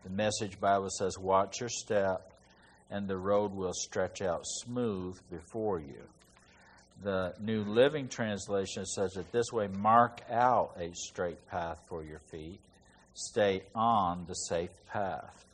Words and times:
The 0.03 0.10
Message 0.10 0.58
Bible 0.58 0.91
says, 0.91 1.19
Watch 1.19 1.60
your 1.60 1.69
step, 1.69 2.33
and 2.91 3.06
the 3.06 3.16
road 3.16 3.55
will 3.55 3.75
stretch 3.75 4.22
out 4.22 4.42
smooth 4.44 5.20
before 5.31 5.78
you. 5.78 6.03
The 7.02 7.34
New 7.41 7.62
Living 7.62 8.08
Translation 8.08 8.86
says 8.86 9.16
it 9.16 9.30
this 9.30 9.52
way 9.52 9.69
Mark 9.69 10.22
out 10.30 10.77
a 10.78 10.92
straight 10.94 11.47
path 11.48 11.78
for 11.88 12.03
your 12.03 12.20
feet, 12.30 12.61
stay 13.14 13.62
on 13.75 14.25
the 14.27 14.34
safe 14.34 14.70
path. 14.91 15.44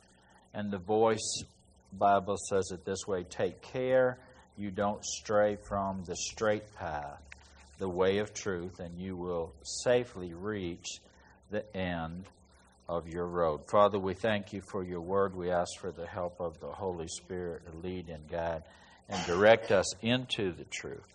And 0.53 0.71
the 0.71 0.77
Voice 0.77 1.43
Bible 1.91 2.37
says 2.49 2.71
it 2.71 2.85
this 2.85 3.05
way 3.07 3.23
Take 3.23 3.61
care 3.61 4.17
you 4.55 4.71
don't 4.71 5.03
stray 5.03 5.57
from 5.67 6.03
the 6.05 6.15
straight 6.15 6.73
path, 6.75 7.21
the 7.77 7.89
way 7.89 8.19
of 8.19 8.33
truth, 8.33 8.79
and 8.79 8.97
you 8.97 9.15
will 9.15 9.51
safely 9.83 10.33
reach 10.33 11.01
the 11.49 11.65
end 11.75 12.25
of 12.87 13.07
your 13.07 13.25
road. 13.25 13.61
Father, 13.69 13.99
we 13.99 14.13
thank 14.13 14.53
you 14.53 14.61
for 14.61 14.83
your 14.83 15.01
word. 15.01 15.35
We 15.35 15.51
ask 15.51 15.71
for 15.79 15.91
the 15.91 16.05
help 16.05 16.39
of 16.39 16.59
the 16.59 16.71
Holy 16.71 17.07
Spirit 17.07 17.63
to 17.65 17.77
lead 17.85 18.09
and 18.09 18.27
guide 18.29 18.63
and 19.09 19.25
direct 19.25 19.71
us 19.71 19.93
into 20.01 20.53
the 20.53 20.65
truth 20.65 21.13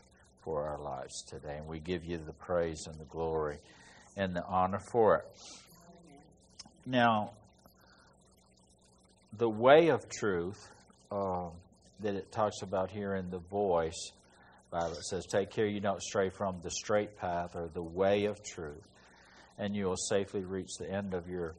for 0.49 0.67
our 0.67 0.79
lives 0.79 1.23
today. 1.25 1.57
And 1.59 1.67
we 1.67 1.79
give 1.79 2.07
you 2.07 2.17
the 2.17 2.33
praise 2.33 2.87
and 2.87 2.99
the 2.99 3.05
glory 3.05 3.59
and 4.17 4.35
the 4.35 4.43
honor 4.47 4.81
for 4.91 5.17
it. 5.17 5.27
Now, 6.87 7.33
the 9.37 9.49
way 9.49 9.89
of 9.89 10.09
truth 10.09 10.57
uh, 11.13 11.51
that 12.01 12.15
it 12.15 12.33
talks 12.33 12.63
about 12.63 12.91
here 12.91 13.15
in 13.15 13.29
the 13.29 13.41
voice 13.41 14.13
Bible, 14.71 14.97
says, 15.03 15.27
Take 15.27 15.51
care 15.51 15.67
you 15.67 15.81
don't 15.81 16.03
stray 16.03 16.31
from 16.31 16.61
the 16.63 16.71
straight 16.71 17.19
path 17.19 17.55
or 17.55 17.69
the 17.69 17.83
way 17.83 18.25
of 18.25 18.43
truth, 18.43 18.89
and 19.59 19.77
you 19.77 19.85
will 19.85 19.97
safely 19.97 20.45
reach 20.45 20.71
the 20.79 20.91
end 20.91 21.13
of 21.13 21.29
your 21.29 21.57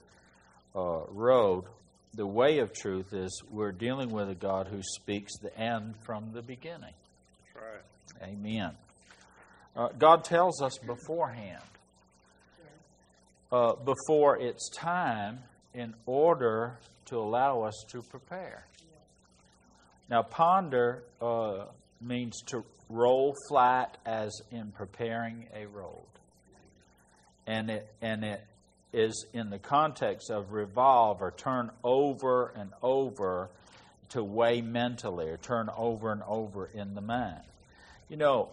uh, 0.76 1.02
road. 1.10 1.66
The 2.16 2.26
way 2.26 2.58
of 2.58 2.74
truth 2.74 3.14
is 3.14 3.44
we're 3.52 3.72
dealing 3.72 4.10
with 4.10 4.30
a 4.30 4.36
God 4.36 4.68
who 4.68 4.82
speaks 4.82 5.38
the 5.38 5.56
end 5.56 5.94
from 6.04 6.32
the 6.34 6.42
beginning. 6.42 6.94
Amen. 8.22 8.72
Uh, 9.76 9.90
God 9.98 10.24
tells 10.24 10.62
us 10.62 10.78
beforehand, 10.78 11.64
uh, 13.52 13.74
before 13.76 14.38
it's 14.38 14.70
time, 14.70 15.40
in 15.74 15.94
order 16.06 16.78
to 17.06 17.18
allow 17.18 17.62
us 17.62 17.86
to 17.90 18.02
prepare. 18.02 18.66
Now, 20.10 20.24
ponder 20.24 21.04
uh, 21.22 21.66
means 22.02 22.42
to 22.48 22.64
roll 22.90 23.36
flat, 23.48 23.98
as 24.06 24.42
in 24.52 24.72
preparing 24.72 25.48
a 25.56 25.68
road, 25.68 26.08
and 27.46 27.70
it 27.70 27.88
and 28.02 28.24
it 28.24 28.44
is 28.92 29.28
in 29.34 29.52
the 29.52 29.60
context 29.60 30.32
of 30.32 30.52
revolve 30.52 31.22
or 31.22 31.32
turn 31.32 31.70
over 31.84 32.52
and 32.56 32.72
over 32.82 33.50
to 34.10 34.24
weigh 34.24 34.62
mentally 34.62 35.30
or 35.30 35.38
turn 35.38 35.70
over 35.78 36.12
and 36.12 36.24
over 36.28 36.66
in 36.66 36.96
the 36.96 37.02
mind. 37.02 37.44
You 38.10 38.18
know, 38.18 38.50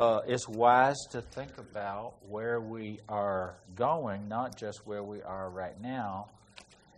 uh, 0.00 0.22
it's 0.26 0.48
wise 0.48 0.96
to 1.12 1.22
think 1.22 1.56
about 1.56 2.14
where 2.28 2.60
we 2.60 2.98
are 3.08 3.54
going, 3.76 4.26
not 4.26 4.56
just 4.58 4.84
where 4.88 5.04
we 5.04 5.22
are 5.22 5.48
right 5.50 5.80
now, 5.80 6.30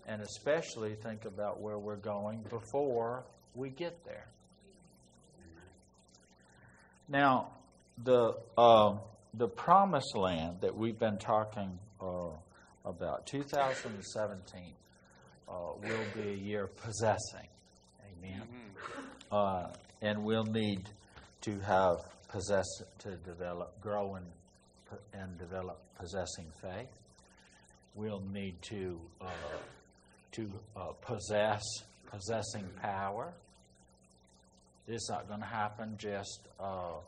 and 0.08 0.22
especially 0.22 0.94
think 0.94 1.26
about 1.26 1.60
where 1.60 1.78
we're 1.78 1.96
going 1.96 2.40
before 2.48 3.24
we 3.54 3.68
get 3.68 4.02
there. 4.06 4.26
Now, 7.06 7.48
the 8.02 8.32
uh, 8.56 8.94
the 9.34 9.48
promised 9.48 10.16
land 10.16 10.62
that 10.62 10.74
we've 10.74 10.98
been 10.98 11.18
talking 11.18 11.78
uh, 12.00 12.30
about, 12.86 13.26
2017, 13.26 14.62
uh, 15.46 15.52
will 15.82 16.04
be 16.14 16.30
a 16.30 16.34
year 16.34 16.64
of 16.64 16.76
possessing. 16.78 17.48
Amen. 18.18 18.42
Uh, 19.30 19.66
and 20.00 20.24
we'll 20.24 20.44
need 20.44 20.88
to 21.42 21.58
have 21.60 21.98
possess 22.28 22.66
to 22.98 23.16
develop, 23.16 23.80
grow 23.80 24.14
and 24.14 24.26
and 25.12 25.38
develop 25.38 25.80
possessing 25.98 26.46
faith. 26.60 26.88
We'll 27.94 28.22
need 28.32 28.60
to 28.62 29.00
uh, 29.20 29.26
to 30.32 30.50
uh, 30.76 30.92
possess 31.00 31.62
possessing 32.10 32.68
power. 32.80 33.32
It's 34.88 35.08
not 35.08 35.28
going 35.28 35.40
to 35.40 35.46
happen 35.46 35.94
just. 35.98 36.48
Uh, 36.58 36.98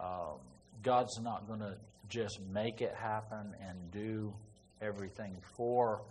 um, 0.00 0.38
God's 0.82 1.18
not 1.20 1.46
going 1.46 1.60
to 1.60 1.76
just 2.08 2.40
make 2.52 2.80
it 2.80 2.94
happen 2.94 3.54
and 3.66 3.90
do 3.90 4.32
everything 4.80 5.36
for 5.56 6.02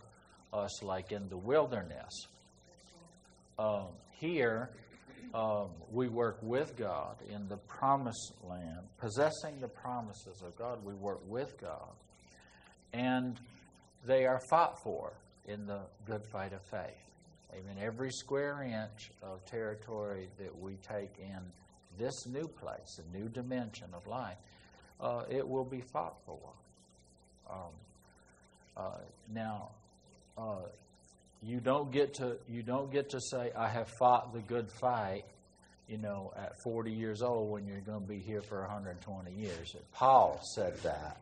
us 0.52 0.84
like 0.84 1.12
in 1.12 1.30
the 1.30 1.38
wilderness. 1.38 2.28
Um, 3.60 3.88
here, 4.12 4.70
um, 5.34 5.70
we 5.92 6.08
work 6.10 6.38
with 6.42 6.76
God 6.78 7.16
in 7.30 7.48
the 7.48 7.58
promised 7.58 8.34
land, 8.48 8.82
possessing 9.00 9.60
the 9.60 9.68
promises 9.68 10.44
of 10.46 10.56
God. 10.56 10.84
We 10.84 10.94
work 10.94 11.22
with 11.28 11.60
God. 11.60 11.90
And 12.94 13.40
they 14.06 14.26
are 14.26 14.40
fought 14.50 14.82
for 14.84 15.14
in 15.48 15.66
the 15.66 15.82
good 16.06 16.24
fight 16.32 16.54
of 16.54 16.62
faith. 16.62 17.04
Amen. 17.52 17.78
Every 17.82 18.12
square 18.12 18.64
inch 18.64 19.12
of 19.22 19.44
territory 19.46 20.28
that 20.40 20.56
we 20.60 20.74
take 20.88 21.18
in 21.20 21.40
this 21.98 22.26
new 22.28 22.48
place, 22.48 23.00
a 23.00 23.18
new 23.18 23.30
dimension 23.30 23.88
of 23.94 24.06
life, 24.08 24.38
uh, 25.00 25.24
it 25.30 25.48
will 25.48 25.66
be 25.66 25.82
fought 25.82 26.18
for. 26.26 26.40
Um, 27.50 27.72
uh, 28.76 28.98
now, 29.32 29.72
uh, 30.38 30.62
you 31.44 31.60
don't 31.60 31.92
get 31.92 32.16
to 32.16 32.38
you 32.48 32.64
don't 32.64 32.92
get 32.92 33.10
to 33.10 33.20
say 33.20 33.52
I 33.56 33.68
have 33.68 33.90
fought 34.00 34.34
the 34.34 34.40
good 34.40 34.72
fight, 34.72 35.26
you 35.88 35.98
know, 35.98 36.32
at 36.36 36.54
40 36.64 36.92
years 36.92 37.22
old 37.22 37.52
when 37.52 37.68
you're 37.68 37.82
going 37.82 38.02
to 38.02 38.08
be 38.08 38.20
here 38.20 38.42
for 38.42 38.62
120 38.62 39.32
years. 39.32 39.76
Paul 39.92 40.40
said 40.56 40.78
that. 40.84 41.18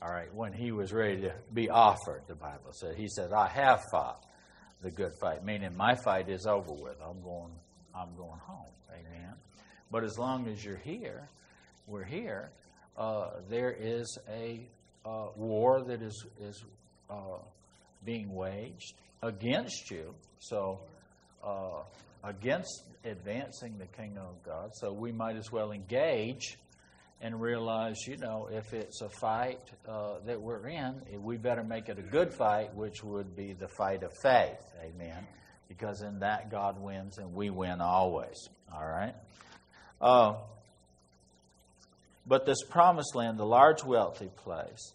All 0.00 0.10
right, 0.10 0.34
when 0.34 0.52
he 0.52 0.72
was 0.72 0.92
ready 0.92 1.20
to 1.22 1.32
be 1.54 1.70
offered, 1.70 2.22
the 2.26 2.34
Bible 2.34 2.72
said 2.72 2.96
he 2.96 3.06
said 3.06 3.32
I 3.32 3.46
have 3.46 3.80
fought 3.92 4.24
the 4.82 4.90
good 4.90 5.12
fight, 5.20 5.44
meaning 5.44 5.76
my 5.76 5.94
fight 5.94 6.28
is 6.28 6.44
over 6.44 6.72
with. 6.72 6.96
I'm 7.00 7.22
going 7.22 7.52
I'm 7.94 8.08
going 8.16 8.40
home. 8.40 8.72
Amen. 8.90 9.34
But 9.92 10.02
as 10.02 10.18
long 10.18 10.48
as 10.48 10.64
you're 10.64 10.76
here, 10.76 11.28
we're 11.86 12.02
here. 12.02 12.50
Uh, 12.96 13.30
there 13.48 13.70
is 13.70 14.18
a 14.28 14.66
uh, 15.04 15.26
war 15.36 15.84
that 15.84 16.02
is 16.02 16.26
is 16.40 16.64
uh, 17.08 17.38
being 18.04 18.34
waged 18.34 18.94
against 19.22 19.90
you. 19.90 20.14
So, 20.40 20.80
uh, 21.44 21.82
against 22.24 22.84
advancing 23.04 23.78
the 23.78 23.86
kingdom 23.86 24.24
of 24.24 24.42
God. 24.44 24.70
So 24.74 24.92
we 24.92 25.12
might 25.12 25.36
as 25.36 25.50
well 25.50 25.72
engage 25.72 26.58
and 27.20 27.40
realize, 27.40 27.96
you 28.06 28.16
know, 28.16 28.48
if 28.50 28.72
it's 28.72 29.00
a 29.00 29.08
fight 29.08 29.60
uh, 29.88 30.14
that 30.26 30.40
we're 30.40 30.66
in, 30.68 31.02
we 31.22 31.36
better 31.36 31.62
make 31.62 31.88
it 31.88 31.98
a 31.98 32.02
good 32.02 32.32
fight, 32.32 32.74
which 32.74 33.04
would 33.04 33.36
be 33.36 33.52
the 33.52 33.68
fight 33.68 34.02
of 34.02 34.12
faith. 34.22 34.60
Amen. 34.82 35.26
Because 35.68 36.02
in 36.02 36.18
that, 36.18 36.50
God 36.50 36.80
wins 36.80 37.18
and 37.18 37.32
we 37.32 37.50
win 37.50 37.80
always. 37.80 38.48
All 38.74 38.84
right? 38.84 39.14
Uh, 40.00 40.34
but 42.26 42.44
this 42.44 42.62
promised 42.62 43.14
land, 43.14 43.38
the 43.38 43.46
large, 43.46 43.84
wealthy 43.84 44.30
place 44.36 44.92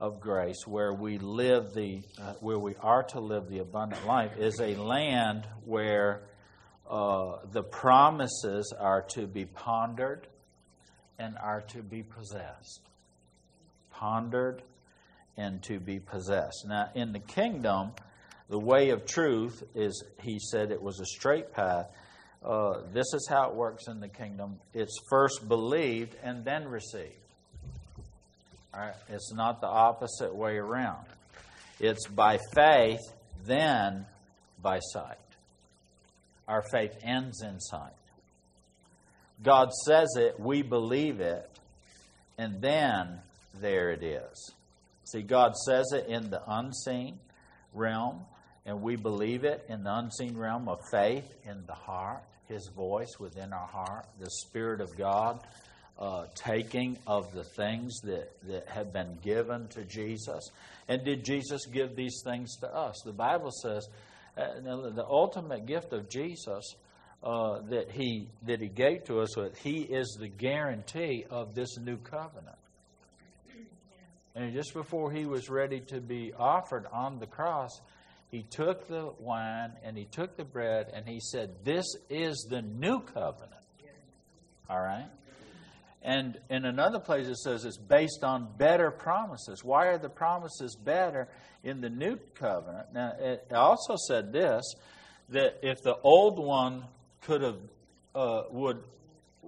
of 0.00 0.20
grace, 0.20 0.66
where 0.66 0.92
we 0.92 1.18
live 1.18 1.74
the, 1.74 2.02
uh, 2.20 2.34
where 2.40 2.58
we 2.58 2.74
are 2.80 3.04
to 3.04 3.20
live 3.20 3.48
the 3.48 3.60
abundant 3.60 4.04
life, 4.04 4.36
is 4.36 4.60
a 4.60 4.74
land 4.74 5.46
where 5.64 6.22
uh, 6.88 7.38
the 7.52 7.62
promises 7.62 8.72
are 8.78 9.02
to 9.10 9.26
be 9.26 9.44
pondered 9.46 10.26
and 11.18 11.36
are 11.38 11.62
to 11.68 11.82
be 11.82 12.02
possessed. 12.02 12.80
Pondered 13.90 14.62
and 15.36 15.62
to 15.64 15.78
be 15.78 15.98
possessed. 15.98 16.66
Now, 16.68 16.90
in 16.94 17.12
the 17.12 17.18
kingdom, 17.18 17.92
the 18.48 18.58
way 18.58 18.90
of 18.90 19.06
truth 19.06 19.62
is, 19.74 20.04
he 20.20 20.38
said, 20.38 20.70
it 20.70 20.82
was 20.82 21.00
a 21.00 21.06
straight 21.06 21.52
path. 21.52 21.86
Uh, 22.44 22.82
this 22.92 23.06
is 23.14 23.26
how 23.30 23.48
it 23.48 23.54
works 23.54 23.86
in 23.86 24.00
the 24.00 24.08
kingdom 24.08 24.58
it's 24.74 24.98
first 25.08 25.46
believed 25.48 26.16
and 26.22 26.44
then 26.44 26.66
received. 26.66 27.14
All 28.74 28.80
right? 28.80 28.94
It's 29.08 29.32
not 29.32 29.60
the 29.60 29.68
opposite 29.68 30.34
way 30.34 30.56
around. 30.56 31.06
It's 31.78 32.06
by 32.08 32.38
faith, 32.54 33.00
then 33.44 34.06
by 34.60 34.80
sight. 34.80 35.18
Our 36.48 36.62
faith 36.70 36.96
ends 37.02 37.42
in 37.42 37.60
sight. 37.60 37.92
God 39.42 39.70
says 39.86 40.08
it, 40.16 40.38
we 40.38 40.62
believe 40.62 41.20
it, 41.20 41.48
and 42.38 42.60
then 42.60 43.20
there 43.60 43.90
it 43.90 44.02
is. 44.02 44.52
See, 45.04 45.22
God 45.22 45.56
says 45.56 45.92
it 45.92 46.06
in 46.06 46.30
the 46.30 46.42
unseen 46.46 47.18
realm, 47.74 48.20
and 48.64 48.82
we 48.82 48.96
believe 48.96 49.44
it 49.44 49.64
in 49.68 49.84
the 49.84 49.94
unseen 49.94 50.36
realm 50.36 50.68
of 50.68 50.78
faith 50.90 51.28
in 51.44 51.64
the 51.66 51.74
heart, 51.74 52.22
His 52.48 52.68
voice 52.68 53.18
within 53.18 53.52
our 53.52 53.66
heart, 53.66 54.06
the 54.20 54.30
Spirit 54.30 54.80
of 54.80 54.96
God 54.96 55.40
uh, 55.98 56.26
taking 56.34 56.98
of 57.06 57.32
the 57.32 57.44
things 57.44 58.00
that, 58.00 58.30
that 58.48 58.68
have 58.68 58.92
been 58.92 59.18
given 59.22 59.68
to 59.68 59.84
Jesus. 59.84 60.50
And 60.88 61.04
did 61.04 61.24
Jesus 61.24 61.66
give 61.66 61.94
these 61.94 62.22
things 62.24 62.56
to 62.56 62.74
us? 62.74 63.00
The 63.04 63.12
Bible 63.12 63.50
says 63.50 63.86
the 64.36 65.04
ultimate 65.08 65.66
gift 65.66 65.92
of 65.92 66.08
Jesus 66.08 66.74
uh, 67.22 67.60
that 67.68 67.90
he 67.90 68.28
that 68.46 68.60
he 68.60 68.68
gave 68.68 69.04
to 69.04 69.20
us 69.20 69.36
with 69.36 69.56
he 69.58 69.82
is 69.82 70.16
the 70.18 70.28
guarantee 70.28 71.24
of 71.30 71.54
this 71.54 71.78
new 71.78 71.96
covenant. 71.98 72.56
And 74.34 74.54
just 74.54 74.72
before 74.72 75.12
he 75.12 75.26
was 75.26 75.50
ready 75.50 75.80
to 75.88 76.00
be 76.00 76.32
offered 76.38 76.86
on 76.92 77.18
the 77.18 77.26
cross 77.26 77.80
he 78.30 78.42
took 78.44 78.88
the 78.88 79.12
wine 79.18 79.72
and 79.84 79.96
he 79.96 80.06
took 80.06 80.36
the 80.38 80.44
bread 80.44 80.90
and 80.94 81.06
he 81.06 81.20
said 81.20 81.50
this 81.64 81.84
is 82.08 82.46
the 82.48 82.62
new 82.62 83.00
covenant. 83.00 83.52
All 84.70 84.80
right 84.80 85.08
and 86.04 86.38
in 86.50 86.64
another 86.64 86.98
place 86.98 87.26
it 87.26 87.36
says 87.36 87.64
it's 87.64 87.76
based 87.76 88.24
on 88.24 88.48
better 88.56 88.90
promises 88.90 89.62
why 89.62 89.86
are 89.86 89.98
the 89.98 90.08
promises 90.08 90.76
better 90.76 91.28
in 91.62 91.80
the 91.80 91.90
new 91.90 92.16
covenant 92.34 92.86
now 92.92 93.12
it 93.18 93.46
also 93.52 93.94
said 94.08 94.32
this 94.32 94.62
that 95.28 95.58
if 95.62 95.82
the 95.82 95.96
old 96.02 96.38
one 96.38 96.84
could 97.20 97.42
have 97.42 97.58
uh, 98.14 98.42
would 98.50 98.82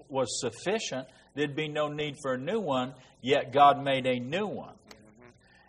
was 0.08 0.40
sufficient, 0.40 1.08
there'd 1.34 1.56
be 1.56 1.68
no 1.68 1.88
need 1.88 2.16
for 2.22 2.34
a 2.34 2.38
new 2.38 2.60
one. 2.60 2.94
Yet 3.20 3.52
God 3.52 3.82
made 3.82 4.06
a 4.06 4.18
new 4.18 4.46
one, 4.46 4.74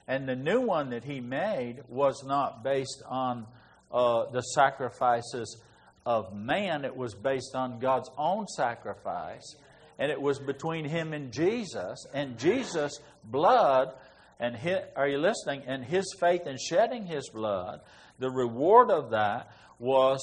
and 0.07 0.27
the 0.27 0.35
new 0.35 0.61
one 0.61 0.89
that 0.89 1.03
He 1.03 1.21
made 1.21 1.83
was 1.87 2.23
not 2.25 2.63
based 2.63 3.01
on 3.07 3.45
uh, 3.91 4.25
the 4.31 4.41
sacrifices 4.41 5.57
of 6.05 6.35
man. 6.35 6.83
It 6.85 6.95
was 6.95 7.15
based 7.15 7.55
on 7.55 7.79
God's 7.79 8.09
own 8.17 8.47
sacrifice, 8.47 9.55
and 9.97 10.11
it 10.11 10.21
was 10.21 10.39
between 10.39 10.85
Him 10.85 11.13
and 11.13 11.31
Jesus, 11.31 12.05
and 12.13 12.37
Jesus' 12.37 12.99
blood. 13.23 13.93
And 14.39 14.55
his, 14.55 14.79
are 14.97 15.07
you 15.07 15.17
listening? 15.17 15.63
And 15.65 15.83
his 15.83 16.13
faith 16.19 16.45
in 16.45 16.57
shedding 16.57 17.05
his 17.05 17.29
blood, 17.29 17.79
the 18.19 18.29
reward 18.29 18.91
of 18.91 19.11
that 19.11 19.49
was 19.79 20.19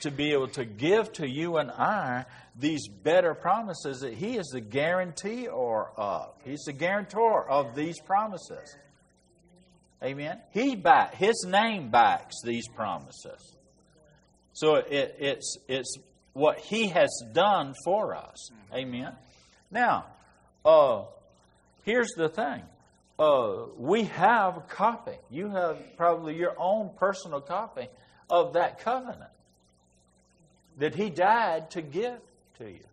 to 0.00 0.10
be 0.10 0.32
able 0.32 0.48
to 0.48 0.64
give 0.64 1.12
to 1.14 1.28
you 1.28 1.56
and 1.56 1.70
I 1.70 2.26
these 2.58 2.88
better 2.88 3.34
promises 3.34 4.00
that 4.00 4.14
He 4.14 4.36
is 4.36 4.46
the 4.48 4.60
guarantee 4.60 5.46
or 5.46 5.92
of. 5.96 6.34
He's 6.44 6.62
the 6.64 6.72
guarantor 6.72 7.48
of 7.48 7.74
these 7.74 8.00
promises. 8.00 8.76
Amen. 10.02 10.40
He 10.52 10.76
back 10.76 11.14
His 11.14 11.44
name 11.46 11.90
backs 11.90 12.36
these 12.44 12.68
promises. 12.68 13.56
So 14.52 14.76
it, 14.76 15.16
it's 15.18 15.58
it's 15.68 15.98
what 16.36 16.58
He 16.58 16.88
has 16.88 17.08
done 17.32 17.74
for 17.84 18.14
us. 18.14 18.50
Amen. 18.72 19.12
Now, 19.70 20.04
uh, 20.64 21.04
here's 21.84 22.10
the 22.16 22.28
thing. 22.28 22.62
Uh, 23.18 23.68
we 23.78 24.04
have 24.04 24.58
a 24.58 24.60
copy. 24.60 25.16
You 25.30 25.48
have 25.48 25.78
probably 25.96 26.36
your 26.36 26.54
own 26.58 26.90
personal 26.98 27.40
copy 27.40 27.88
of 28.28 28.52
that 28.52 28.80
covenant 28.80 29.30
that 30.76 30.94
he 30.94 31.08
died 31.08 31.70
to 31.70 31.80
give 31.80 32.18
to 32.58 32.70
you. 32.70 32.84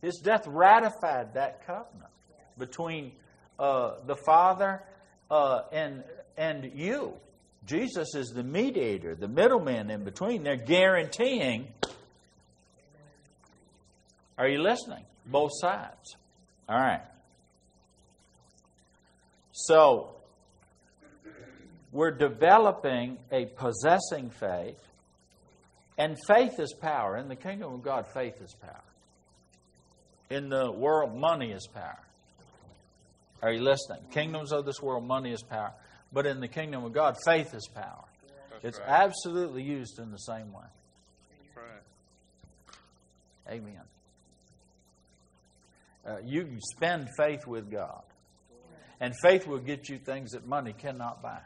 His 0.00 0.18
death 0.18 0.46
ratified 0.46 1.34
that 1.34 1.66
covenant 1.66 2.12
between 2.56 3.10
uh, 3.58 3.94
the 4.06 4.14
Father 4.14 4.82
uh, 5.28 5.62
and, 5.72 6.04
and 6.36 6.70
you. 6.76 7.14
Jesus 7.66 8.14
is 8.14 8.28
the 8.28 8.44
mediator, 8.44 9.16
the 9.16 9.28
middleman 9.28 9.90
in 9.90 10.04
between. 10.04 10.44
They're 10.44 10.56
guaranteeing. 10.56 11.66
Are 14.40 14.48
you 14.48 14.62
listening? 14.62 15.04
Both 15.26 15.50
sides. 15.60 16.16
All 16.66 16.80
right. 16.80 17.02
So, 19.52 20.16
we're 21.92 22.12
developing 22.12 23.18
a 23.30 23.44
possessing 23.44 24.30
faith 24.30 24.78
and 25.98 26.16
faith 26.26 26.58
is 26.58 26.72
power. 26.72 27.18
In 27.18 27.28
the 27.28 27.36
kingdom 27.36 27.74
of 27.74 27.82
God, 27.82 28.06
faith 28.14 28.40
is 28.40 28.54
power. 28.54 28.80
In 30.30 30.48
the 30.48 30.72
world, 30.72 31.14
money 31.14 31.52
is 31.52 31.66
power. 31.66 32.00
Are 33.42 33.52
you 33.52 33.60
listening? 33.60 34.00
Kingdoms 34.10 34.52
of 34.52 34.64
this 34.64 34.80
world, 34.80 35.06
money 35.06 35.32
is 35.32 35.42
power. 35.42 35.72
But 36.14 36.24
in 36.24 36.40
the 36.40 36.48
kingdom 36.48 36.82
of 36.84 36.94
God, 36.94 37.18
faith 37.26 37.54
is 37.54 37.68
power. 37.74 38.04
That's 38.50 38.64
it's 38.64 38.78
right. 38.78 38.88
absolutely 38.88 39.62
used 39.62 39.98
in 39.98 40.10
the 40.10 40.18
same 40.18 40.50
way. 40.50 40.64
Right. 41.54 43.58
Amen. 43.58 43.89
Uh, 46.06 46.16
you 46.24 46.58
spend 46.74 47.08
faith 47.16 47.46
with 47.46 47.70
God. 47.70 48.02
And 49.00 49.14
faith 49.22 49.46
will 49.46 49.58
get 49.58 49.88
you 49.88 49.98
things 49.98 50.32
that 50.32 50.46
money 50.46 50.74
cannot 50.74 51.22
buy. 51.22 51.40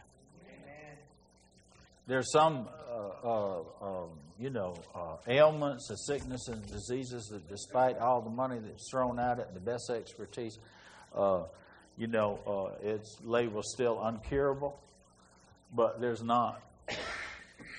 There's 2.07 2.31
some 2.33 2.69
uh, 2.91 3.29
uh, 3.29 3.63
um, 3.81 4.11
you 4.39 4.51
know, 4.51 4.75
uh, 4.95 5.17
ailments, 5.27 5.89
the 5.89 5.97
sickness 5.97 6.49
and 6.49 6.65
diseases 6.67 7.29
that 7.33 7.49
despite 7.49 7.99
all 7.99 8.21
the 8.21 8.31
money 8.31 8.59
that's 8.59 8.91
thrown 8.91 9.19
at 9.19 9.39
it 9.39 9.47
and 9.47 9.57
the 9.57 9.61
best 9.61 9.91
expertise, 9.91 10.59
uh, 11.17 11.45
you 11.97 12.07
know, 12.07 12.39
uh, 12.47 12.89
it's 12.89 13.17
labeled 13.25 13.65
still 13.65 13.97
uncurable. 13.97 14.75
But 15.75 16.01
there's 16.01 16.23
not 16.23 16.61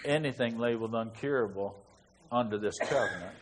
anything 0.06 0.58
labeled 0.58 0.94
uncurable 0.94 1.74
under 2.32 2.58
this 2.58 2.78
covenant. 2.80 3.36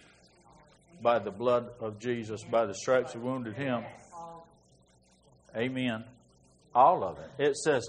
By 1.03 1.19
the 1.19 1.31
blood 1.31 1.69
of 1.81 1.99
Jesus, 1.99 2.43
by 2.43 2.65
the 2.65 2.73
stripes 2.73 3.13
that 3.13 3.21
wounded 3.21 3.55
him. 3.55 3.83
Amen. 5.55 6.05
All 6.73 7.03
of 7.03 7.19
it. 7.19 7.29
It 7.43 7.57
says, 7.57 7.87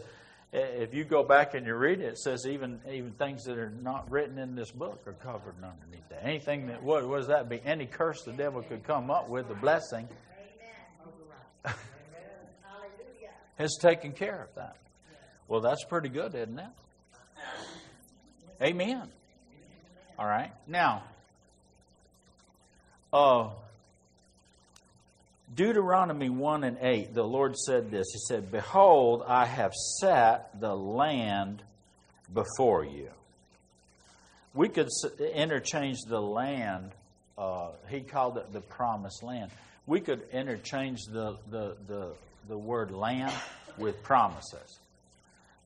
if 0.52 0.92
you 0.92 1.04
go 1.04 1.22
back 1.22 1.54
and 1.54 1.64
you 1.64 1.74
read 1.74 2.00
it, 2.00 2.06
it 2.06 2.18
says 2.18 2.44
even 2.46 2.80
even 2.90 3.12
things 3.12 3.44
that 3.44 3.56
are 3.56 3.70
not 3.70 4.10
written 4.10 4.38
in 4.38 4.54
this 4.56 4.70
book 4.70 5.00
are 5.06 5.12
covered 5.14 5.54
underneath 5.54 6.08
that. 6.10 6.24
Anything 6.24 6.66
that 6.66 6.82
what, 6.82 7.08
what 7.08 7.18
does 7.18 7.28
that 7.28 7.48
be? 7.48 7.60
Any 7.64 7.86
curse 7.86 8.22
the 8.22 8.32
devil 8.32 8.62
could 8.62 8.84
come 8.84 9.10
up 9.10 9.28
with, 9.28 9.48
the 9.48 9.54
blessing 9.54 10.08
Amen. 11.64 11.74
has 13.58 13.76
taken 13.80 14.12
care 14.12 14.42
of 14.42 14.54
that. 14.56 14.76
Well, 15.48 15.60
that's 15.60 15.84
pretty 15.84 16.08
good, 16.08 16.34
isn't 16.34 16.58
it? 16.58 16.66
Amen. 18.60 19.08
All 20.18 20.26
right. 20.26 20.52
Now, 20.66 21.04
uh, 23.14 23.50
Deuteronomy 25.54 26.28
1 26.28 26.64
and 26.64 26.78
8, 26.80 27.14
the 27.14 27.22
Lord 27.22 27.56
said 27.56 27.90
this 27.90 28.06
He 28.12 28.18
said, 28.18 28.50
Behold, 28.50 29.22
I 29.26 29.46
have 29.46 29.72
set 30.00 30.60
the 30.60 30.74
land 30.74 31.62
before 32.32 32.84
you. 32.84 33.08
We 34.52 34.68
could 34.68 34.88
interchange 35.34 35.98
the 36.08 36.20
land, 36.20 36.90
uh, 37.38 37.68
he 37.88 38.00
called 38.00 38.36
it 38.36 38.52
the 38.52 38.60
promised 38.60 39.22
land. 39.22 39.50
we 39.86 40.00
could 40.00 40.22
interchange 40.32 41.04
the, 41.04 41.36
the, 41.50 41.76
the, 41.86 42.12
the 42.48 42.58
word 42.58 42.90
land 42.90 43.32
with 43.78 44.02
promises. 44.02 44.78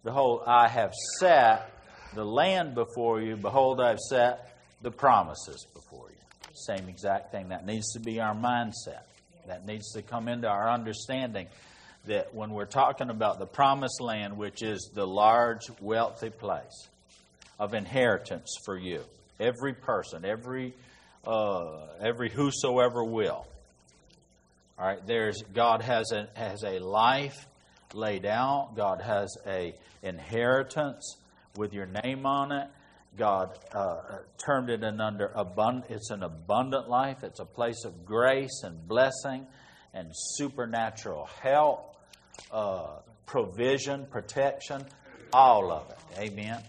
Behold, 0.05 0.43
I 0.47 0.69
have 0.69 0.93
set 1.19 1.71
the 2.15 2.25
land 2.25 2.75
before 2.75 3.21
you. 3.21 3.37
Behold, 3.37 3.81
I've 3.81 3.99
set 3.99 4.57
the 4.83 4.91
promises 4.91 5.67
before 5.75 6.08
you. 6.08 6.08
Same 6.67 6.89
exact 6.89 7.33
thing. 7.33 7.49
That 7.49 7.67
needs 7.67 7.93
to 7.93 8.01
be 8.01 8.21
our 8.21 8.35
mindset. 8.35 9.03
That 9.47 9.67
needs 9.67 9.93
to 9.93 10.03
come 10.03 10.29
into 10.29 10.49
our 10.49 10.71
understanding 10.71 11.47
that 12.07 12.35
when 12.35 12.51
we're 12.51 12.67
talking 12.67 13.11
about 13.11 13.39
the 13.39 13.47
promised 13.47 14.01
land, 14.01 14.37
which 14.37 14.63
is 14.63 14.91
the 14.95 15.07
large, 15.07 15.63
wealthy 15.81 16.31
place 16.31 16.89
of 17.59 17.75
inheritance 17.75 18.55
for 18.65 18.77
you, 18.77 19.03
every 19.41 19.75
person, 19.75 20.25
every 20.25 20.75
uh, 21.27 21.87
every 22.01 22.31
whosoever 22.31 23.05
will. 23.05 23.47
All 24.79 24.87
right, 24.87 25.05
there's 25.07 25.43
God 25.55 25.83
has 25.83 26.13
a 26.13 26.29
has 26.35 26.63
a 26.63 26.79
life 26.79 27.47
laid 27.95 28.25
out. 28.25 28.75
God 28.77 29.01
has 29.01 29.37
a 29.47 29.75
inheritance 30.03 31.17
with 31.57 31.73
your 31.73 31.87
name 31.87 32.27
on 32.27 32.53
it. 32.53 32.69
God 33.17 33.59
uh, 33.73 34.19
termed 34.45 34.71
it 34.71 34.83
an 34.85 35.01
under 35.01 35.29
abund- 35.29 35.91
It's 35.91 36.11
an 36.11 36.23
abundant 36.23 36.89
life. 36.89 37.25
It's 37.25 37.41
a 37.41 37.45
place 37.45 37.85
of 37.85 38.05
grace 38.05 38.63
and 38.63 38.87
blessing 38.87 39.47
and 39.95 40.11
supernatural 40.13 41.29
help, 41.43 41.97
uh, 42.53 42.99
provision, 43.27 44.07
protection, 44.07 44.85
all 45.33 45.73
of 45.73 45.91
it. 45.91 46.19
Amen. 46.19 46.63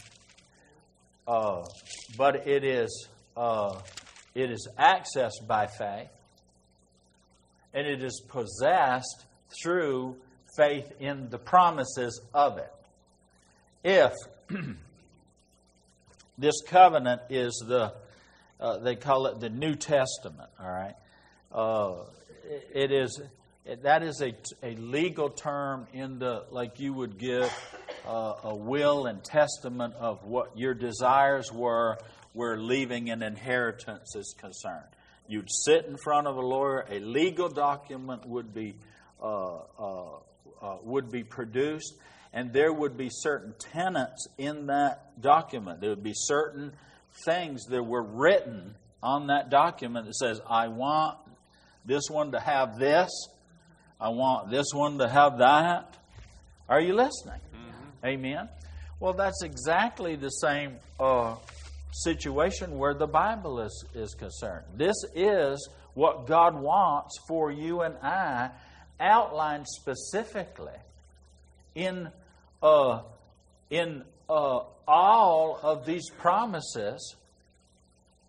Uh, 1.27 1.63
but 2.17 2.47
it 2.47 2.63
is 2.63 3.07
uh, 3.37 3.79
it 4.33 4.51
is 4.51 4.67
accessed 4.77 5.47
by 5.47 5.67
faith, 5.67 6.09
and 7.73 7.85
it 7.87 8.03
is 8.03 8.21
possessed 8.27 9.25
through 9.61 10.15
faith 10.57 10.91
in 10.99 11.29
the 11.29 11.37
promises 11.37 12.21
of 12.33 12.57
it. 12.57 12.73
If 13.83 14.13
this 16.39 16.61
covenant 16.61 17.21
is 17.29 17.63
the, 17.67 17.93
uh, 18.59 18.77
they 18.77 18.95
call 18.95 19.25
it 19.27 19.39
the 19.39 19.49
New 19.49 19.75
Testament, 19.75 20.49
all 20.59 20.71
right? 20.71 20.95
Uh, 21.51 21.95
it 22.73 22.91
is, 22.91 23.21
that 23.83 24.03
is 24.03 24.21
a, 24.21 24.33
a 24.63 24.75
legal 24.75 25.29
term 25.29 25.85
in 25.93 26.17
the, 26.17 26.45
like 26.49 26.79
you 26.79 26.93
would 26.93 27.17
give 27.17 27.51
uh, 28.07 28.33
a 28.43 28.55
will 28.55 29.05
and 29.05 29.21
testament 29.23 29.93
of 29.95 30.23
what 30.23 30.57
your 30.57 30.73
desires 30.73 31.51
were 31.51 31.97
where 32.33 32.57
leaving 32.57 33.09
an 33.09 33.21
inheritance 33.21 34.15
is 34.15 34.33
concerned. 34.39 34.87
You'd 35.27 35.51
sit 35.51 35.85
in 35.85 35.97
front 35.97 36.25
of 36.27 36.37
a 36.37 36.41
lawyer, 36.41 36.85
a 36.89 36.99
legal 36.99 37.49
document 37.49 38.25
would 38.25 38.53
be, 38.53 38.75
uh, 39.21 39.57
uh, 39.77 40.05
uh 40.61 40.77
would 40.83 41.11
be 41.11 41.23
produced, 41.23 41.95
and 42.33 42.53
there 42.53 42.71
would 42.71 42.97
be 42.97 43.09
certain 43.11 43.53
tenets 43.59 44.27
in 44.37 44.67
that 44.67 45.19
document. 45.21 45.81
There 45.81 45.89
would 45.89 46.03
be 46.03 46.13
certain 46.13 46.73
things 47.25 47.65
that 47.65 47.83
were 47.83 48.03
written 48.03 48.75
on 49.01 49.27
that 49.27 49.49
document 49.49 50.05
that 50.05 50.15
says, 50.15 50.41
I 50.47 50.67
want 50.67 51.17
this 51.85 52.03
one 52.09 52.31
to 52.33 52.39
have 52.39 52.77
this, 52.77 53.09
I 53.99 54.09
want 54.09 54.49
this 54.51 54.67
one 54.73 54.99
to 54.99 55.07
have 55.07 55.39
that. 55.39 55.97
Are 56.67 56.79
you 56.79 56.93
listening? 56.93 57.39
Mm-hmm. 57.53 58.05
Amen. 58.05 58.49
Well, 58.99 59.13
that's 59.13 59.43
exactly 59.43 60.15
the 60.15 60.29
same 60.29 60.75
uh, 60.99 61.35
situation 61.91 62.77
where 62.77 62.93
the 62.93 63.07
Bible 63.07 63.61
is, 63.61 63.85
is 63.95 64.13
concerned. 64.13 64.65
This 64.75 64.95
is 65.15 65.69
what 65.93 66.27
God 66.27 66.59
wants 66.59 67.17
for 67.27 67.51
you 67.51 67.81
and 67.81 67.95
I, 68.03 68.51
outlined 68.99 69.65
specifically 69.67 70.77
in 71.79 72.09
uh, 72.61 73.01
in 73.69 74.03
uh, 74.29 74.59
all 74.87 75.59
of 75.63 75.85
these 75.85 76.09
promises, 76.09 77.15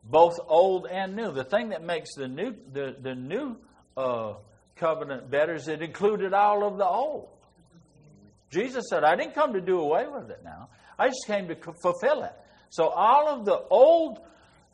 both 0.05 0.39
old 0.47 0.87
and 0.87 1.17
new. 1.17 1.33
The 1.33 1.45
thing 1.45 1.71
that 1.71 1.83
makes 1.83 2.15
the 2.15 2.29
new 2.29 2.55
the 2.73 2.97
the 3.01 3.15
new 3.15 3.57
uh, 3.97 4.35
covenant 4.77 5.31
better 5.31 5.55
is 5.55 5.69
it 5.69 5.83
included 5.83 6.33
all 6.33 6.67
of 6.67 6.79
the 6.79 6.87
old. 6.87 7.29
Jesus 8.51 8.85
said, 8.89 9.05
"I 9.05 9.17
didn't 9.17 9.35
come 9.35 9.53
to 9.55 9.61
do 9.61 9.81
away 9.81 10.07
with 10.07 10.31
it. 10.31 10.43
Now 10.45 10.69
I 10.99 11.09
just 11.09 11.27
came 11.27 11.49
to 11.49 11.57
fulfill 11.83 12.23
it." 12.23 12.33
So 12.71 12.89
all 12.89 13.29
of 13.29 13.45
the 13.45 13.59
Old 13.69 14.21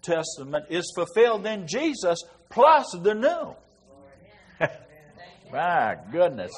Testament 0.02 0.66
is 0.68 0.92
fulfilled 0.94 1.46
in 1.46 1.66
Jesus, 1.66 2.22
plus 2.50 2.94
the 3.02 3.14
New. 3.14 3.56
My 5.52 5.96
goodness 6.12 6.52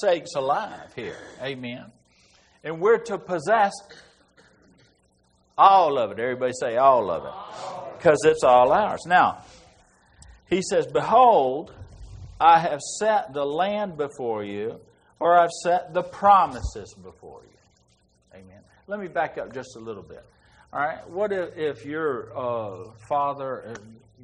sakes 0.00 0.34
alive 0.34 0.92
here. 0.94 1.16
Amen. 1.42 1.84
And 2.64 2.80
we're 2.80 2.98
to 3.04 3.18
possess 3.18 3.72
all 5.56 5.98
of 5.98 6.12
it. 6.12 6.20
Everybody 6.20 6.52
say 6.58 6.76
all 6.76 7.10
of 7.10 7.24
it. 7.24 7.96
Because 7.98 8.18
it's 8.24 8.44
all 8.44 8.72
ours. 8.72 9.04
Now, 9.06 9.44
he 10.48 10.62
says, 10.62 10.86
Behold, 10.86 11.74
I 12.40 12.60
have 12.60 12.80
set 12.80 13.32
the 13.32 13.44
land 13.44 13.96
before 13.96 14.44
you, 14.44 14.80
or 15.18 15.38
I've 15.38 15.50
set 15.64 15.92
the 15.92 16.02
promises 16.02 16.94
before 17.02 17.42
you. 17.42 18.38
Amen. 18.38 18.60
Let 18.86 19.00
me 19.00 19.08
back 19.08 19.36
up 19.36 19.52
just 19.52 19.76
a 19.76 19.80
little 19.80 20.02
bit. 20.02 20.24
All 20.72 20.80
right. 20.80 21.08
What 21.08 21.32
if, 21.32 21.56
if 21.56 21.84
your 21.84 22.36
uh, 22.36 22.90
father, 23.08 23.74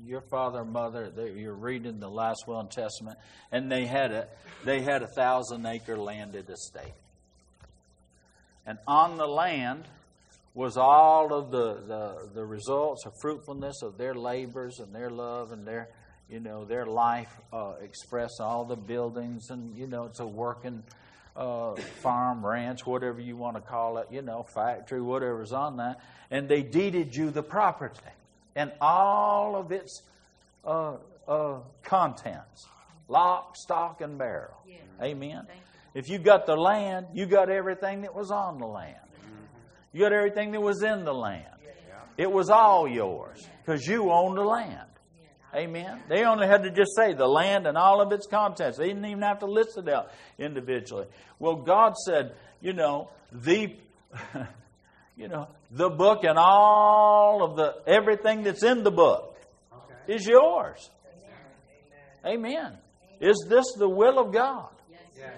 your 0.06 0.20
father 0.20 0.60
or 0.60 0.64
mother, 0.64 1.12
you're 1.36 1.54
reading 1.54 2.00
the 2.00 2.08
last 2.08 2.44
will 2.46 2.60
and 2.60 2.70
testament, 2.70 3.18
and 3.52 3.70
they 3.70 3.86
had 3.86 4.12
a 4.12 4.28
they 4.64 4.82
had 4.82 5.02
a 5.02 5.06
thousand 5.06 5.64
acre 5.66 5.96
landed 5.96 6.48
estate, 6.50 6.94
and 8.66 8.78
on 8.86 9.16
the 9.16 9.26
land 9.26 9.84
was 10.54 10.76
all 10.76 11.32
of 11.32 11.50
the, 11.50 11.74
the 11.86 12.30
the 12.34 12.44
results 12.44 13.04
of 13.06 13.12
fruitfulness 13.20 13.82
of 13.82 13.98
their 13.98 14.14
labors 14.14 14.78
and 14.78 14.94
their 14.94 15.10
love 15.10 15.52
and 15.52 15.66
their 15.66 15.88
you 16.28 16.40
know 16.40 16.64
their 16.64 16.86
life 16.86 17.30
uh, 17.52 17.74
expressed 17.82 18.40
all 18.40 18.64
the 18.64 18.76
buildings 18.76 19.50
and 19.50 19.76
you 19.76 19.86
know 19.86 20.04
it's 20.04 20.20
a 20.20 20.26
working 20.26 20.82
uh, 21.36 21.74
farm, 22.00 22.46
ranch, 22.46 22.86
whatever 22.86 23.20
you 23.20 23.36
want 23.36 23.56
to 23.56 23.60
call 23.60 23.98
it, 23.98 24.06
you 24.10 24.22
know, 24.22 24.44
factory, 24.54 25.02
whatever's 25.02 25.52
on 25.52 25.78
that, 25.78 26.00
and 26.30 26.48
they 26.48 26.62
deeded 26.62 27.14
you 27.14 27.30
the 27.30 27.42
property 27.42 27.98
and 28.56 28.72
all 28.80 29.56
of 29.56 29.72
its 29.72 30.02
uh, 30.64 30.96
uh, 31.26 31.60
contents 31.82 32.66
lock, 33.08 33.56
stock, 33.56 34.00
and 34.00 34.18
barrel. 34.18 34.56
Yeah. 34.66 34.76
Amen. 35.02 35.46
If 35.94 36.08
you 36.08 36.18
got 36.18 36.46
the 36.46 36.56
land, 36.56 37.06
you 37.12 37.26
got 37.26 37.50
everything 37.50 38.02
that 38.02 38.14
was 38.14 38.30
on 38.30 38.58
the 38.58 38.66
land. 38.66 38.96
You 39.92 40.00
got 40.00 40.12
everything 40.12 40.52
that 40.52 40.60
was 40.60 40.82
in 40.82 41.04
the 41.04 41.14
land. 41.14 41.46
It 42.16 42.30
was 42.30 42.50
all 42.50 42.88
yours 42.88 43.46
because 43.64 43.86
you 43.86 44.10
owned 44.10 44.36
the 44.36 44.44
land. 44.44 44.88
Amen. 45.54 46.00
They 46.08 46.24
only 46.24 46.48
had 46.48 46.64
to 46.64 46.70
just 46.70 46.96
say 46.96 47.14
the 47.14 47.28
land 47.28 47.68
and 47.68 47.78
all 47.78 48.00
of 48.00 48.10
its 48.10 48.26
contents. 48.26 48.76
They 48.76 48.88
didn't 48.88 49.04
even 49.04 49.22
have 49.22 49.38
to 49.40 49.46
list 49.46 49.78
it 49.78 49.88
out 49.88 50.10
individually. 50.36 51.06
Well, 51.38 51.56
God 51.56 51.94
said, 51.96 52.34
you 52.60 52.72
know, 52.72 53.10
the 53.30 53.76
you 55.16 55.28
know, 55.28 55.48
the 55.74 55.90
book 55.90 56.22
and 56.22 56.38
all 56.38 57.42
of 57.42 57.56
the 57.56 57.74
everything 57.86 58.44
that's 58.44 58.62
in 58.62 58.84
the 58.84 58.92
book 58.92 59.36
okay. 59.72 60.14
is 60.14 60.26
yours. 60.26 60.88
Amen. 62.24 62.46
Amen. 62.46 62.78
Is 63.20 63.44
this 63.48 63.64
the 63.76 63.88
will 63.88 64.18
of 64.18 64.32
God? 64.32 64.68
Yes. 64.90 65.32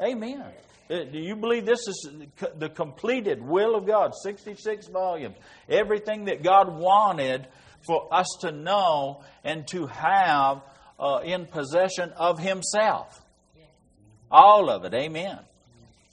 Amen. 0.00 0.44
Uh, 0.88 1.04
do 1.04 1.18
you 1.18 1.36
believe 1.36 1.66
this 1.66 1.86
is 1.88 2.08
the 2.56 2.68
completed 2.68 3.42
will 3.42 3.74
of 3.74 3.86
God? 3.86 4.12
66 4.22 4.88
volumes. 4.88 5.36
Everything 5.68 6.24
that 6.26 6.42
God 6.42 6.78
wanted 6.78 7.46
for 7.86 8.12
us 8.12 8.26
to 8.40 8.52
know 8.52 9.22
and 9.44 9.66
to 9.68 9.86
have 9.86 10.62
uh, 10.98 11.20
in 11.24 11.46
possession 11.46 12.12
of 12.16 12.38
Himself. 12.38 13.20
All 14.30 14.70
of 14.70 14.84
it. 14.84 14.94
Amen. 14.94 15.38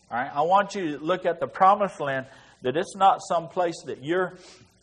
All 0.10 0.18
right. 0.18 0.32
I 0.34 0.42
want 0.42 0.74
you 0.76 0.98
to 0.98 1.04
look 1.04 1.26
at 1.26 1.40
the 1.40 1.48
promised 1.48 2.00
land. 2.00 2.26
That 2.62 2.76
it's 2.76 2.96
not 2.96 3.20
some 3.28 3.50
place 3.50 3.76
that 3.86 4.04
you're, 4.04 4.38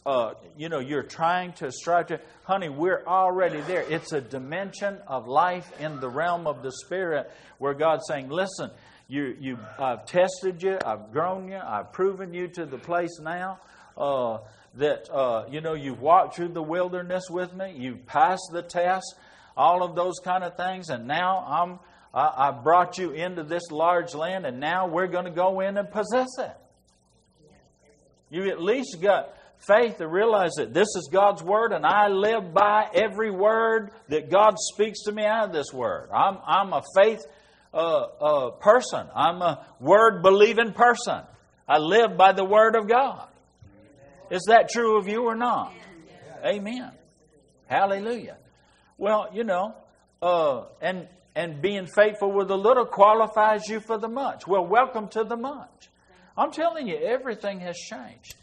uh, 0.06 0.34
you 0.56 0.68
know, 0.68 0.78
you're 0.78 1.02
trying 1.02 1.52
to 1.54 1.72
strive 1.72 2.08
to. 2.08 2.20
Honey, 2.44 2.68
we're 2.68 3.04
already 3.06 3.60
there. 3.62 3.82
It's 3.82 4.12
a 4.12 4.20
dimension 4.20 4.98
of 5.06 5.26
life 5.26 5.70
in 5.80 6.00
the 6.00 6.08
realm 6.08 6.46
of 6.46 6.62
the 6.62 6.72
spirit 6.72 7.30
where 7.58 7.74
God's 7.74 8.04
saying, 8.06 8.28
"Listen, 8.28 8.70
you, 9.08 9.36
you, 9.40 9.58
I've 9.78 10.06
tested 10.06 10.62
you, 10.62 10.78
I've 10.84 11.12
grown 11.12 11.48
you, 11.48 11.58
I've 11.58 11.92
proven 11.92 12.32
you 12.32 12.48
to 12.48 12.66
the 12.66 12.78
place 12.78 13.18
now." 13.20 13.58
Uh, 13.96 14.38
that 14.76 15.08
uh, 15.12 15.46
you 15.50 15.60
know 15.60 15.74
you've 15.74 16.00
walked 16.00 16.36
through 16.36 16.48
the 16.48 16.62
wilderness 16.62 17.24
with 17.30 17.54
me, 17.54 17.74
you've 17.76 18.06
passed 18.06 18.50
the 18.52 18.62
test, 18.62 19.14
all 19.56 19.82
of 19.82 19.94
those 19.94 20.18
kind 20.24 20.42
of 20.42 20.56
things, 20.56 20.90
and 20.90 21.06
now 21.06 21.44
I'm 21.46 21.78
I, 22.12 22.48
I 22.48 22.50
brought 22.50 22.98
you 22.98 23.10
into 23.10 23.42
this 23.42 23.70
large 23.70 24.14
land, 24.14 24.46
and 24.46 24.60
now 24.60 24.86
we're 24.86 25.08
going 25.08 25.24
to 25.24 25.30
go 25.30 25.60
in 25.60 25.76
and 25.76 25.90
possess 25.90 26.28
it. 26.38 26.56
You 28.34 28.50
at 28.50 28.60
least 28.60 29.00
got 29.00 29.32
faith 29.58 29.98
to 29.98 30.08
realize 30.08 30.54
that 30.56 30.74
this 30.74 30.88
is 30.96 31.08
God's 31.12 31.40
Word 31.40 31.70
and 31.70 31.86
I 31.86 32.08
live 32.08 32.52
by 32.52 32.88
every 32.92 33.30
word 33.30 33.92
that 34.08 34.28
God 34.28 34.56
speaks 34.58 35.04
to 35.04 35.12
me 35.12 35.24
out 35.24 35.50
of 35.50 35.52
this 35.52 35.72
Word. 35.72 36.08
I'm, 36.12 36.38
I'm 36.44 36.72
a 36.72 36.82
faith 36.96 37.24
uh, 37.72 37.76
uh, 37.76 38.50
person, 38.50 39.06
I'm 39.14 39.40
a 39.40 39.64
Word 39.78 40.24
believing 40.24 40.72
person. 40.72 41.20
I 41.68 41.78
live 41.78 42.16
by 42.16 42.32
the 42.32 42.44
Word 42.44 42.74
of 42.74 42.88
God. 42.88 43.28
Is 44.32 44.46
that 44.48 44.68
true 44.68 44.98
of 44.98 45.06
you 45.06 45.22
or 45.22 45.36
not? 45.36 45.72
Amen. 46.44 46.90
Hallelujah. 47.68 48.36
Well, 48.98 49.28
you 49.32 49.44
know, 49.44 49.76
uh, 50.20 50.64
and 50.82 51.06
and 51.36 51.62
being 51.62 51.86
faithful 51.86 52.32
with 52.32 52.48
the 52.48 52.58
little 52.58 52.86
qualifies 52.86 53.68
you 53.68 53.78
for 53.78 53.96
the 53.96 54.08
much. 54.08 54.44
Well, 54.44 54.66
welcome 54.66 55.06
to 55.10 55.22
the 55.22 55.36
much. 55.36 55.88
I'm 56.36 56.50
telling 56.50 56.88
you, 56.88 56.96
everything 56.96 57.60
has 57.60 57.76
changed. 57.76 58.34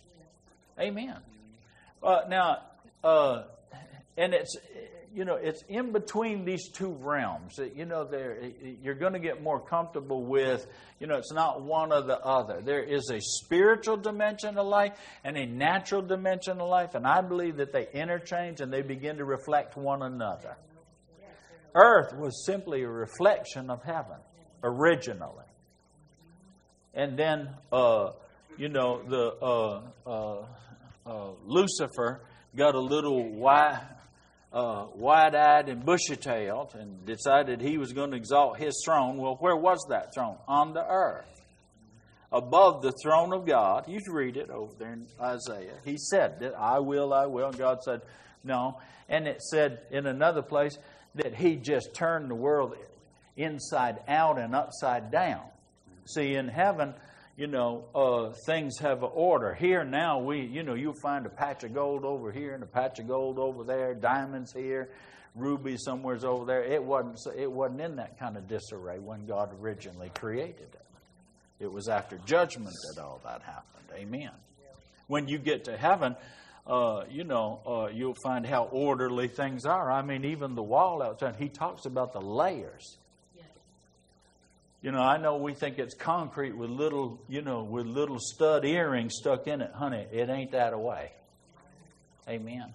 Amen. 0.79 1.17
Uh, 2.01 2.21
now, 2.29 2.57
uh, 3.03 3.43
and 4.17 4.33
it's 4.33 4.55
you 5.13 5.25
know 5.25 5.35
it's 5.35 5.61
in 5.67 5.91
between 5.91 6.45
these 6.45 6.69
two 6.69 6.93
realms. 7.01 7.57
That 7.57 7.75
you 7.75 7.85
know, 7.85 8.05
there 8.05 8.37
you're 8.81 8.95
going 8.95 9.13
to 9.13 9.19
get 9.19 9.43
more 9.43 9.59
comfortable 9.59 10.23
with. 10.23 10.65
You 10.99 11.07
know, 11.07 11.15
it's 11.15 11.33
not 11.33 11.61
one 11.61 11.91
or 11.91 12.01
the 12.01 12.19
other. 12.19 12.61
There 12.61 12.83
is 12.83 13.11
a 13.11 13.19
spiritual 13.19 13.97
dimension 13.97 14.57
of 14.57 14.67
life 14.67 14.93
and 15.23 15.37
a 15.37 15.45
natural 15.45 16.01
dimension 16.01 16.61
of 16.61 16.69
life, 16.69 16.95
and 16.95 17.05
I 17.05 17.21
believe 17.21 17.57
that 17.57 17.73
they 17.73 17.87
interchange 17.93 18.61
and 18.61 18.71
they 18.71 18.81
begin 18.81 19.17
to 19.17 19.25
reflect 19.25 19.75
one 19.75 20.01
another. 20.01 20.55
Earth 21.73 22.13
was 22.15 22.45
simply 22.45 22.83
a 22.83 22.89
reflection 22.89 23.69
of 23.69 23.81
heaven 23.83 24.17
originally, 24.63 25.45
and 26.93 27.17
then 27.17 27.49
uh, 27.71 28.11
you 28.57 28.69
know 28.69 29.01
the 29.03 29.33
uh, 29.41 29.81
uh, 30.05 30.45
uh, 31.05 31.29
Lucifer 31.45 32.21
got 32.55 32.75
a 32.75 32.79
little 32.79 33.23
wide, 33.23 33.81
uh, 34.51 34.85
wide-eyed 34.95 35.69
and 35.69 35.85
bushy-tailed, 35.85 36.75
and 36.75 37.05
decided 37.05 37.61
he 37.61 37.77
was 37.77 37.93
going 37.93 38.11
to 38.11 38.17
exalt 38.17 38.57
his 38.57 38.81
throne. 38.85 39.17
Well, 39.17 39.37
where 39.39 39.55
was 39.55 39.85
that 39.89 40.13
throne? 40.13 40.37
On 40.47 40.73
the 40.73 40.85
earth, 40.85 41.31
above 42.31 42.81
the 42.81 42.93
throne 43.03 43.33
of 43.33 43.45
God. 43.45 43.87
You 43.87 43.99
should 43.99 44.13
read 44.13 44.37
it 44.37 44.49
over 44.49 44.73
there 44.77 44.93
in 44.93 45.07
Isaiah. 45.19 45.75
He 45.83 45.97
said 45.97 46.39
that 46.39 46.53
I 46.57 46.79
will, 46.79 47.13
I 47.13 47.25
will, 47.25 47.47
and 47.47 47.57
God 47.57 47.81
said 47.83 48.01
no. 48.43 48.79
And 49.09 49.27
it 49.27 49.41
said 49.41 49.81
in 49.91 50.05
another 50.05 50.41
place 50.41 50.77
that 51.15 51.35
He 51.35 51.55
just 51.55 51.93
turned 51.93 52.29
the 52.29 52.35
world 52.35 52.75
inside 53.35 53.99
out 54.07 54.37
and 54.37 54.55
upside 54.55 55.11
down. 55.11 55.41
See, 56.05 56.35
in 56.35 56.47
heaven 56.47 56.93
you 57.37 57.47
know, 57.47 57.85
uh, 57.95 58.33
things 58.45 58.77
have 58.79 59.03
an 59.03 59.09
order. 59.13 59.53
Here 59.53 59.83
now, 59.83 60.19
we, 60.19 60.41
you 60.41 60.63
know, 60.63 60.73
you'll 60.73 60.93
find 61.01 61.25
a 61.25 61.29
patch 61.29 61.63
of 61.63 61.73
gold 61.73 62.05
over 62.05 62.31
here 62.31 62.53
and 62.53 62.61
a 62.61 62.67
patch 62.67 62.99
of 62.99 63.07
gold 63.07 63.39
over 63.39 63.63
there, 63.63 63.93
diamonds 63.93 64.53
here, 64.53 64.89
rubies 65.35 65.83
somewhere's 65.83 66.23
over 66.23 66.45
there. 66.45 66.63
It 66.63 66.83
wasn't, 66.83 67.17
it 67.35 67.51
wasn't 67.51 67.81
in 67.81 67.95
that 67.95 68.19
kind 68.19 68.37
of 68.37 68.47
disarray 68.47 68.99
when 68.99 69.25
God 69.25 69.55
originally 69.59 70.11
created 70.13 70.69
it. 70.73 70.85
It 71.59 71.71
was 71.71 71.87
after 71.87 72.17
judgment 72.25 72.75
that 72.95 73.01
all 73.01 73.21
that 73.23 73.41
happened. 73.41 73.85
Amen. 73.95 74.31
When 75.07 75.27
you 75.27 75.37
get 75.37 75.65
to 75.65 75.77
heaven, 75.77 76.15
uh, 76.67 77.05
you 77.09 77.23
know, 77.23 77.59
uh, 77.65 77.89
you'll 77.91 78.15
find 78.23 78.45
how 78.45 78.65
orderly 78.65 79.27
things 79.27 79.65
are. 79.65 79.91
I 79.91 80.01
mean, 80.01 80.25
even 80.25 80.55
the 80.55 80.63
wall 80.63 81.01
outside, 81.01 81.37
he 81.37 81.49
talks 81.49 81.85
about 81.85 82.13
the 82.13 82.21
layers 82.21 82.97
you 84.81 84.91
know, 84.91 85.01
I 85.01 85.17
know 85.17 85.37
we 85.37 85.53
think 85.53 85.77
it's 85.77 85.93
concrete 85.93 86.55
with 86.57 86.69
little, 86.69 87.19
you 87.27 87.41
know, 87.41 87.63
with 87.63 87.85
little 87.85 88.17
stud 88.19 88.65
earrings 88.65 89.13
stuck 89.15 89.47
in 89.47 89.61
it. 89.61 89.71
Honey, 89.73 90.07
it 90.11 90.29
ain't 90.29 90.51
that 90.51 90.73
away. 90.73 91.11
Amen. 92.27 92.73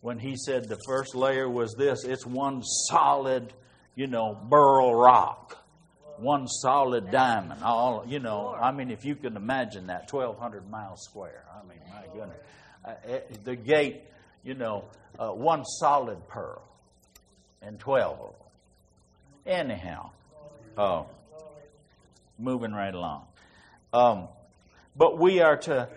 When 0.00 0.18
he 0.18 0.36
said 0.36 0.68
the 0.68 0.78
first 0.86 1.14
layer 1.14 1.48
was 1.48 1.74
this, 1.78 2.04
it's 2.04 2.26
one 2.26 2.62
solid, 2.62 3.52
you 3.94 4.06
know, 4.06 4.38
burl 4.48 4.94
rock. 4.94 5.58
One 6.16 6.46
solid 6.46 7.10
diamond. 7.10 7.62
All 7.64 8.04
you 8.06 8.20
know, 8.20 8.54
I 8.54 8.70
mean, 8.70 8.92
if 8.92 9.04
you 9.04 9.16
can 9.16 9.36
imagine 9.36 9.88
that, 9.88 10.06
twelve 10.06 10.38
hundred 10.38 10.70
miles 10.70 11.02
square. 11.02 11.44
I 11.52 11.66
mean, 11.68 11.80
my 11.90 12.06
goodness. 12.14 12.38
Uh, 12.84 13.18
the 13.42 13.56
gate, 13.56 14.02
you 14.44 14.54
know, 14.54 14.84
uh, 15.18 15.30
one 15.30 15.64
solid 15.64 16.28
pearl, 16.28 16.62
and 17.62 17.80
twelve 17.80 18.20
of 18.20 18.34
them. 19.44 19.70
Anyhow, 19.70 20.10
oh, 20.78 21.06
moving 22.38 22.72
right 22.72 22.94
along. 22.94 23.26
Um, 23.92 24.28
but 24.96 25.18
we 25.18 25.40
are 25.40 25.56
to 25.56 25.88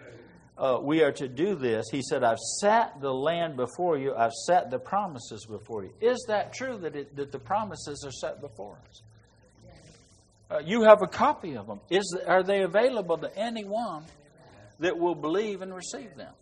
uh, 0.58 0.80
we 0.82 1.04
are 1.04 1.12
to 1.12 1.28
do 1.28 1.56
this. 1.56 1.86
He 1.92 2.02
said, 2.02 2.24
"I've 2.24 2.40
set 2.60 3.00
the 3.00 3.14
land 3.14 3.58
before 3.58 3.98
you. 3.98 4.16
I've 4.16 4.34
set 4.34 4.72
the 4.72 4.80
promises 4.80 5.46
before 5.46 5.84
you." 5.84 5.94
Is 6.02 6.26
that 6.28 6.54
true 6.54 6.78
that 6.80 6.96
it, 6.96 7.16
that 7.16 7.32
the 7.32 7.40
promises 7.40 8.04
are 8.06 8.12
set 8.12 8.42
before 8.42 8.78
us? 8.90 9.02
Uh, 10.50 10.60
you 10.66 10.84
have 10.84 11.02
a 11.02 11.08
copy 11.08 11.56
of 11.58 11.68
them. 11.68 11.80
Is 11.90 12.18
are 12.26 12.42
they 12.42 12.62
available 12.62 13.18
to 13.18 13.38
anyone 13.38 14.06
that 14.80 14.98
will 14.98 15.16
believe 15.16 15.62
and 15.62 15.76
receive 15.76 16.16
them? 16.16 16.34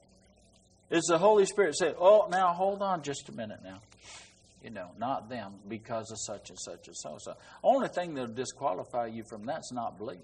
Is 0.92 1.06
the 1.10 1.18
Holy 1.18 1.46
Spirit 1.46 1.76
say, 1.78 1.94
"Oh, 1.98 2.28
now 2.30 2.54
hold 2.54 2.82
on 2.82 3.02
just 3.02 3.28
a 3.28 3.32
minute 3.34 3.60
now"? 3.64 3.82
You 4.66 4.72
know, 4.72 4.90
not 4.98 5.30
them 5.30 5.54
because 5.70 6.10
of 6.10 6.18
such 6.20 6.50
and 6.50 6.60
such 6.60 6.88
and 6.88 6.98
so. 6.98 7.18
So, 7.20 7.36
only 7.64 7.88
thing 7.88 8.16
that'll 8.16 8.34
disqualify 8.34 9.06
you 9.06 9.24
from 9.30 9.46
that's 9.46 9.72
not 9.72 10.00
believing. 10.00 10.24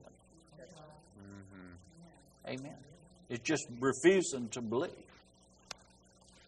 Mm-hmm. 1.19 2.49
Amen. 2.49 2.77
It's 3.29 3.43
just 3.43 3.67
refusing 3.79 4.49
to 4.49 4.61
believe. 4.61 4.89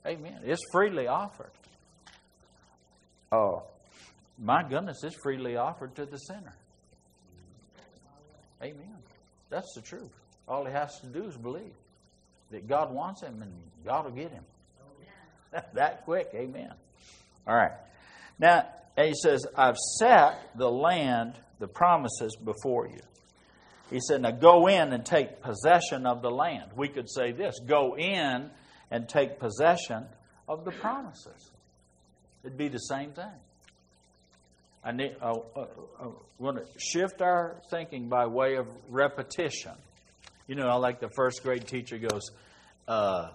Amen. 0.08 0.40
It's 0.44 0.62
freely 0.72 1.06
offered. 1.08 1.52
Oh, 3.32 3.62
my 4.40 4.64
goodness, 4.64 5.04
it's 5.04 5.16
freely 5.22 5.56
offered 5.56 5.96
to 5.96 6.06
the 6.08 6.18
sinner. 6.18 6.56
Amen. 8.64 8.98
That's 9.52 9.72
the 9.76 9.82
truth. 9.82 10.12
All 10.48 10.66
he 10.66 10.72
has 10.72 11.00
to 11.02 11.08
do 11.08 11.26
is 11.26 11.38
believe 11.38 11.76
that 12.50 12.68
God 12.68 12.92
wants 12.92 13.22
him 13.22 13.44
and 13.44 13.54
God 13.86 14.06
will 14.06 14.12
get 14.12 14.32
him. 14.32 14.44
that 15.74 16.04
quick. 16.06 16.30
Amen. 16.34 16.74
All 17.48 17.56
right. 17.56 17.74
Now, 18.40 18.68
he 18.98 19.14
says, 19.14 19.46
I've 19.56 19.78
set 20.00 20.58
the 20.58 20.70
land, 20.70 21.34
the 21.60 21.68
promises 21.68 22.36
before 22.36 22.88
you. 22.88 23.02
He 23.90 24.00
said, 24.00 24.22
Now 24.22 24.32
go 24.32 24.68
in 24.68 24.94
and 24.94 25.06
take 25.06 25.42
possession 25.42 26.06
of 26.06 26.22
the 26.22 26.32
land. 26.32 26.72
We 26.76 26.88
could 26.88 27.10
say 27.10 27.32
this 27.32 27.60
go 27.60 27.96
in 27.98 28.50
and 28.90 29.10
take 29.10 29.40
possession 29.40 30.06
of 30.48 30.66
the 30.66 30.72
promises. 30.72 31.52
It'd 32.44 32.58
be 32.58 32.70
the 32.70 32.80
same 32.80 33.12
thing. 33.12 33.26
I 34.84 34.92
need, 34.92 35.16
uh, 35.22 35.34
uh, 35.56 35.66
uh, 36.00 36.08
want 36.40 36.58
to 36.58 36.80
shift 36.80 37.22
our 37.22 37.56
thinking 37.70 38.10
by 38.10 38.26
way 38.26 38.56
of 38.56 38.68
repetition. 38.90 39.72
You 40.46 40.56
know, 40.56 40.68
I 40.68 40.76
like 40.76 41.00
the 41.00 41.10
first 41.16 41.42
grade 41.42 41.68
teacher 41.68 41.98
goes, 41.98 42.32
uh, 42.88 43.30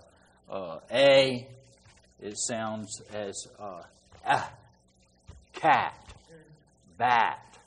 uh, 0.51 0.81
A, 0.92 1.49
it 2.21 2.35
sounds 2.37 3.01
as 3.14 3.47
uh, 3.59 3.83
ah, 4.29 4.51
cat, 5.53 5.95
bat, 6.97 7.59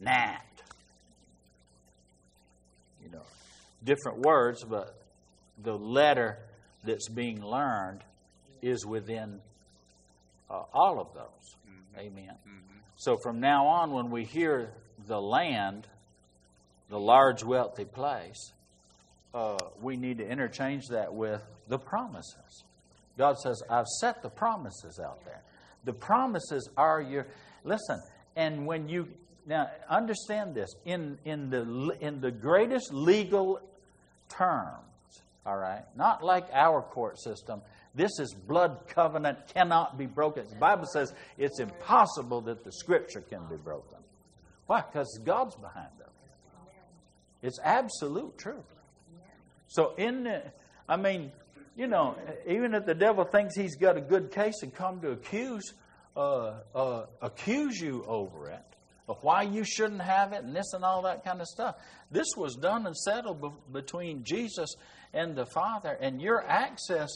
gnat. 0.00 0.44
You 3.04 3.10
know, 3.10 3.22
different 3.84 4.18
words, 4.18 4.64
but 4.64 4.94
the 5.62 5.76
letter 5.76 6.38
that's 6.84 7.08
being 7.08 7.44
learned 7.44 8.00
is 8.62 8.84
within 8.86 9.40
uh, 10.50 10.62
all 10.72 11.00
of 11.00 11.12
those. 11.14 11.56
Mm-hmm. 11.68 12.00
Amen. 12.00 12.34
Mm-hmm. 12.46 12.78
So 12.96 13.16
from 13.22 13.40
now 13.40 13.66
on, 13.66 13.92
when 13.92 14.10
we 14.10 14.24
hear 14.24 14.70
the 15.06 15.20
land, 15.20 15.86
the 16.88 16.98
large, 16.98 17.44
wealthy 17.44 17.84
place, 17.84 18.52
uh, 19.34 19.58
we 19.80 19.96
need 19.96 20.18
to 20.18 20.26
interchange 20.26 20.88
that 20.88 21.12
with 21.12 21.42
the 21.68 21.78
promises. 21.78 22.64
God 23.16 23.38
says, 23.38 23.62
I've 23.68 23.86
set 24.00 24.22
the 24.22 24.30
promises 24.30 24.98
out 24.98 25.24
there. 25.24 25.42
The 25.88 25.94
promises 25.94 26.68
are 26.76 27.00
your. 27.00 27.28
Listen, 27.64 27.98
and 28.36 28.66
when 28.66 28.90
you. 28.90 29.08
Now, 29.46 29.70
understand 29.88 30.54
this. 30.54 30.68
In, 30.84 31.16
in, 31.24 31.48
the, 31.48 31.96
in 32.02 32.20
the 32.20 32.30
greatest 32.30 32.92
legal 32.92 33.58
terms, 34.28 35.22
all 35.46 35.56
right, 35.56 35.84
not 35.96 36.22
like 36.22 36.44
our 36.52 36.82
court 36.82 37.18
system, 37.18 37.62
this 37.94 38.10
is 38.20 38.34
blood 38.34 38.80
covenant, 38.88 39.38
cannot 39.54 39.96
be 39.96 40.04
broken. 40.04 40.44
The 40.50 40.56
Bible 40.56 40.84
says 40.92 41.14
it's 41.38 41.58
impossible 41.58 42.42
that 42.42 42.64
the 42.64 42.72
scripture 42.72 43.22
can 43.22 43.40
be 43.48 43.56
broken. 43.56 43.96
Why? 44.66 44.82
Because 44.82 45.18
God's 45.24 45.56
behind 45.56 45.88
it. 46.00 47.46
It's 47.46 47.58
absolute 47.64 48.36
truth. 48.36 48.66
So, 49.68 49.94
in 49.96 50.24
the, 50.24 50.42
I 50.86 50.98
mean, 50.98 51.32
you 51.78 51.86
know, 51.86 52.16
even 52.44 52.74
if 52.74 52.86
the 52.86 52.94
devil 52.94 53.24
thinks 53.24 53.54
he's 53.54 53.76
got 53.76 53.96
a 53.96 54.00
good 54.00 54.32
case 54.32 54.62
and 54.62 54.74
come 54.74 55.00
to 55.00 55.12
accuse, 55.12 55.74
uh, 56.16 56.54
uh, 56.74 57.06
accuse 57.22 57.80
you 57.80 58.04
over 58.04 58.50
it, 58.50 58.64
of 59.08 59.22
why 59.22 59.42
you 59.42 59.62
shouldn't 59.64 60.02
have 60.02 60.32
it 60.32 60.42
and 60.42 60.54
this 60.54 60.72
and 60.72 60.84
all 60.84 61.02
that 61.02 61.24
kind 61.24 61.40
of 61.40 61.46
stuff. 61.46 61.76
This 62.10 62.26
was 62.36 62.56
done 62.56 62.84
and 62.84 62.96
settled 62.96 63.40
be- 63.40 63.50
between 63.72 64.24
Jesus 64.24 64.74
and 65.14 65.36
the 65.36 65.46
Father, 65.46 65.96
and 66.00 66.20
your 66.20 66.44
access. 66.44 67.08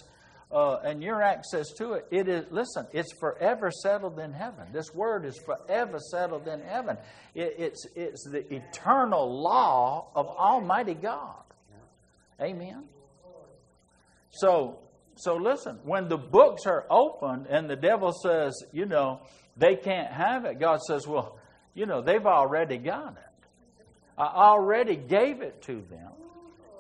Uh, 0.53 0.79
and 0.85 1.03
your 1.03 1.22
access 1.22 1.72
to 1.72 1.94
it, 1.94 2.07
it 2.11 2.29
is, 2.29 2.44
listen, 2.51 2.87
it's 2.92 3.11
forever 3.18 3.70
settled 3.70 4.18
in 4.18 4.35
heaven. 4.35 4.66
This 4.70 4.92
word 4.92 5.25
is 5.25 5.38
forever 5.38 5.98
settled 5.98 6.46
in 6.46 6.61
heaven. 6.61 6.98
It, 7.35 7.55
it's, 7.57 7.87
it's 7.96 8.29
the 8.31 8.44
eternal 8.55 9.42
law 9.42 10.09
of 10.14 10.27
Almighty 10.27 10.92
God. 10.92 11.42
Amen. 12.38 12.85
So, 14.33 14.79
so 15.16 15.37
listen, 15.37 15.79
when 15.85 16.09
the 16.09 16.16
books 16.18 16.66
are 16.66 16.87
opened 16.90 17.47
and 17.49 17.68
the 17.68 17.77
devil 17.77 18.12
says, 18.12 18.55
you 18.73 18.87
know, 18.87 19.21
they 19.57 19.77
can't 19.77 20.12
have 20.12 20.45
it, 20.45 20.59
God 20.59 20.81
says, 20.81 21.07
well, 21.07 21.38
you 21.75 21.87
know, 21.87 22.03
they've 22.03 22.27
already 22.27 22.79
got 22.79 23.12
it. 23.12 23.49
I 24.18 24.25
already 24.25 24.97
gave 24.97 25.40
it 25.40 25.62
to 25.62 25.83
them 25.90 26.11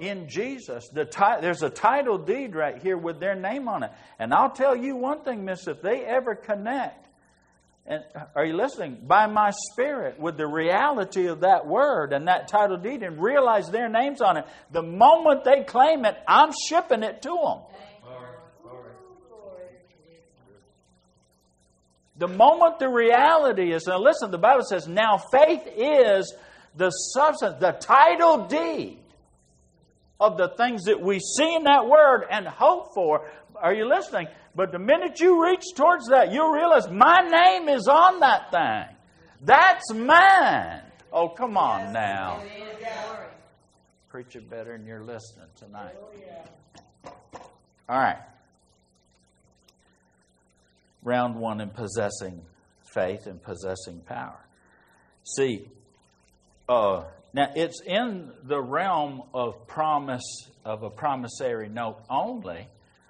in 0.00 0.28
Jesus. 0.28 0.88
The 0.88 1.04
ti- 1.04 1.40
there's 1.40 1.62
a 1.62 1.70
title 1.70 2.18
deed 2.18 2.54
right 2.54 2.82
here 2.82 2.96
with 2.96 3.20
their 3.20 3.34
name 3.34 3.68
on 3.68 3.84
it. 3.84 3.90
And 4.18 4.34
I'll 4.34 4.50
tell 4.50 4.76
you 4.76 4.96
one 4.96 5.22
thing, 5.22 5.44
miss, 5.44 5.66
if 5.66 5.80
they 5.80 6.04
ever 6.04 6.34
connect, 6.34 7.08
and 7.86 8.04
uh, 8.14 8.26
are 8.36 8.44
you 8.44 8.56
listening? 8.56 8.98
By 9.06 9.26
my 9.26 9.50
spirit, 9.72 10.18
with 10.18 10.36
the 10.36 10.46
reality 10.46 11.26
of 11.26 11.40
that 11.40 11.66
word 11.66 12.12
and 12.12 12.28
that 12.28 12.48
title 12.48 12.76
deed, 12.76 13.02
and 13.02 13.20
realize 13.20 13.68
their 13.70 13.88
names 13.88 14.20
on 14.20 14.36
it, 14.36 14.46
the 14.70 14.82
moment 14.82 15.44
they 15.44 15.64
claim 15.64 16.04
it, 16.04 16.16
I'm 16.28 16.52
shipping 16.68 17.02
it 17.02 17.22
to 17.22 17.28
them. 17.28 17.58
The 22.18 22.28
moment 22.28 22.78
the 22.78 22.88
reality 22.88 23.72
is, 23.72 23.86
now 23.88 23.98
listen, 23.98 24.30
the 24.30 24.38
Bible 24.38 24.62
says, 24.62 24.86
now 24.86 25.16
faith 25.16 25.66
is 25.76 26.32
the 26.76 26.90
substance, 26.90 27.56
the 27.58 27.72
title 27.72 28.46
deed 28.46 28.98
of 30.20 30.36
the 30.36 30.50
things 30.56 30.84
that 30.84 31.00
we 31.00 31.18
see 31.18 31.52
in 31.56 31.64
that 31.64 31.88
word 31.88 32.24
and 32.30 32.46
hope 32.46 32.94
for. 32.94 33.28
Are 33.62 33.72
you 33.72 33.88
listening? 33.88 34.26
But 34.54 34.72
the 34.72 34.78
minute 34.78 35.20
you 35.20 35.42
reach 35.42 35.64
towards 35.74 36.08
that, 36.08 36.32
you'll 36.32 36.52
realize 36.52 36.90
my 36.90 37.20
name 37.20 37.68
is 37.68 37.88
on 37.88 38.20
that 38.20 38.50
thing. 38.50 38.96
That's 39.40 39.92
mine. 39.94 40.82
Oh, 41.12 41.28
come 41.28 41.56
on 41.56 41.92
now. 41.92 42.42
Preach 44.10 44.36
it 44.36 44.50
better 44.50 44.76
than 44.76 44.86
you're 44.86 45.02
listening 45.02 45.46
tonight. 45.56 45.94
All 47.88 47.98
right 47.98 48.18
round 51.02 51.36
one 51.36 51.60
in 51.60 51.70
possessing 51.70 52.42
faith 52.94 53.26
and 53.26 53.42
possessing 53.42 54.00
power. 54.06 54.38
See, 55.24 55.66
uh, 56.68 57.04
now 57.32 57.50
it's 57.54 57.80
in 57.84 58.30
the 58.44 58.60
realm 58.60 59.22
of 59.34 59.66
promise 59.66 60.48
of 60.64 60.82
a 60.82 60.90
promissory 60.90 61.68
note 61.68 61.98
only 62.10 62.68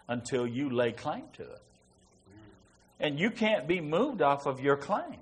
until 0.08 0.46
you 0.46 0.70
lay 0.70 0.92
claim 0.92 1.24
to 1.34 1.42
it. 1.42 1.62
And 3.00 3.18
you 3.18 3.30
can't 3.30 3.66
be 3.66 3.80
moved 3.80 4.22
off 4.22 4.46
of 4.46 4.60
your 4.60 4.76
claim. 4.76 5.18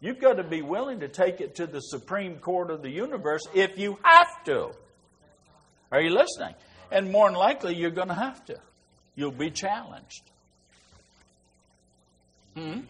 You've 0.00 0.20
got 0.20 0.34
to 0.34 0.44
be 0.44 0.62
willing 0.62 1.00
to 1.00 1.08
take 1.08 1.40
it 1.40 1.56
to 1.56 1.66
the 1.66 1.80
Supreme 1.80 2.36
Court 2.36 2.70
of 2.70 2.82
the 2.82 2.90
universe 2.90 3.42
if 3.54 3.78
you 3.78 3.98
have 4.02 4.44
to. 4.44 4.70
Are 5.90 6.00
you 6.00 6.10
listening? 6.10 6.54
And 6.90 7.10
more 7.10 7.28
than 7.28 7.38
likely, 7.38 7.74
you're 7.74 7.90
going 7.90 8.08
to 8.08 8.14
have 8.14 8.44
to. 8.46 8.58
You'll 9.14 9.32
be 9.32 9.50
challenged. 9.50 10.22
Hmm? 12.54 12.80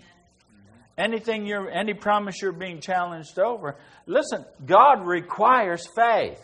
Anything 0.96 1.46
you're, 1.46 1.70
any 1.70 1.94
promise 1.94 2.42
you're 2.42 2.52
being 2.52 2.80
challenged 2.80 3.38
over. 3.38 3.76
Listen, 4.06 4.44
God 4.66 5.06
requires 5.06 5.86
faith. 5.94 6.42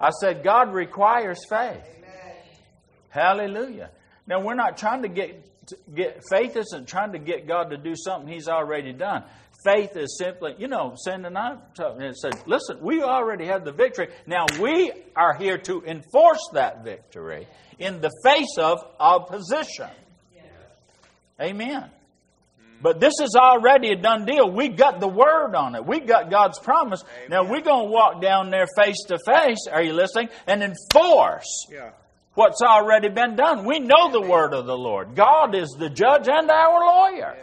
I 0.00 0.10
said, 0.10 0.42
God 0.42 0.74
requires 0.74 1.38
faith. 1.48 1.86
Hallelujah. 3.12 3.90
Now, 4.26 4.40
we're 4.40 4.54
not 4.54 4.78
trying 4.78 5.02
to 5.02 5.08
get, 5.08 5.44
get, 5.94 6.22
faith 6.30 6.56
isn't 6.56 6.88
trying 6.88 7.12
to 7.12 7.18
get 7.18 7.46
God 7.46 7.70
to 7.70 7.76
do 7.76 7.94
something 7.94 8.32
He's 8.32 8.48
already 8.48 8.94
done. 8.94 9.24
Faith 9.64 9.96
is 9.96 10.16
simply, 10.18 10.54
you 10.58 10.66
know, 10.66 10.94
sending 10.96 11.36
out 11.36 11.78
and 11.78 12.16
said, 12.16 12.32
listen, 12.46 12.78
we 12.80 13.02
already 13.02 13.46
have 13.46 13.64
the 13.66 13.72
victory. 13.72 14.08
Now 14.26 14.46
we 14.58 14.90
are 15.14 15.34
here 15.34 15.58
to 15.58 15.82
enforce 15.84 16.40
that 16.54 16.84
victory 16.84 17.46
in 17.78 18.00
the 18.00 18.10
face 18.24 18.56
of 18.58 18.78
opposition. 18.98 19.90
Amen. 21.40 21.90
But 22.80 22.98
this 22.98 23.14
is 23.22 23.36
already 23.36 23.90
a 23.90 23.96
done 23.96 24.24
deal. 24.24 24.50
We 24.50 24.68
got 24.68 25.00
the 25.00 25.08
word 25.08 25.54
on 25.54 25.74
it. 25.76 25.86
We 25.86 26.00
got 26.00 26.30
God's 26.30 26.58
promise. 26.58 27.04
Amen. 27.16 27.30
Now 27.30 27.44
we're 27.44 27.60
going 27.60 27.86
to 27.86 27.92
walk 27.92 28.22
down 28.22 28.50
there 28.50 28.66
face 28.76 29.04
to 29.08 29.18
face. 29.24 29.68
Are 29.70 29.82
you 29.82 29.92
listening? 29.92 30.30
And 30.46 30.62
enforce 30.62 31.66
yeah. 31.70 31.90
What's 32.34 32.62
already 32.62 33.08
been 33.08 33.36
done. 33.36 33.64
We 33.64 33.78
know 33.80 34.10
the 34.10 34.20
word 34.20 34.54
of 34.54 34.66
the 34.66 34.76
Lord. 34.76 35.14
God 35.14 35.54
is 35.54 35.68
the 35.78 35.90
judge 35.90 36.28
and 36.28 36.50
our 36.50 36.80
lawyer. 36.80 37.36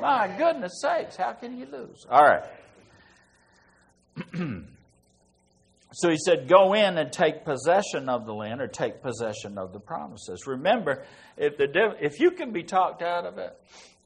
My 0.00 0.28
goodness 0.36 0.80
sakes, 0.80 1.16
how 1.16 1.32
can 1.32 1.58
you 1.58 1.66
lose? 1.66 2.06
All 2.10 2.22
right. 2.22 2.44
so 5.92 6.10
he 6.10 6.16
said, 6.18 6.48
Go 6.48 6.74
in 6.74 6.98
and 6.98 7.12
take 7.12 7.44
possession 7.44 8.08
of 8.08 8.26
the 8.26 8.34
land 8.34 8.60
or 8.60 8.68
take 8.68 9.02
possession 9.02 9.58
of 9.58 9.72
the 9.72 9.80
promises. 9.80 10.46
Remember, 10.46 11.04
if, 11.36 11.56
the 11.56 11.66
devil, 11.66 11.96
if 12.00 12.20
you 12.20 12.30
can 12.30 12.52
be 12.52 12.62
talked 12.62 13.02
out 13.02 13.26
of 13.26 13.38
it, 13.38 13.58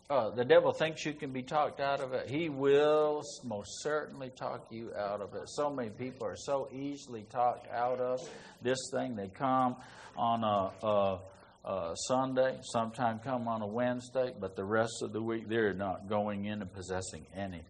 uh, 0.09 0.31
the 0.31 0.45
devil 0.45 0.73
thinks 0.73 1.07
you 1.07 1.13
can 1.13 1.31
be 1.31 1.43
talked 1.43 1.79
out 1.79 2.01
of 2.01 2.13
it, 2.13 2.29
he 2.29 2.49
will 2.49 3.23
most 3.45 3.81
certainly 3.81 4.29
talk 4.31 4.67
you 4.69 4.93
out 4.97 5.21
of 5.21 5.35
it. 5.35 5.43
So 5.47 5.71
many 5.71 5.91
people 5.91 6.27
are 6.27 6.37
so 6.37 6.69
easily 6.73 7.23
talked 7.31 7.69
out 7.71 8.01
of 8.01 8.21
this 8.61 8.79
thing. 8.93 9.15
They 9.15 9.29
come 9.29 9.77
on 10.17 10.45
a, 10.45 10.87
a, 10.87 11.19
a 11.65 11.93
Sunday, 11.95 12.59
sometime 12.63 13.21
come 13.21 13.49
on 13.49 13.63
a 13.63 13.67
Wednesday, 13.67 14.33
but 14.39 14.57
the 14.57 14.65
rest 14.65 15.03
of 15.03 15.13
the 15.13 15.23
week 15.23 15.49
they're 15.49 15.75
not 15.75 16.09
going 16.09 16.45
in 16.45 16.63
and 16.63 16.73
possessing 16.73 17.27
anything. 17.35 17.65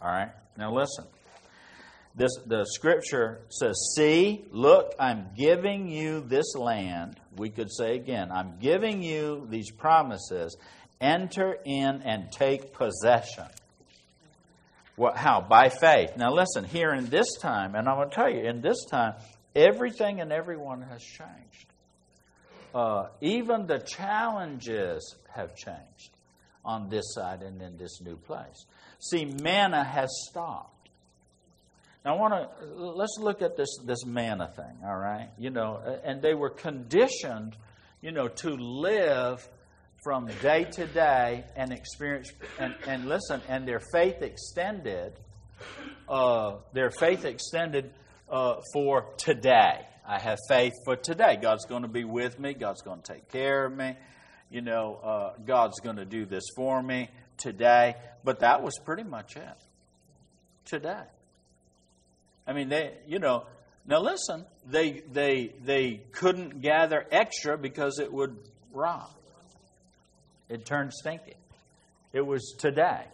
All 0.00 0.08
right? 0.10 0.32
Now 0.56 0.74
listen 0.74 1.04
this, 2.14 2.36
the 2.46 2.66
scripture 2.66 3.40
says, 3.48 3.92
See, 3.96 4.44
look, 4.50 4.94
I'm 4.98 5.28
giving 5.36 5.88
you 5.88 6.20
this 6.20 6.54
land. 6.54 7.18
We 7.36 7.50
could 7.50 7.72
say 7.72 7.96
again, 7.96 8.30
I'm 8.30 8.58
giving 8.60 9.02
you 9.02 9.46
these 9.48 9.70
promises. 9.70 10.56
Enter 11.00 11.56
in 11.64 12.02
and 12.02 12.30
take 12.30 12.72
possession. 12.74 13.46
What, 14.96 15.16
how? 15.16 15.40
By 15.40 15.68
faith. 15.68 16.16
Now 16.16 16.32
listen, 16.32 16.64
here 16.64 16.92
in 16.92 17.06
this 17.06 17.26
time, 17.40 17.74
and 17.74 17.88
I'm 17.88 17.96
going 17.96 18.10
to 18.10 18.14
tell 18.14 18.30
you, 18.30 18.40
in 18.40 18.60
this 18.60 18.84
time, 18.90 19.14
everything 19.54 20.20
and 20.20 20.32
everyone 20.32 20.82
has 20.82 21.02
changed. 21.02 21.66
Uh, 22.74 23.08
even 23.20 23.66
the 23.66 23.78
challenges 23.78 25.16
have 25.34 25.54
changed 25.54 26.10
on 26.64 26.88
this 26.88 27.14
side 27.14 27.42
and 27.42 27.60
in 27.60 27.76
this 27.76 28.00
new 28.00 28.16
place. 28.16 28.66
See, 28.98 29.24
manna 29.24 29.84
has 29.84 30.10
stopped. 30.30 30.88
Now, 32.04 32.16
I 32.16 32.18
want 32.18 32.34
to 32.34 32.66
let's 32.74 33.16
look 33.20 33.42
at 33.42 33.56
this 33.56 33.78
this 33.84 34.04
manna 34.04 34.48
thing. 34.48 34.78
All 34.84 34.96
right, 34.96 35.30
you 35.38 35.50
know, 35.50 35.80
and 36.04 36.20
they 36.20 36.34
were 36.34 36.50
conditioned, 36.50 37.56
you 38.00 38.10
know, 38.10 38.28
to 38.28 38.50
live 38.50 39.48
from 40.02 40.28
day 40.42 40.64
to 40.64 40.86
day 40.86 41.44
and 41.54 41.72
experience 41.72 42.32
and, 42.58 42.74
and 42.86 43.08
listen, 43.08 43.40
and 43.48 43.66
their 43.66 43.80
faith 43.92 44.20
extended. 44.20 45.12
Uh, 46.08 46.56
their 46.72 46.90
faith 46.90 47.24
extended 47.24 47.92
uh, 48.28 48.56
for 48.72 49.06
today. 49.16 49.86
I 50.06 50.18
have 50.18 50.38
faith 50.48 50.72
for 50.84 50.96
today. 50.96 51.38
God's 51.40 51.66
going 51.66 51.82
to 51.82 51.88
be 51.88 52.04
with 52.04 52.40
me. 52.40 52.52
God's 52.54 52.82
going 52.82 53.00
to 53.00 53.12
take 53.12 53.30
care 53.30 53.66
of 53.66 53.76
me. 53.76 53.94
You 54.50 54.60
know, 54.60 54.98
uh, 55.02 55.32
God's 55.46 55.78
going 55.78 55.96
to 55.96 56.04
do 56.04 56.26
this 56.26 56.44
for 56.56 56.82
me 56.82 57.08
today. 57.36 57.94
But 58.24 58.40
that 58.40 58.62
was 58.62 58.78
pretty 58.84 59.04
much 59.04 59.36
it. 59.36 59.64
Today. 60.64 61.04
I 62.46 62.52
mean, 62.52 62.68
they, 62.68 62.94
you 63.06 63.20
know, 63.20 63.46
now 63.86 64.00
listen, 64.00 64.46
they, 64.66 65.02
they, 65.12 65.54
they 65.64 66.02
couldn't 66.10 66.60
gather 66.60 67.06
extra 67.12 67.56
because 67.56 68.00
it 68.00 68.12
would 68.12 68.36
rot. 68.72 69.12
It 70.52 70.66
turned 70.66 70.92
stinky. 70.92 71.34
It 72.12 72.26
was 72.26 72.54
today. 72.58 73.04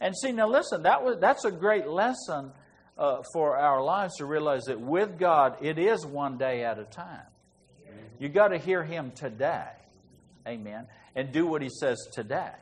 And 0.00 0.14
see, 0.16 0.32
now 0.32 0.48
listen, 0.48 0.82
that 0.82 1.04
was, 1.04 1.18
that's 1.20 1.44
a 1.44 1.52
great 1.52 1.86
lesson 1.86 2.50
uh, 2.98 3.22
for 3.32 3.56
our 3.56 3.82
lives 3.82 4.16
to 4.16 4.26
realize 4.26 4.64
that 4.64 4.80
with 4.80 5.18
God, 5.18 5.58
it 5.62 5.78
is 5.78 6.04
one 6.04 6.36
day 6.36 6.64
at 6.64 6.78
a 6.78 6.84
time. 6.84 7.26
You 8.18 8.28
got 8.28 8.48
to 8.48 8.58
hear 8.58 8.82
Him 8.82 9.12
today. 9.14 9.68
Amen. 10.46 10.86
And 11.14 11.32
do 11.32 11.46
what 11.46 11.62
He 11.62 11.68
says 11.68 11.96
today. 12.12 12.52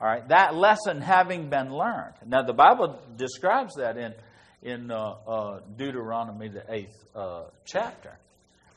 All 0.00 0.08
right. 0.08 0.26
That 0.28 0.54
lesson 0.54 1.00
having 1.00 1.48
been 1.48 1.72
learned. 1.72 2.14
Now, 2.26 2.42
the 2.42 2.52
Bible 2.52 3.00
describes 3.16 3.76
that 3.76 3.96
in 3.96 4.14
in 4.62 4.90
uh, 4.90 5.14
uh, 5.26 5.60
Deuteronomy, 5.76 6.48
the 6.48 6.64
eighth 6.68 6.96
uh, 7.14 7.44
chapter. 7.64 8.16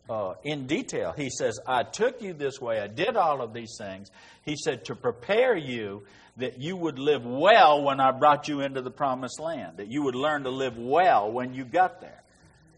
Uh, 0.09 0.33
in 0.43 0.67
detail. 0.67 1.13
He 1.15 1.29
says, 1.29 1.59
I 1.65 1.83
took 1.83 2.21
you 2.21 2.33
this 2.33 2.59
way, 2.61 2.79
I 2.79 2.87
did 2.87 3.15
all 3.15 3.41
of 3.41 3.53
these 3.53 3.75
things. 3.77 4.11
He 4.43 4.55
said, 4.55 4.85
to 4.85 4.95
prepare 4.95 5.55
you 5.55 6.03
that 6.37 6.59
you 6.59 6.75
would 6.75 6.99
live 6.99 7.25
well 7.25 7.83
when 7.83 7.99
I 7.99 8.11
brought 8.11 8.47
you 8.47 8.61
into 8.61 8.81
the 8.81 8.91
promised 8.91 9.39
land, 9.39 9.77
that 9.77 9.87
you 9.87 10.03
would 10.03 10.15
learn 10.15 10.43
to 10.43 10.49
live 10.49 10.77
well 10.77 11.31
when 11.31 11.53
you 11.53 11.63
got 11.63 12.01
there. 12.01 12.21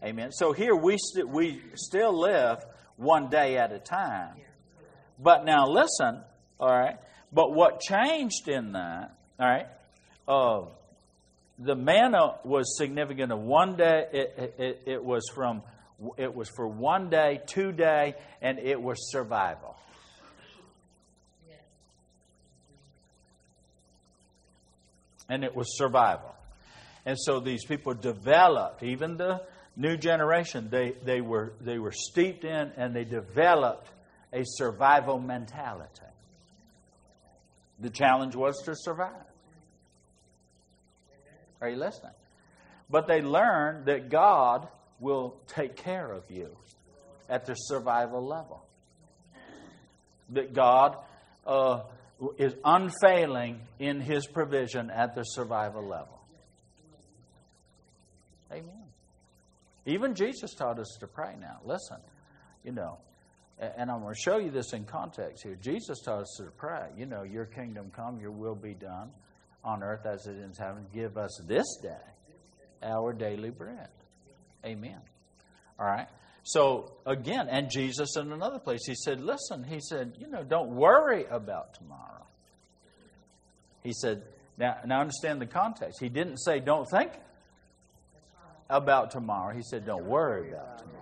Amen. 0.02 0.30
So 0.32 0.52
here 0.52 0.76
we, 0.76 0.96
st- 0.96 1.28
we 1.28 1.60
still 1.74 2.16
live 2.18 2.64
one 2.96 3.30
day 3.30 3.56
at 3.56 3.72
a 3.72 3.78
time. 3.78 4.34
But 5.18 5.44
now 5.44 5.66
listen, 5.66 6.20
all 6.60 6.68
right. 6.68 6.96
But 7.32 7.52
what 7.52 7.80
changed 7.80 8.48
in 8.48 8.72
that, 8.72 9.16
all 9.40 9.48
right, 9.48 9.66
uh, 10.28 10.66
the 11.58 11.74
manna 11.74 12.36
was 12.44 12.76
significant 12.78 13.32
of 13.32 13.40
one 13.40 13.76
day. 13.76 14.04
It, 14.12 14.54
it, 14.58 14.82
it, 14.86 15.04
was 15.04 15.28
from 15.34 15.62
it 16.16 16.34
was 16.34 16.48
for 16.48 16.66
one 16.66 17.10
day, 17.10 17.40
two 17.46 17.72
day, 17.72 18.14
and 18.40 18.58
it 18.58 18.80
was 18.80 19.10
survival. 19.10 19.76
And 25.28 25.44
it 25.44 25.54
was 25.54 25.76
survival. 25.76 26.34
And 27.04 27.18
so 27.18 27.40
these 27.40 27.64
people 27.64 27.94
developed, 27.94 28.82
even 28.82 29.16
the 29.16 29.42
new 29.76 29.96
generation, 29.96 30.68
they, 30.70 30.94
they, 31.04 31.20
were, 31.20 31.52
they 31.60 31.78
were 31.78 31.92
steeped 31.92 32.44
in 32.44 32.72
and 32.76 32.94
they 32.94 33.04
developed 33.04 33.90
a 34.32 34.42
survival 34.44 35.18
mentality. 35.18 36.02
The 37.80 37.90
challenge 37.90 38.34
was 38.34 38.62
to 38.64 38.74
survive. 38.74 39.12
Are 41.60 41.68
you 41.68 41.76
listening? 41.76 42.12
But 42.90 43.06
they 43.06 43.20
learned 43.20 43.86
that 43.86 44.08
God 44.10 44.68
will 45.00 45.36
take 45.46 45.76
care 45.76 46.10
of 46.10 46.24
you 46.30 46.56
at 47.28 47.46
the 47.46 47.54
survival 47.54 48.26
level. 48.26 48.64
That 50.30 50.52
God 50.52 50.96
uh, 51.46 51.82
is 52.36 52.54
unfailing 52.64 53.60
in 53.78 54.00
His 54.00 54.26
provision 54.26 54.90
at 54.90 55.14
the 55.14 55.22
survival 55.22 55.86
level. 55.86 56.20
Amen. 58.52 58.84
Even 59.86 60.14
Jesus 60.14 60.54
taught 60.54 60.78
us 60.78 60.96
to 61.00 61.06
pray 61.06 61.34
now. 61.40 61.60
Listen, 61.64 61.98
you 62.64 62.72
know, 62.72 62.98
and 63.58 63.90
I'm 63.90 64.00
going 64.00 64.14
to 64.14 64.20
show 64.20 64.38
you 64.38 64.50
this 64.50 64.72
in 64.72 64.84
context 64.84 65.42
here. 65.42 65.56
Jesus 65.60 66.00
taught 66.04 66.22
us 66.22 66.36
to 66.38 66.50
pray, 66.56 66.88
you 66.96 67.06
know, 67.06 67.22
your 67.22 67.46
kingdom 67.46 67.90
come, 67.94 68.20
your 68.20 68.30
will 68.30 68.54
be 68.54 68.74
done 68.74 69.10
on 69.64 69.82
earth 69.82 70.06
as 70.06 70.26
it 70.26 70.36
is 70.36 70.44
in 70.44 70.52
heaven. 70.64 70.86
Give 70.94 71.16
us 71.16 71.40
this 71.46 71.66
day 71.82 71.96
our 72.82 73.12
daily 73.12 73.50
bread. 73.50 73.88
Amen. 74.64 75.00
All 75.78 75.86
right. 75.86 76.08
So 76.42 76.92
again, 77.04 77.48
and 77.50 77.70
Jesus 77.70 78.16
in 78.16 78.32
another 78.32 78.58
place, 78.58 78.80
he 78.86 78.94
said, 78.94 79.20
listen, 79.20 79.64
he 79.64 79.80
said, 79.80 80.14
you 80.18 80.28
know, 80.28 80.42
don't 80.42 80.70
worry 80.70 81.24
about 81.30 81.74
tomorrow. 81.74 82.26
He 83.82 83.92
said, 83.92 84.22
now, 84.56 84.76
now 84.84 85.00
understand 85.00 85.40
the 85.40 85.46
context. 85.46 86.00
He 86.00 86.08
didn't 86.08 86.38
say, 86.38 86.58
don't 86.58 86.86
think 86.90 87.12
about 88.68 89.10
tomorrow. 89.10 89.54
He 89.54 89.62
said, 89.62 89.86
don't 89.86 90.06
worry 90.06 90.50
about 90.50 90.78
tomorrow. 90.78 90.98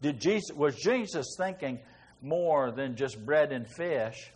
Did 0.00 0.20
Jesus, 0.20 0.56
was 0.56 0.74
Jesus 0.74 1.36
thinking 1.38 1.78
more 2.20 2.72
than 2.72 2.96
just 2.96 3.24
bread 3.24 3.52
and 3.52 3.68
fish 3.68 4.32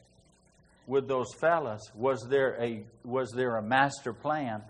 with 0.87 1.09
those 1.09 1.35
fellas? 1.40 1.83
Was 1.94 2.25
there 2.31 2.57
a, 2.62 2.85
was 3.05 3.33
there 3.33 3.57
a 3.57 3.62
master 3.62 4.12
plan 4.12 4.62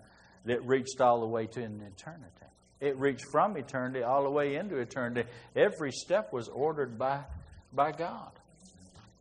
that 0.45 0.65
reached 0.65 0.99
all 0.99 1.19
the 1.19 1.27
way 1.27 1.45
to 1.45 1.63
an 1.63 1.83
eternity? 1.85 2.31
It 2.79 2.97
reached 2.97 3.25
from 3.31 3.57
eternity 3.57 4.03
all 4.03 4.23
the 4.23 4.29
way 4.29 4.55
into 4.55 4.77
eternity. 4.77 5.27
Every 5.55 5.91
step 5.91 6.31
was 6.31 6.47
ordered 6.47 6.97
by, 6.97 7.21
by 7.73 7.91
God. 7.91 8.31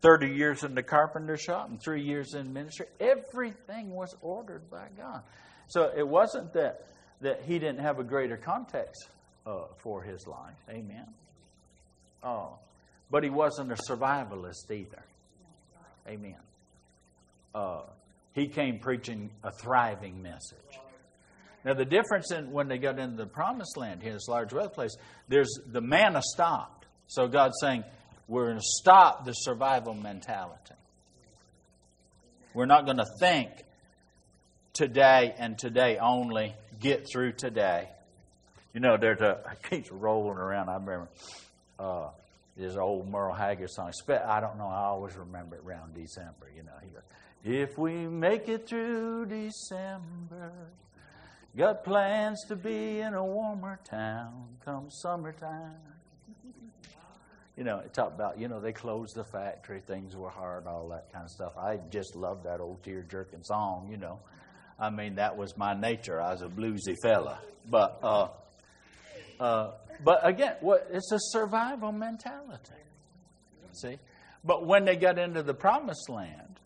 30 0.03 0.29
years 0.29 0.63
in 0.63 0.75
the 0.75 0.83
carpenter 0.83 1.37
shop 1.37 1.69
and 1.69 1.81
three 1.83 2.03
years 2.03 2.35
in 2.35 2.53
ministry. 2.53 2.87
Everything 3.01 3.91
was 3.91 4.15
ordered 4.21 4.71
by 4.71 4.87
God. 4.97 5.23
So 5.69 5.91
it 5.97 6.07
wasn't 6.07 6.53
that, 6.53 6.87
that 7.23 7.43
he 7.43 7.59
didn't 7.59 7.81
have 7.81 7.99
a 7.99 8.05
greater 8.05 8.37
context 8.37 9.09
uh, 9.47 9.65
for 9.79 10.03
his 10.03 10.27
life. 10.27 10.57
Amen. 10.69 11.07
Oh, 12.23 12.59
but 13.11 13.25
he 13.25 13.31
wasn't 13.31 13.73
a 13.73 13.77
survivalist 13.77 14.71
either. 14.71 15.03
Amen. 16.07 16.37
Uh, 17.55 17.83
he 18.33 18.49
came 18.49 18.79
preaching 18.79 19.31
a 19.43 19.51
thriving 19.51 20.23
message. 20.23 20.79
Now, 21.67 21.75
the 21.75 21.85
difference 21.85 22.31
in 22.31 22.53
when 22.53 22.69
they 22.69 22.79
got 22.79 23.01
into 23.01 23.17
the 23.17 23.27
promised 23.27 23.77
land 23.77 24.01
here, 24.01 24.13
this 24.13 24.29
large 24.29 24.53
wealth 24.53 24.75
place, 24.75 24.95
there's 25.27 25.53
the 25.67 25.81
manna 25.81 26.23
stopped. 26.23 26.87
So 27.09 27.27
God's 27.27 27.57
saying, 27.61 27.83
we're 28.29 28.47
going 28.47 28.59
to 28.59 28.65
stop 28.65 29.25
the 29.25 29.33
survival 29.33 29.93
mentality. 29.93 30.75
We're 32.55 32.67
not 32.67 32.85
going 32.85 32.99
to 32.99 33.07
think 33.19 33.51
today 34.75 35.35
and 35.37 35.59
today 35.59 35.99
only, 36.01 36.55
get 36.79 37.05
through 37.13 37.33
today. 37.33 37.89
You 38.73 38.79
know, 38.79 38.97
there's 38.97 39.21
a, 39.21 39.41
it 39.53 39.69
keeps 39.69 39.91
rolling 39.91 40.39
around. 40.39 40.69
I 40.69 40.75
remember 40.75 41.09
uh, 41.81 42.11
this 42.57 42.77
old 42.77 43.09
Merle 43.09 43.35
Haggard 43.35 43.71
song. 43.71 43.91
I 44.09 44.39
don't 44.39 44.57
know, 44.57 44.69
I 44.69 44.85
always 44.85 45.17
remember 45.17 45.57
it 45.57 45.63
around 45.67 45.95
December. 45.97 46.49
You 46.55 46.63
know, 46.63 46.73
he 46.81 46.91
goes, 46.91 47.03
If 47.45 47.77
we 47.77 48.07
make 48.07 48.49
it 48.49 48.69
through 48.69 49.27
December, 49.27 50.53
got 51.57 51.85
plans 51.85 52.45
to 52.49 52.57
be 52.57 53.01
in 53.01 53.15
a 53.15 53.25
warmer 53.25 53.79
town 53.89 54.57
come 54.65 54.91
summertime. 54.91 55.75
You 57.57 57.65
know, 57.65 57.79
it 57.79 57.95
talked 57.95 58.15
about, 58.15 58.39
you 58.39 58.49
know, 58.49 58.61
they 58.61 58.73
closed 58.73 59.15
the 59.17 59.25
factory, 59.25 59.81
things 59.81 60.15
were 60.15 60.29
hard, 60.29 60.67
all 60.67 60.89
that 60.89 61.11
kind 61.11 61.25
of 61.25 61.31
stuff. 61.31 61.57
I 61.57 61.79
just 61.91 62.15
love 62.15 62.43
that 62.43 62.61
old 62.61 62.83
tear 62.83 63.03
jerking 63.03 63.43
song, 63.43 63.89
you 63.91 63.97
know. 63.97 64.19
I 64.79 64.91
mean, 64.91 65.15
that 65.15 65.39
was 65.39 65.57
my 65.57 65.73
nature. 65.73 66.21
I 66.21 66.33
was 66.33 66.43
a 66.43 66.49
bluesy 66.49 66.97
fella. 67.03 67.41
But, 67.71 67.99
uh, 68.03 68.29
uh, 69.41 69.71
but 70.05 70.27
again, 70.27 70.57
what 70.61 70.87
it's 70.93 71.11
a 71.13 71.19
survival 71.19 71.93
mentality. 71.93 72.75
See? 73.73 73.99
But 74.45 74.67
when 74.67 74.85
they 74.85 74.97
got 74.97 75.19
into 75.19 75.43
the 75.43 75.55
promised 75.55 76.11
land, 76.11 76.61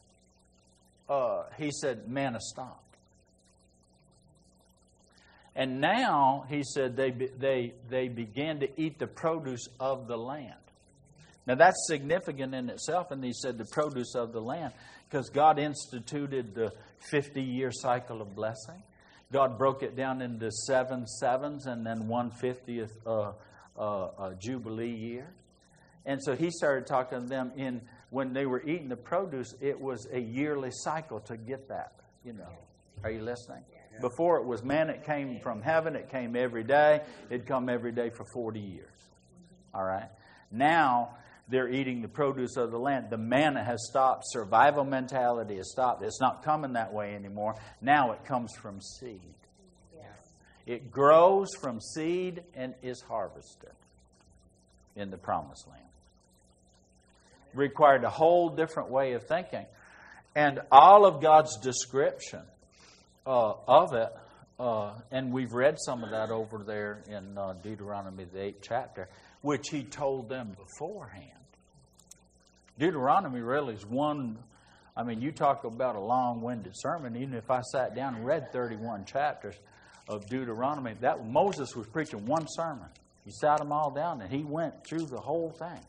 uh, 1.09 1.45
he 1.57 1.71
said, 1.71 2.09
manna 2.09 2.41
stopped. 2.41 2.90
And 5.57 5.81
now, 5.81 6.45
he 6.49 6.63
said, 6.63 6.97
they, 6.97 7.11
they, 7.11 7.75
they 7.89 8.09
began 8.09 8.61
to 8.61 8.81
eat 8.81 8.99
the 8.99 9.07
produce 9.07 9.67
of 9.81 10.07
the 10.07 10.17
land. 10.17 10.55
Now, 11.47 11.57
that's 11.57 11.87
significant 11.89 12.55
in 12.55 12.71
itself, 12.71 13.11
and 13.11 13.25
he 13.25 13.33
said 13.33 13.59
the 13.59 13.65
produce 13.65 14.15
of 14.15 14.33
the 14.33 14.41
land, 14.41 14.73
because 15.09 15.29
God 15.31 15.59
instituted 15.59 16.55
the 16.55 16.73
50 17.11 17.43
year 17.43 17.73
cycle 17.73 18.23
of 18.23 18.35
blessing. 18.37 18.83
God 19.33 19.59
broke 19.59 19.83
it 19.83 19.97
down 19.97 20.23
into 20.23 20.51
seven 20.51 21.07
sevens 21.07 21.67
and 21.67 21.87
then 21.87 22.09
one 22.09 22.31
fiftieth 22.31 22.93
uh, 23.07 23.33
uh, 23.79 24.07
uh, 24.19 24.35
Jubilee 24.35 24.91
year. 24.91 25.29
And 26.05 26.21
so 26.23 26.35
he 26.35 26.51
started 26.51 26.87
talking 26.87 27.23
to 27.23 27.27
them 27.27 27.53
in 27.57 27.81
when 28.11 28.33
they 28.33 28.47
were 28.47 28.63
eating 28.63 28.89
the 28.89 28.97
produce, 28.97 29.55
it 29.61 29.81
was 29.81 30.09
a 30.13 30.19
yearly 30.19 30.71
cycle 30.73 31.21
to 31.21 31.37
get 31.37 31.69
that, 31.69 31.93
you 32.25 32.33
know. 32.33 32.49
Are 33.05 33.11
you 33.11 33.23
listening? 33.23 33.63
Before 34.01 34.39
it 34.39 34.47
was 34.47 34.63
man, 34.63 34.91
it 34.91 35.05
came 35.05 35.41
from 35.41 35.63
heaven, 35.63 35.97
it 35.97 36.11
came 36.11 36.37
every 36.37 36.65
day. 36.65 37.03
It'd 37.29 37.47
come 37.47 37.69
every 37.69 37.93
day 37.93 38.11
for 38.11 38.25
40 38.33 38.61
years. 38.61 38.89
All 39.75 39.85
right? 39.85 40.09
Now 40.51 41.17
they're 41.49 41.69
eating 41.69 42.01
the 42.03 42.09
produce 42.09 42.57
of 42.57 42.71
the 42.71 42.79
land. 42.79 43.11
The 43.11 43.19
manna 43.19 43.63
has 43.65 43.87
stopped. 43.89 44.25
Survival 44.27 44.85
mentality 44.85 45.57
has 45.57 45.71
stopped. 45.71 46.03
It's 46.03 46.21
not 46.21 46.45
coming 46.45 46.75
that 46.75 46.93
way 46.93 47.15
anymore. 47.15 47.57
Now 47.81 48.13
it 48.13 48.25
comes 48.25 48.53
from 48.61 48.81
seed. 48.81 49.21
It 50.67 50.93
grows 50.93 51.49
from 51.61 51.81
seed 51.81 52.45
and 52.55 52.75
is 52.81 53.01
harvested 53.01 53.73
in 54.95 55.11
the 55.11 55.17
promised 55.17 55.67
land. 55.67 55.83
Required 57.55 58.05
a 58.05 58.11
whole 58.11 58.51
different 58.51 58.91
way 58.91 59.15
of 59.15 59.27
thinking. 59.27 59.67
And 60.37 60.61
all 60.71 61.07
of 61.07 61.21
God's 61.21 61.57
description 61.59 62.43
uh, 63.27 63.55
of 63.67 63.93
it, 63.95 64.13
uh, 64.59 64.93
and 65.11 65.33
we've 65.33 65.53
read 65.53 65.77
some 65.79 66.05
of 66.05 66.11
that 66.11 66.31
over 66.31 66.59
there 66.59 67.03
in 67.09 67.37
uh, 67.37 67.55
Deuteronomy, 67.63 68.25
the 68.25 68.43
eighth 68.43 68.61
chapter, 68.63 69.09
which 69.41 69.69
He 69.71 69.83
told 69.83 70.29
them 70.29 70.57
beforehand. 70.59 71.27
Deuteronomy 72.79 73.41
really 73.41 73.75
is 73.75 73.85
one. 73.85 74.39
I 74.97 75.03
mean, 75.03 75.21
you 75.21 75.33
talk 75.33 75.65
about 75.65 75.97
a 75.97 76.01
long 76.01 76.41
winded 76.43 76.73
sermon. 76.75 77.17
Even 77.17 77.35
if 77.35 77.51
I 77.51 77.61
sat 77.73 77.95
down 77.95 78.15
and 78.15 78.27
read 78.27 78.53
31 78.53 79.05
chapters 79.05 79.55
of 80.09 80.27
Deuteronomy, 80.29 80.95
that 81.01 81.27
Moses 81.27 81.77
was 81.77 81.87
preaching 81.87 82.25
one 82.27 82.47
sermon. 82.49 82.89
He 83.25 83.33
sat 83.33 83.59
them 83.59 83.71
all 83.71 83.91
down 83.91 84.23
and 84.23 84.33
he 84.33 84.43
went 84.43 84.85
through 84.85 85.07
the 85.07 85.21
whole 85.21 85.51
thing. 85.51 85.81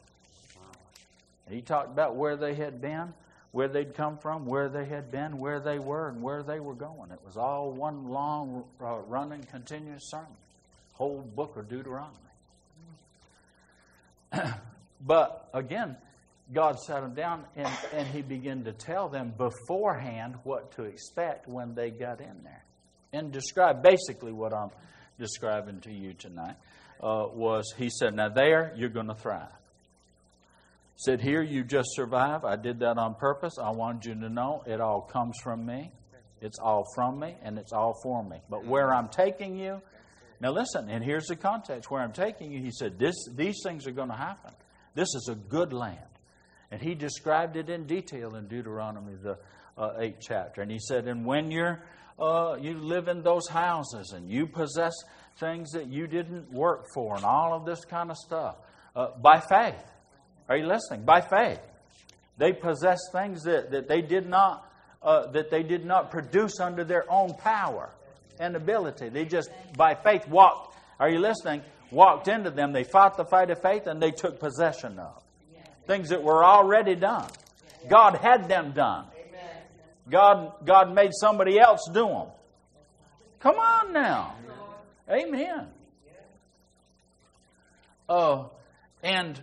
He 1.50 1.62
talked 1.62 1.89
about 1.89 2.15
where 2.15 2.38
they 2.38 2.54
had 2.54 2.82
been, 2.82 3.13
where 3.51 3.67
they'd 3.67 3.93
come 3.93 4.17
from, 4.17 4.45
where 4.45 4.69
they 4.69 4.85
had 4.85 5.11
been, 5.11 5.37
where 5.37 5.59
they 5.59 5.77
were, 5.77 6.07
and 6.09 6.21
where 6.21 6.43
they 6.43 6.59
were 6.59 6.73
going. 6.73 7.11
It 7.11 7.19
was 7.25 7.35
all 7.37 7.71
one 7.71 8.09
long, 8.09 8.63
uh, 8.81 8.99
running, 9.07 9.43
continuous 9.43 10.09
sermon. 10.09 10.27
Whole 10.93 11.21
book 11.21 11.57
of 11.57 11.69
Deuteronomy. 11.69 12.17
But 15.05 15.49
again, 15.53 15.97
God 16.53 16.79
sat 16.79 17.01
them 17.01 17.13
down 17.13 17.45
and, 17.55 17.69
and 17.93 18.07
He 18.07 18.21
began 18.21 18.63
to 18.65 18.73
tell 18.73 19.09
them 19.09 19.33
beforehand 19.37 20.35
what 20.43 20.73
to 20.73 20.83
expect 20.83 21.47
when 21.47 21.73
they 21.75 21.89
got 21.89 22.19
in 22.21 22.43
there. 22.43 22.63
And 23.13 23.31
describe 23.31 23.81
basically 23.81 24.31
what 24.31 24.53
I'm 24.53 24.69
describing 25.19 25.79
to 25.81 25.91
you 25.91 26.13
tonight 26.13 26.55
uh, 27.01 27.25
was 27.33 27.73
He 27.77 27.89
said, 27.89 28.13
Now 28.13 28.29
there, 28.29 28.73
you're 28.75 28.89
going 28.89 29.07
to 29.07 29.15
thrive. 29.15 29.49
Said, 31.01 31.19
Here, 31.19 31.41
you 31.41 31.63
just 31.63 31.95
survive. 31.95 32.45
I 32.45 32.55
did 32.57 32.81
that 32.81 32.99
on 32.99 33.15
purpose. 33.15 33.55
I 33.59 33.71
wanted 33.71 34.05
you 34.05 34.13
to 34.21 34.29
know 34.29 34.61
it 34.67 34.79
all 34.79 35.01
comes 35.01 35.35
from 35.41 35.65
me. 35.65 35.91
It's 36.41 36.59
all 36.59 36.85
from 36.93 37.19
me 37.19 37.37
and 37.41 37.57
it's 37.57 37.73
all 37.73 37.95
for 38.03 38.23
me. 38.23 38.37
But 38.51 38.65
where 38.65 38.93
I'm 38.93 39.09
taking 39.09 39.57
you, 39.57 39.81
now 40.39 40.51
listen, 40.51 40.89
and 40.91 41.03
here's 41.03 41.25
the 41.25 41.35
context. 41.35 41.89
Where 41.89 42.03
I'm 42.03 42.11
taking 42.11 42.51
you, 42.51 42.61
he 42.61 42.69
said, 42.69 42.99
this, 42.99 43.15
these 43.35 43.61
things 43.63 43.87
are 43.87 43.91
going 43.91 44.09
to 44.09 44.15
happen. 44.15 44.51
This 44.93 45.07
is 45.15 45.27
a 45.31 45.33
good 45.33 45.73
land. 45.73 45.97
And 46.69 46.79
he 46.79 46.93
described 46.93 47.55
it 47.55 47.71
in 47.71 47.87
detail 47.87 48.35
in 48.35 48.47
Deuteronomy, 48.47 49.15
the 49.15 49.39
uh, 49.79 49.99
8th 49.99 50.17
chapter. 50.21 50.61
And 50.61 50.69
he 50.69 50.77
said, 50.77 51.07
And 51.07 51.25
when 51.25 51.49
you're, 51.49 51.83
uh, 52.19 52.57
you 52.61 52.77
live 52.77 53.07
in 53.07 53.23
those 53.23 53.47
houses 53.47 54.13
and 54.15 54.29
you 54.29 54.45
possess 54.45 54.93
things 55.39 55.71
that 55.71 55.87
you 55.87 56.05
didn't 56.05 56.51
work 56.51 56.85
for 56.93 57.15
and 57.15 57.25
all 57.25 57.55
of 57.55 57.65
this 57.65 57.85
kind 57.85 58.11
of 58.11 58.17
stuff, 58.17 58.57
uh, 58.95 59.07
by 59.19 59.39
faith. 59.39 59.83
Are 60.51 60.57
you 60.57 60.67
listening? 60.67 61.05
By 61.05 61.21
faith. 61.21 61.61
They 62.37 62.51
possessed 62.51 63.13
things 63.13 63.43
that, 63.43 63.71
that 63.71 63.87
they 63.87 64.01
did 64.01 64.27
not. 64.27 64.67
Uh, 65.01 65.31
that 65.31 65.49
they 65.49 65.63
did 65.63 65.83
not 65.83 66.11
produce 66.11 66.59
under 66.59 66.83
their 66.83 67.11
own 67.11 67.33
power 67.33 67.89
and 68.39 68.55
ability. 68.55 69.09
They 69.09 69.25
just, 69.25 69.49
by 69.75 69.95
faith, 69.95 70.27
walked. 70.27 70.77
Are 70.99 71.09
you 71.09 71.17
listening? 71.19 71.63
Walked 71.89 72.27
into 72.27 72.51
them. 72.51 72.71
They 72.71 72.83
fought 72.83 73.17
the 73.17 73.25
fight 73.25 73.49
of 73.49 73.61
faith 73.61 73.87
and 73.87 73.99
they 73.99 74.11
took 74.11 74.39
possession 74.39 74.99
of 74.99 75.23
things 75.87 76.09
that 76.09 76.21
were 76.21 76.43
already 76.43 76.95
done. 76.95 77.29
God 77.89 78.17
had 78.17 78.47
them 78.47 78.73
done. 78.73 79.05
God, 80.09 80.53
God 80.65 80.93
made 80.93 81.11
somebody 81.13 81.59
else 81.59 81.89
do 81.91 82.05
them. 82.05 82.27
Come 83.39 83.55
on 83.55 83.93
now. 83.93 84.35
Amen. 85.09 85.67
Uh, 88.09 88.43
and 89.01 89.41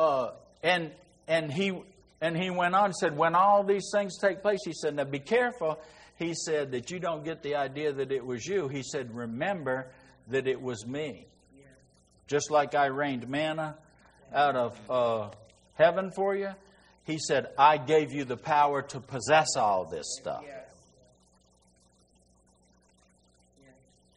uh, 0.00 0.32
and 0.62 0.90
and 1.28 1.52
he 1.52 1.78
and 2.22 2.36
he 2.36 2.50
went 2.50 2.74
on 2.74 2.86
and 2.86 2.94
said, 2.94 3.16
when 3.16 3.34
all 3.34 3.62
these 3.64 3.90
things 3.94 4.18
take 4.18 4.42
place, 4.42 4.60
he 4.64 4.72
said, 4.72 4.96
now 4.96 5.04
be 5.04 5.18
careful. 5.18 5.78
He 6.16 6.34
said 6.34 6.72
that 6.72 6.90
you 6.90 6.98
don't 6.98 7.24
get 7.24 7.42
the 7.42 7.56
idea 7.56 7.92
that 7.92 8.12
it 8.12 8.24
was 8.24 8.46
you. 8.46 8.68
He 8.68 8.82
said, 8.82 9.14
remember 9.14 9.90
that 10.28 10.46
it 10.46 10.60
was 10.60 10.86
me. 10.86 11.26
Just 12.26 12.50
like 12.50 12.74
I 12.74 12.86
rained 12.86 13.28
manna 13.28 13.76
out 14.34 14.54
of 14.54 14.90
uh, 14.90 15.30
heaven 15.74 16.10
for 16.14 16.36
you? 16.36 16.50
He 17.04 17.18
said, 17.18 17.48
I 17.58 17.78
gave 17.78 18.12
you 18.12 18.24
the 18.24 18.36
power 18.36 18.82
to 18.82 19.00
possess 19.00 19.56
all 19.56 19.86
this 19.86 20.06
stuff. 20.20 20.44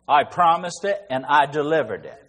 I 0.07 0.25
promised 0.25 0.83
it 0.83 1.01
and 1.09 1.25
I 1.25 1.45
delivered 1.45 2.05
it. 2.05 2.22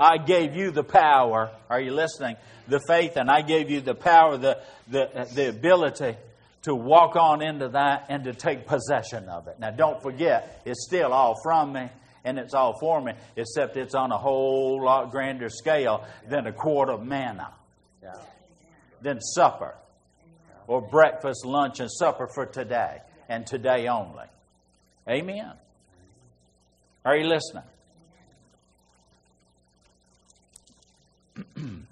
I 0.00 0.16
gave 0.16 0.56
you 0.56 0.70
the 0.70 0.82
power. 0.82 1.50
Are 1.68 1.80
you 1.80 1.92
listening? 1.92 2.36
The 2.66 2.80
faith, 2.80 3.16
and 3.16 3.30
I 3.30 3.42
gave 3.42 3.70
you 3.70 3.80
the 3.82 3.94
power, 3.94 4.38
the, 4.38 4.58
the, 4.88 5.28
the 5.34 5.50
ability 5.50 6.16
to 6.62 6.74
walk 6.74 7.16
on 7.16 7.42
into 7.42 7.68
that 7.68 8.06
and 8.08 8.24
to 8.24 8.32
take 8.32 8.66
possession 8.66 9.28
of 9.28 9.46
it. 9.46 9.60
Now, 9.60 9.70
don't 9.70 10.02
forget, 10.02 10.62
it's 10.64 10.86
still 10.86 11.12
all 11.12 11.36
from 11.42 11.72
me 11.72 11.88
and 12.24 12.38
it's 12.38 12.54
all 12.54 12.78
for 12.78 13.00
me, 13.00 13.12
except 13.36 13.76
it's 13.76 13.94
on 13.94 14.12
a 14.12 14.18
whole 14.18 14.82
lot 14.84 15.10
grander 15.10 15.48
scale 15.48 16.06
than 16.28 16.46
a 16.46 16.52
quart 16.52 16.88
of 16.88 17.04
manna 17.04 17.52
than 19.02 19.20
supper 19.20 19.74
or 20.66 20.80
breakfast, 20.80 21.44
lunch, 21.44 21.80
and 21.80 21.90
supper 21.90 22.26
for 22.26 22.46
today 22.46 22.98
and 23.28 23.46
today 23.46 23.88
only. 23.88 24.26
Amen. 25.08 25.52
Are 27.04 27.16
you 27.16 27.26
listening? 27.26 27.64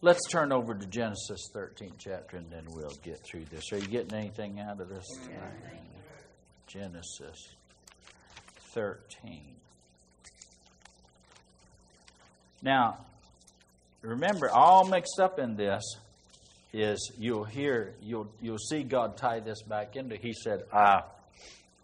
Let's 0.00 0.28
turn 0.28 0.52
over 0.52 0.74
to 0.74 0.86
Genesis 0.86 1.48
13 1.52 1.92
chapter 1.98 2.36
and 2.36 2.50
then 2.50 2.64
we'll 2.70 2.96
get 3.02 3.18
through 3.24 3.46
this. 3.46 3.72
Are 3.72 3.78
you 3.78 3.88
getting 3.88 4.14
anything 4.14 4.60
out 4.60 4.80
of 4.80 4.88
this? 4.88 5.04
Genesis 6.68 7.54
13. 8.74 9.42
Now, 12.62 12.98
remember, 14.02 14.50
all 14.50 14.86
mixed 14.86 15.18
up 15.20 15.38
in 15.38 15.56
this 15.56 15.82
is 16.72 17.12
you'll 17.18 17.44
hear, 17.44 17.94
you'll, 18.02 18.30
you'll 18.40 18.58
see 18.58 18.82
God 18.82 19.16
tie 19.16 19.40
this 19.40 19.62
back 19.62 19.96
into. 19.96 20.16
He 20.16 20.32
said, 20.32 20.64
I, 20.72 21.02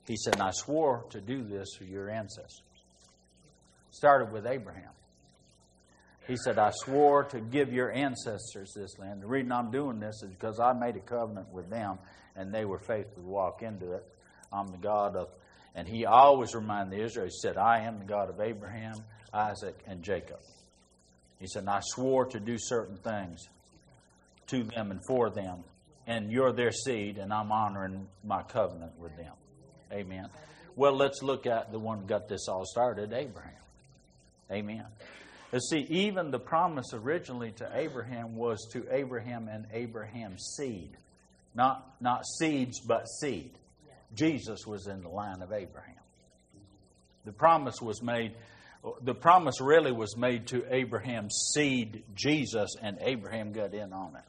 he 0.06 0.16
said, 0.16 0.40
I 0.40 0.50
swore 0.50 1.04
to 1.10 1.20
do 1.20 1.42
this 1.42 1.68
for 1.78 1.84
your 1.84 2.10
ancestors. 2.10 2.60
Started 3.90 4.32
with 4.32 4.46
Abraham. 4.46 4.90
He 6.26 6.37
said, 6.37 6.58
I 6.58 6.70
swore 6.72 7.24
to 7.24 7.40
give 7.40 7.72
your 7.72 7.92
ancestors 7.92 8.72
this 8.74 8.98
land. 8.98 9.22
The 9.22 9.26
reason 9.26 9.52
I'm 9.52 9.70
doing 9.70 10.00
this 10.00 10.22
is 10.22 10.30
because 10.30 10.58
I 10.58 10.72
made 10.72 10.96
a 10.96 11.00
covenant 11.00 11.52
with 11.52 11.68
them 11.68 11.98
and 12.34 12.52
they 12.52 12.64
were 12.64 12.78
faithful 12.78 13.22
to 13.22 13.28
walk 13.28 13.62
into 13.62 13.92
it. 13.92 14.06
I'm 14.52 14.68
the 14.68 14.78
God 14.78 15.16
of, 15.16 15.28
and 15.74 15.87
he 15.87 16.06
always 16.06 16.54
reminded 16.54 16.98
the 16.98 17.04
Israelites, 17.04 17.40
he 17.42 17.48
said, 17.48 17.58
I 17.58 17.80
am 17.80 17.98
the 17.98 18.04
God 18.04 18.30
of 18.30 18.40
Abraham, 18.40 18.94
Isaac, 19.32 19.76
and 19.87 20.02
Jacob. 20.02 20.38
He 21.38 21.46
said, 21.46 21.66
I 21.68 21.80
swore 21.82 22.26
to 22.26 22.40
do 22.40 22.56
certain 22.58 22.96
things 22.96 23.48
to 24.46 24.62
them 24.62 24.90
and 24.90 25.00
for 25.06 25.30
them, 25.30 25.64
and 26.06 26.30
you're 26.30 26.52
their 26.52 26.70
seed, 26.70 27.18
and 27.18 27.32
I'm 27.32 27.50
honoring 27.50 28.06
my 28.22 28.42
covenant 28.42 28.92
with 28.98 29.16
them. 29.16 29.32
Amen. 29.92 30.28
Well, 30.76 30.96
let's 30.96 31.22
look 31.22 31.46
at 31.46 31.70
the 31.72 31.78
one 31.78 32.00
who 32.00 32.06
got 32.06 32.28
this 32.28 32.48
all 32.48 32.64
started, 32.64 33.12
Abraham. 33.12 33.52
Amen. 34.50 34.87
Let's 35.54 35.70
see, 35.70 35.86
even 35.88 36.32
the 36.32 36.40
promise 36.40 36.92
originally 36.92 37.52
to 37.58 37.70
Abraham 37.74 38.34
was 38.34 38.66
to 38.72 38.84
Abraham 38.90 39.46
and 39.46 39.66
Abraham's 39.72 40.56
seed. 40.56 40.96
Not, 41.54 41.94
not 42.00 42.26
seeds, 42.26 42.80
but 42.80 43.04
seed. 43.04 43.52
Jesus 44.16 44.66
was 44.66 44.88
in 44.88 45.02
the 45.02 45.08
line 45.08 45.42
of 45.42 45.52
Abraham. 45.52 45.94
The 47.24 47.30
promise 47.30 47.80
was 47.80 48.02
made 48.02 48.34
the 49.00 49.14
promise 49.14 49.60
really 49.60 49.92
was 49.92 50.16
made 50.16 50.48
to 50.48 50.64
Abraham's 50.74 51.52
seed, 51.54 52.02
Jesus, 52.16 52.74
and 52.82 52.98
Abraham 53.00 53.52
got 53.52 53.74
in 53.74 53.92
on 53.92 54.16
it. 54.16 54.24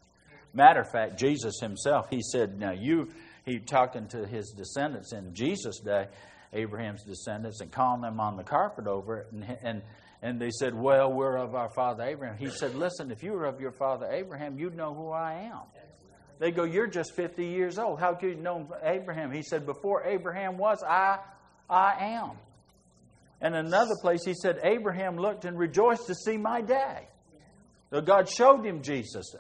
Matter 0.53 0.81
of 0.81 0.91
fact, 0.91 1.19
Jesus 1.19 1.59
himself, 1.59 2.07
he 2.11 2.21
said, 2.21 2.59
Now 2.59 2.71
you, 2.71 3.09
he 3.45 3.57
talking 3.57 4.07
to 4.09 4.27
his 4.27 4.51
descendants 4.51 5.11
in 5.11 5.33
Jesus' 5.33 5.79
day, 5.79 6.05
Abraham's 6.53 7.03
descendants, 7.03 7.61
and 7.61 7.71
calling 7.71 8.01
them 8.01 8.19
on 8.19 8.38
the 8.38 8.43
carpet 8.43 8.85
over 8.85 9.21
it. 9.21 9.31
And, 9.31 9.57
and, 9.63 9.81
and 10.21 10.39
they 10.39 10.49
said, 10.51 10.73
Well, 10.73 11.12
we're 11.12 11.38
of 11.38 11.56
our 11.56 11.69
father 11.69 12.04
Abraham. 12.04 12.38
He 12.38 12.49
said, 12.49 12.75
Listen, 12.75 13.12
if 13.12 13.23
you 13.23 13.34
were 13.34 13.45
of 13.45 13.60
your 13.60 13.71
father 13.71 14.08
Abraham, 14.12 14.58
you'd 14.58 14.75
know 14.75 14.93
who 14.93 15.10
I 15.10 15.49
am. 15.51 15.62
They 16.39 16.51
go, 16.51 16.63
You're 16.63 16.88
just 16.88 17.15
50 17.15 17.45
years 17.45 17.78
old. 17.78 17.99
How 17.99 18.13
could 18.13 18.30
you 18.30 18.36
know 18.36 18.67
Abraham? 18.84 19.32
He 19.32 19.41
said, 19.41 19.65
Before 19.65 20.04
Abraham 20.04 20.58
was, 20.58 20.84
I, 20.88 21.19
I 21.69 22.15
am. 22.15 22.32
And 23.41 23.56
another 23.56 23.95
place, 24.01 24.23
he 24.25 24.34
said, 24.34 24.60
Abraham 24.63 25.17
looked 25.17 25.45
and 25.45 25.58
rejoiced 25.58 26.08
to 26.08 26.15
see 26.15 26.38
my 26.38 26.62
day. 26.62 27.08
So 27.91 28.01
God 28.01 28.30
showed 28.30 28.65
him 28.65 28.82
Jesus. 28.82 29.36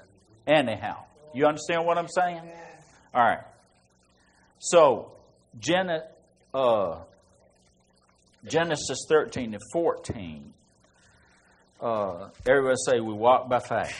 Anyhow, 0.45 1.05
you 1.33 1.45
understand 1.45 1.85
what 1.85 1.97
I'm 1.97 2.07
saying? 2.07 2.41
All 3.13 3.23
right. 3.23 3.43
So, 4.59 5.11
uh, 6.53 6.99
Genesis 8.45 9.05
13 9.09 9.53
to 9.53 9.59
14. 9.73 10.53
Uh, 11.85 12.29
everybody 12.47 12.75
say, 12.87 12.99
We 12.99 13.13
walk 13.13 13.47
by 13.47 13.59
faith. 13.59 13.95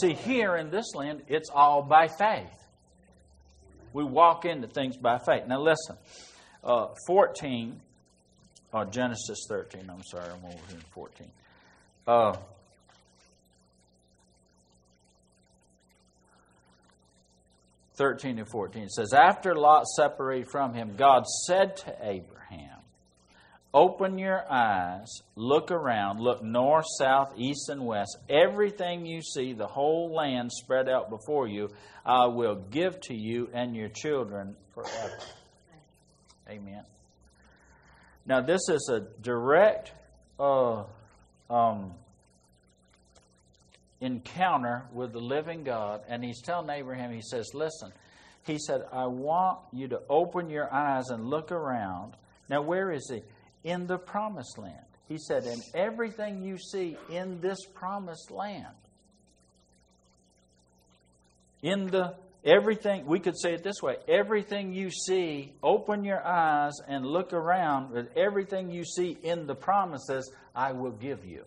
See, 0.00 0.14
here 0.14 0.56
in 0.56 0.70
this 0.70 0.94
land, 0.94 1.22
it's 1.28 1.48
all 1.48 1.82
by 1.82 2.08
faith. 2.08 2.50
We 3.92 4.02
walk 4.02 4.44
into 4.44 4.66
things 4.66 4.96
by 4.96 5.18
faith. 5.18 5.46
Now, 5.46 5.60
listen. 5.60 5.96
Uh, 6.64 6.88
14 7.06 7.80
Oh, 8.72 8.84
Genesis 8.84 9.46
13. 9.48 9.88
I'm 9.88 10.02
sorry, 10.02 10.26
I'm 10.26 10.44
over 10.44 10.54
here 10.68 10.76
in 10.76 10.80
14. 10.92 11.26
Uh, 12.06 12.36
Thirteen 17.94 18.38
and 18.38 18.48
fourteen 18.48 18.84
it 18.84 18.92
says, 18.92 19.12
After 19.12 19.56
Lot 19.56 19.84
separated 19.88 20.48
from 20.52 20.72
him, 20.72 20.94
God 20.96 21.26
said 21.26 21.76
to 21.78 21.96
Abraham, 22.00 22.67
Open 23.74 24.18
your 24.18 24.50
eyes, 24.50 25.20
look 25.36 25.70
around, 25.70 26.20
look 26.20 26.42
north, 26.42 26.86
south, 26.98 27.34
east, 27.36 27.68
and 27.68 27.84
west. 27.84 28.16
Everything 28.28 29.04
you 29.04 29.20
see, 29.20 29.52
the 29.52 29.66
whole 29.66 30.14
land 30.14 30.50
spread 30.50 30.88
out 30.88 31.10
before 31.10 31.46
you, 31.46 31.68
I 32.04 32.26
will 32.26 32.54
give 32.54 32.98
to 33.02 33.14
you 33.14 33.50
and 33.52 33.76
your 33.76 33.90
children 33.90 34.56
forever. 34.72 35.18
Amen. 36.48 36.82
Now, 38.24 38.40
this 38.40 38.70
is 38.70 38.90
a 38.90 39.00
direct 39.22 39.92
uh, 40.40 40.84
um, 41.50 41.92
encounter 44.00 44.84
with 44.94 45.12
the 45.12 45.20
living 45.20 45.64
God, 45.64 46.02
and 46.08 46.24
he's 46.24 46.40
telling 46.40 46.70
Abraham, 46.70 47.12
he 47.12 47.20
says, 47.20 47.50
Listen, 47.52 47.92
he 48.44 48.58
said, 48.58 48.82
I 48.92 49.06
want 49.06 49.58
you 49.72 49.88
to 49.88 50.00
open 50.08 50.48
your 50.48 50.72
eyes 50.72 51.08
and 51.10 51.26
look 51.28 51.52
around. 51.52 52.14
Now, 52.48 52.62
where 52.62 52.90
is 52.90 53.10
he? 53.12 53.22
In 53.68 53.86
the 53.86 53.98
promised 53.98 54.56
land. 54.56 54.86
He 55.08 55.18
said, 55.18 55.44
And 55.44 55.62
everything 55.74 56.42
you 56.42 56.56
see 56.58 56.96
in 57.10 57.40
this 57.40 57.58
promised 57.74 58.30
land, 58.30 58.74
in 61.62 61.88
the 61.88 62.14
everything, 62.44 63.04
we 63.04 63.20
could 63.20 63.38
say 63.38 63.52
it 63.52 63.62
this 63.62 63.82
way 63.82 63.96
everything 64.08 64.72
you 64.72 64.90
see, 64.90 65.52
open 65.62 66.02
your 66.02 66.26
eyes 66.26 66.72
and 66.86 67.04
look 67.04 67.34
around, 67.34 67.92
but 67.92 68.16
everything 68.16 68.70
you 68.70 68.84
see 68.84 69.18
in 69.22 69.46
the 69.46 69.54
promises, 69.54 70.30
I 70.54 70.72
will 70.72 70.92
give 70.92 71.26
you. 71.26 71.44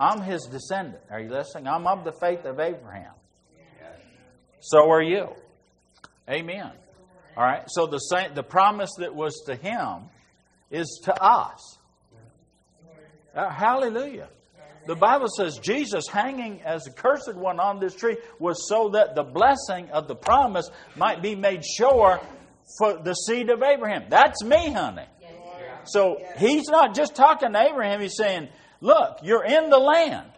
I'm 0.00 0.20
his 0.20 0.48
descendant. 0.50 1.02
Are 1.10 1.20
you 1.20 1.30
listening? 1.30 1.68
I'm 1.68 1.86
of 1.86 2.04
the 2.04 2.12
faith 2.20 2.44
of 2.44 2.58
Abraham. 2.58 3.12
So 4.58 4.90
are 4.90 5.02
you. 5.02 5.28
Amen. 6.28 6.72
All 7.36 7.44
right. 7.44 7.64
So 7.68 7.86
the 7.86 8.00
the 8.34 8.42
promise 8.42 8.90
that 8.98 9.14
was 9.14 9.44
to 9.46 9.54
him 9.54 10.08
is 10.74 11.00
to 11.04 11.22
us. 11.22 11.78
Uh, 13.34 13.50
hallelujah. 13.50 14.28
The 14.86 14.94
Bible 14.94 15.28
says 15.34 15.58
Jesus 15.58 16.06
hanging 16.08 16.60
as 16.62 16.86
a 16.86 16.90
cursed 16.90 17.34
one 17.34 17.58
on 17.58 17.80
this 17.80 17.94
tree 17.94 18.18
was 18.38 18.68
so 18.68 18.90
that 18.90 19.14
the 19.14 19.22
blessing 19.22 19.90
of 19.90 20.08
the 20.08 20.14
promise 20.14 20.70
might 20.94 21.22
be 21.22 21.34
made 21.34 21.64
sure 21.64 22.20
for 22.78 22.98
the 23.02 23.14
seed 23.14 23.50
of 23.50 23.62
Abraham. 23.62 24.04
That's 24.10 24.44
me, 24.44 24.72
honey. 24.72 25.06
So 25.86 26.18
he's 26.38 26.68
not 26.68 26.94
just 26.94 27.14
talking 27.14 27.52
to 27.52 27.60
Abraham, 27.60 28.00
he's 28.00 28.16
saying, 28.16 28.48
Look, 28.80 29.18
you're 29.22 29.44
in 29.44 29.70
the 29.70 29.78
land. 29.78 30.30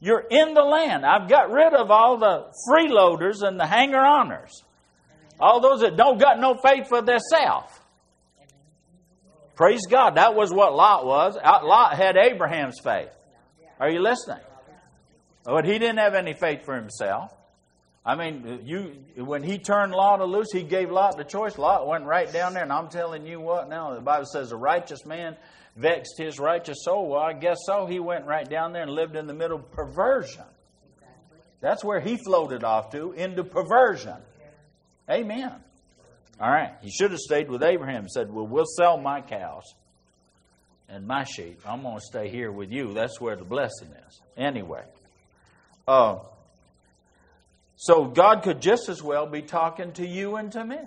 You're 0.00 0.24
in 0.28 0.54
the 0.54 0.62
land. 0.62 1.04
I've 1.04 1.28
got 1.28 1.50
rid 1.50 1.74
of 1.74 1.90
all 1.90 2.18
the 2.18 2.50
freeloaders 2.68 3.46
and 3.46 3.60
the 3.60 3.66
hanger 3.66 3.98
oners. 3.98 4.50
All 5.38 5.60
those 5.60 5.80
that 5.80 5.96
don't 5.96 6.18
got 6.18 6.40
no 6.40 6.54
faith 6.54 6.88
for 6.88 7.02
themselves. 7.02 7.72
Praise 9.60 9.82
God. 9.90 10.14
That 10.14 10.34
was 10.34 10.50
what 10.54 10.74
Lot 10.74 11.04
was. 11.04 11.36
Lot 11.36 11.94
had 11.94 12.16
Abraham's 12.16 12.80
faith. 12.82 13.10
Are 13.78 13.90
you 13.90 14.00
listening? 14.00 14.40
But 15.44 15.66
he 15.66 15.72
didn't 15.72 15.98
have 15.98 16.14
any 16.14 16.32
faith 16.32 16.64
for 16.64 16.74
himself. 16.74 17.30
I 18.02 18.16
mean, 18.16 18.62
you 18.64 19.22
when 19.22 19.42
he 19.42 19.58
turned 19.58 19.92
Lot 19.92 20.26
loose, 20.26 20.50
he 20.50 20.62
gave 20.62 20.90
Lot 20.90 21.18
the 21.18 21.24
choice. 21.24 21.58
Lot 21.58 21.86
went 21.86 22.06
right 22.06 22.32
down 22.32 22.54
there, 22.54 22.62
and 22.62 22.72
I'm 22.72 22.88
telling 22.88 23.26
you 23.26 23.38
what 23.38 23.68
now, 23.68 23.92
the 23.92 24.00
Bible 24.00 24.24
says 24.24 24.50
a 24.50 24.56
righteous 24.56 25.04
man 25.04 25.36
vexed 25.76 26.14
his 26.16 26.38
righteous 26.38 26.78
soul. 26.82 27.10
Well, 27.10 27.20
I 27.20 27.34
guess 27.34 27.58
so. 27.66 27.84
He 27.84 28.00
went 28.00 28.24
right 28.24 28.48
down 28.48 28.72
there 28.72 28.84
and 28.84 28.90
lived 28.90 29.14
in 29.14 29.26
the 29.26 29.34
middle 29.34 29.58
of 29.58 29.70
perversion. 29.72 30.44
That's 31.60 31.84
where 31.84 32.00
he 32.00 32.16
floated 32.16 32.64
off 32.64 32.92
to, 32.92 33.12
into 33.12 33.44
perversion. 33.44 34.16
Amen. 35.10 35.52
All 36.40 36.50
right. 36.50 36.72
He 36.80 36.90
should 36.90 37.10
have 37.10 37.20
stayed 37.20 37.50
with 37.50 37.62
Abraham 37.62 38.02
and 38.02 38.10
said, 38.10 38.32
Well, 38.32 38.46
we'll 38.46 38.64
sell 38.64 38.96
my 38.96 39.20
cows 39.20 39.74
and 40.88 41.06
my 41.06 41.24
sheep. 41.24 41.60
I'm 41.66 41.82
going 41.82 41.96
to 41.96 42.04
stay 42.04 42.28
here 42.30 42.50
with 42.50 42.70
you. 42.72 42.94
That's 42.94 43.20
where 43.20 43.36
the 43.36 43.44
blessing 43.44 43.90
is. 44.08 44.20
Anyway. 44.36 44.84
Uh, 45.86 46.20
so 47.76 48.04
God 48.04 48.42
could 48.42 48.60
just 48.60 48.88
as 48.88 49.02
well 49.02 49.26
be 49.26 49.42
talking 49.42 49.92
to 49.92 50.06
you 50.06 50.36
and 50.36 50.50
to 50.52 50.64
me. 50.64 50.78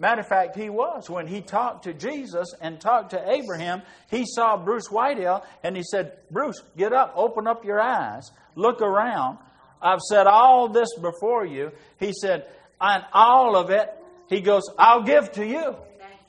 Matter 0.00 0.20
of 0.20 0.28
fact, 0.28 0.54
he 0.54 0.70
was. 0.70 1.10
When 1.10 1.26
he 1.26 1.40
talked 1.40 1.84
to 1.84 1.92
Jesus 1.92 2.54
and 2.60 2.80
talked 2.80 3.10
to 3.10 3.30
Abraham, 3.30 3.82
he 4.08 4.24
saw 4.26 4.56
Bruce 4.56 4.86
Whitehall 4.90 5.44
and 5.64 5.76
he 5.76 5.82
said, 5.82 6.12
Bruce, 6.30 6.62
get 6.76 6.92
up, 6.92 7.14
open 7.16 7.48
up 7.48 7.64
your 7.64 7.80
eyes, 7.80 8.30
look 8.54 8.80
around. 8.80 9.38
I've 9.82 10.00
said 10.00 10.26
all 10.26 10.68
this 10.68 10.88
before 11.00 11.44
you. 11.44 11.72
He 11.98 12.12
said, 12.12 12.46
and 12.80 13.04
all 13.12 13.56
of 13.56 13.70
it, 13.70 13.88
he 14.28 14.40
goes, 14.40 14.62
I'll 14.78 15.02
give 15.02 15.32
to 15.32 15.46
you. 15.46 15.76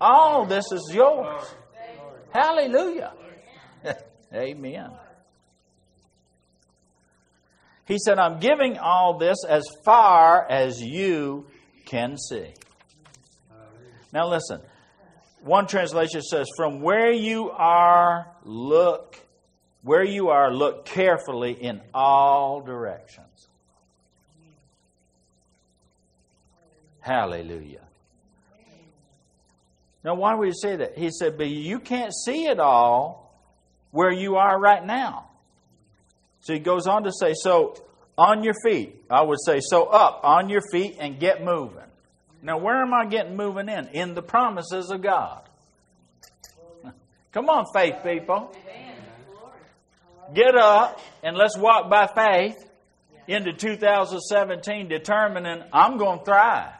All 0.01 0.45
this 0.45 0.65
is 0.71 0.91
yours. 0.93 1.43
Hallelujah. 2.31 3.13
Amen. 4.33 4.91
He 7.85 7.97
said, 7.97 8.19
I'm 8.19 8.39
giving 8.39 8.77
all 8.77 9.17
this 9.17 9.37
as 9.47 9.63
far 9.83 10.45
as 10.49 10.79
you 10.79 11.47
can 11.85 12.17
see. 12.17 12.53
Now 14.13 14.29
listen. 14.29 14.61
One 15.41 15.67
translation 15.67 16.21
says, 16.21 16.47
From 16.55 16.81
where 16.81 17.11
you 17.11 17.49
are, 17.49 18.27
look. 18.43 19.17
Where 19.81 20.03
you 20.03 20.27
are, 20.29 20.53
look 20.53 20.85
carefully 20.85 21.53
in 21.53 21.81
all 21.93 22.61
directions. 22.61 23.28
Hallelujah. 27.01 27.81
Now, 30.03 30.15
why 30.15 30.33
would 30.33 30.47
he 30.47 30.53
say 30.53 30.77
that? 30.77 30.97
He 30.97 31.09
said, 31.11 31.37
But 31.37 31.47
you 31.47 31.79
can't 31.79 32.13
see 32.13 32.45
it 32.45 32.59
all 32.59 33.37
where 33.91 34.11
you 34.11 34.37
are 34.37 34.59
right 34.59 34.85
now. 34.85 35.29
So 36.41 36.53
he 36.53 36.59
goes 36.59 36.87
on 36.87 37.03
to 37.03 37.11
say, 37.11 37.33
So 37.33 37.75
on 38.17 38.43
your 38.43 38.53
feet. 38.63 39.03
I 39.09 39.21
would 39.23 39.39
say, 39.45 39.59
So 39.61 39.85
up 39.85 40.21
on 40.23 40.49
your 40.49 40.61
feet 40.71 40.97
and 40.99 41.19
get 41.19 41.43
moving. 41.43 41.83
Now, 42.41 42.57
where 42.57 42.81
am 42.81 42.93
I 42.93 43.05
getting 43.05 43.35
moving 43.35 43.67
in? 43.67 43.87
In 43.89 44.13
the 44.13 44.21
promises 44.21 44.89
of 44.91 45.01
God. 45.01 45.41
Come 47.33 47.49
on, 47.49 47.65
faith 47.73 47.95
people. 48.03 48.55
Get 50.33 50.55
up 50.55 51.01
and 51.23 51.35
let's 51.35 51.57
walk 51.57 51.89
by 51.89 52.07
faith 52.07 52.55
into 53.27 53.53
2017, 53.53 54.87
determining 54.87 55.63
I'm 55.73 55.97
going 55.97 56.19
to 56.19 56.25
thrive. 56.25 56.78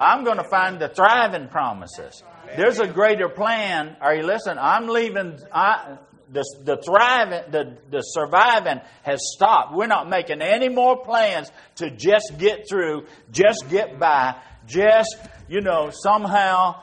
I'm 0.00 0.24
going 0.24 0.38
to 0.38 0.48
find 0.48 0.80
the 0.80 0.88
thriving 0.88 1.48
promises. 1.48 2.22
There's 2.56 2.78
a 2.78 2.86
greater 2.86 3.28
plan. 3.28 3.96
Are 4.00 4.14
you 4.14 4.24
listening? 4.24 4.58
I'm 4.60 4.88
leaving. 4.88 5.38
I, 5.52 5.96
the, 6.30 6.44
the 6.64 6.76
thriving, 6.76 7.50
the, 7.50 7.78
the 7.90 8.00
surviving 8.00 8.80
has 9.02 9.20
stopped. 9.34 9.74
We're 9.74 9.86
not 9.86 10.08
making 10.08 10.42
any 10.42 10.68
more 10.68 11.02
plans 11.02 11.50
to 11.76 11.90
just 11.90 12.34
get 12.38 12.68
through, 12.68 13.06
just 13.30 13.68
get 13.70 13.98
by, 13.98 14.36
just, 14.66 15.16
you 15.48 15.60
know, 15.60 15.90
somehow, 15.92 16.82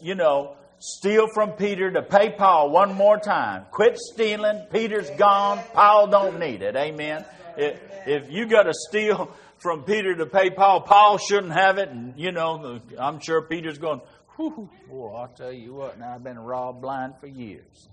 you 0.00 0.14
know, 0.14 0.56
steal 0.78 1.26
from 1.32 1.52
Peter 1.52 1.90
to 1.90 2.02
pay 2.02 2.30
Paul 2.30 2.70
one 2.70 2.94
more 2.94 3.18
time. 3.18 3.66
Quit 3.70 3.96
stealing. 3.98 4.66
Peter's 4.72 5.10
gone. 5.10 5.60
Paul 5.72 6.08
don't 6.08 6.38
need 6.38 6.62
it. 6.62 6.76
Amen. 6.76 7.24
If, 7.56 7.80
if 8.06 8.30
you 8.30 8.46
got 8.46 8.64
to 8.64 8.72
steal 8.74 9.30
from 9.66 9.82
Peter 9.82 10.14
to 10.14 10.26
pay 10.26 10.48
Paul, 10.48 10.82
Paul 10.82 11.18
shouldn't 11.18 11.52
have 11.52 11.78
it. 11.78 11.88
And, 11.88 12.14
you 12.16 12.30
know, 12.30 12.80
I'm 12.96 13.18
sure 13.18 13.42
Peter's 13.42 13.78
going, 13.78 14.00
whew, 14.36 14.70
boy, 14.88 15.12
I'll 15.12 15.26
tell 15.26 15.50
you 15.50 15.74
what, 15.74 15.98
now 15.98 16.14
I've 16.14 16.22
been 16.22 16.38
robbed 16.38 16.82
blind 16.82 17.14
for 17.18 17.26
years. 17.26 17.88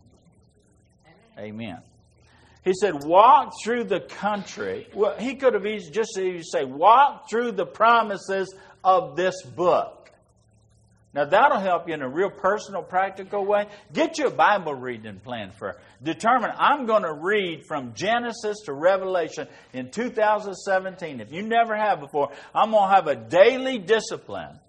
Amen. 1.35 1.79
He 2.63 2.73
said, 2.79 3.03
walk 3.03 3.53
through 3.63 3.85
the 3.85 4.01
country. 4.01 4.87
Well, 4.93 5.17
he 5.17 5.33
could 5.33 5.55
have 5.55 5.63
just 5.63 6.13
say, 6.13 6.63
walk 6.63 7.27
through 7.27 7.53
the 7.53 7.65
promises 7.65 8.53
of 8.83 9.15
this 9.15 9.41
book. 9.41 10.02
Now, 11.13 11.25
that'll 11.25 11.59
help 11.59 11.87
you 11.87 11.93
in 11.93 12.01
a 12.01 12.09
real 12.09 12.31
personal, 12.31 12.81
practical 12.81 13.45
way. 13.45 13.67
Get 13.93 14.17
you 14.17 14.27
a 14.27 14.31
Bible 14.31 14.73
reading 14.73 15.19
plan 15.19 15.51
for 15.51 15.77
determine 16.01 16.49
I'm 16.57 16.87
going 16.87 17.03
to 17.03 17.13
read 17.13 17.65
from 17.67 17.93
Genesis 17.93 18.61
to 18.65 18.73
Revelation 18.73 19.47
in 19.73 19.91
2017. 19.91 21.19
If 21.19 21.31
you 21.31 21.43
never 21.43 21.75
have 21.75 21.99
before, 21.99 22.31
I'm 22.53 22.71
going 22.71 22.89
to 22.89 22.95
have 22.95 23.07
a 23.07 23.15
daily 23.15 23.77
discipline. 23.77 24.59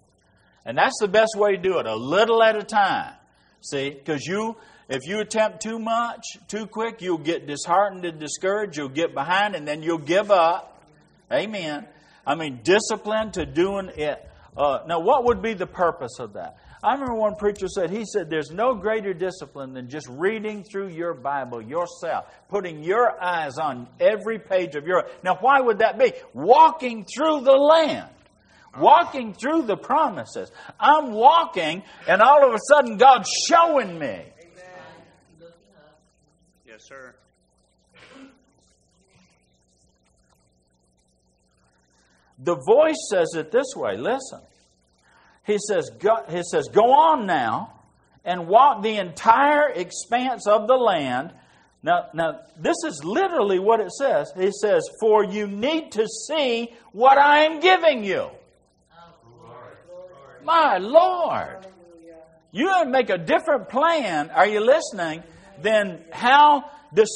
And 0.65 0.77
that's 0.77 0.99
the 0.99 1.07
best 1.07 1.35
way 1.35 1.55
to 1.55 1.61
do 1.61 1.79
it, 1.79 1.87
a 1.87 1.95
little 1.95 2.43
at 2.43 2.55
a 2.55 2.63
time. 2.63 3.13
See, 3.61 3.89
because 3.89 4.25
you 4.25 4.55
if 4.87 5.07
you 5.07 5.19
attempt 5.19 5.61
too 5.61 5.79
much, 5.79 6.23
too 6.47 6.67
quick, 6.67 7.01
you'll 7.01 7.17
get 7.17 7.47
disheartened 7.47 8.05
and 8.05 8.19
discouraged. 8.19 8.77
You'll 8.77 8.89
get 8.89 9.15
behind 9.15 9.55
and 9.55 9.67
then 9.67 9.81
you'll 9.81 9.97
give 9.97 10.29
up. 10.29 10.83
Amen. 11.31 11.87
I 12.25 12.35
mean, 12.35 12.59
discipline 12.63 13.31
to 13.31 13.45
doing 13.45 13.89
it. 13.95 14.29
Uh, 14.57 14.79
now, 14.87 14.99
what 14.99 15.25
would 15.25 15.41
be 15.41 15.53
the 15.53 15.67
purpose 15.67 16.19
of 16.19 16.33
that? 16.33 16.57
I 16.83 16.93
remember 16.93 17.15
one 17.15 17.35
preacher 17.35 17.67
said, 17.67 17.89
he 17.89 18.05
said, 18.05 18.29
there's 18.29 18.51
no 18.51 18.75
greater 18.75 19.13
discipline 19.13 19.73
than 19.73 19.89
just 19.89 20.07
reading 20.07 20.63
through 20.63 20.89
your 20.89 21.13
Bible 21.13 21.61
yourself, 21.61 22.25
putting 22.47 22.83
your 22.83 23.21
eyes 23.21 23.57
on 23.57 23.87
every 23.99 24.39
page 24.39 24.75
of 24.75 24.85
your. 24.85 25.05
Now, 25.23 25.37
why 25.41 25.59
would 25.59 25.79
that 25.79 25.99
be? 25.99 26.13
Walking 26.33 27.05
through 27.05 27.41
the 27.41 27.51
land 27.51 28.09
walking 28.77 29.33
through 29.33 29.61
the 29.61 29.77
promises. 29.77 30.51
I'm 30.77 31.13
walking, 31.13 31.83
and 32.09 32.21
all 32.21 32.45
of 32.45 32.53
a 32.53 32.59
sudden, 32.69 32.97
God's 32.97 33.29
showing 33.47 33.97
me 33.97 34.25
Yes, 36.75 36.83
sir. 36.89 37.15
The 42.39 42.55
voice 42.55 43.07
says 43.09 43.33
it 43.35 43.51
this 43.51 43.73
way 43.75 43.97
listen. 43.97 44.41
He 45.45 45.57
says, 45.59 45.91
go, 45.99 46.23
he 46.29 46.41
says, 46.43 46.67
Go 46.69 46.91
on 46.91 47.27
now 47.27 47.73
and 48.23 48.47
walk 48.47 48.81
the 48.81 48.97
entire 48.97 49.69
expanse 49.69 50.47
of 50.47 50.67
the 50.67 50.75
land 50.75 51.31
Now, 51.85 52.07
now, 52.15 52.39
this 52.57 52.77
is 52.87 53.03
literally 53.03 53.59
what 53.59 53.79
it 53.79 53.91
says. 53.91 54.33
It 54.35 54.55
says, 54.55 54.89
For 54.99 55.23
you 55.23 55.45
need 55.45 55.91
to 55.91 56.07
see 56.07 56.73
what 56.93 57.19
I 57.19 57.45
am 57.45 57.59
giving 57.59 58.03
you. 58.03 58.31
My 60.43 60.79
Lord. 60.79 61.67
You 62.51 62.71
would 62.79 62.87
make 62.87 63.11
a 63.11 63.19
different 63.19 63.69
plan, 63.69 64.31
are 64.31 64.47
you 64.47 64.61
listening, 64.61 65.21
than 65.61 66.03
how 66.11 66.71
this, 66.91 67.09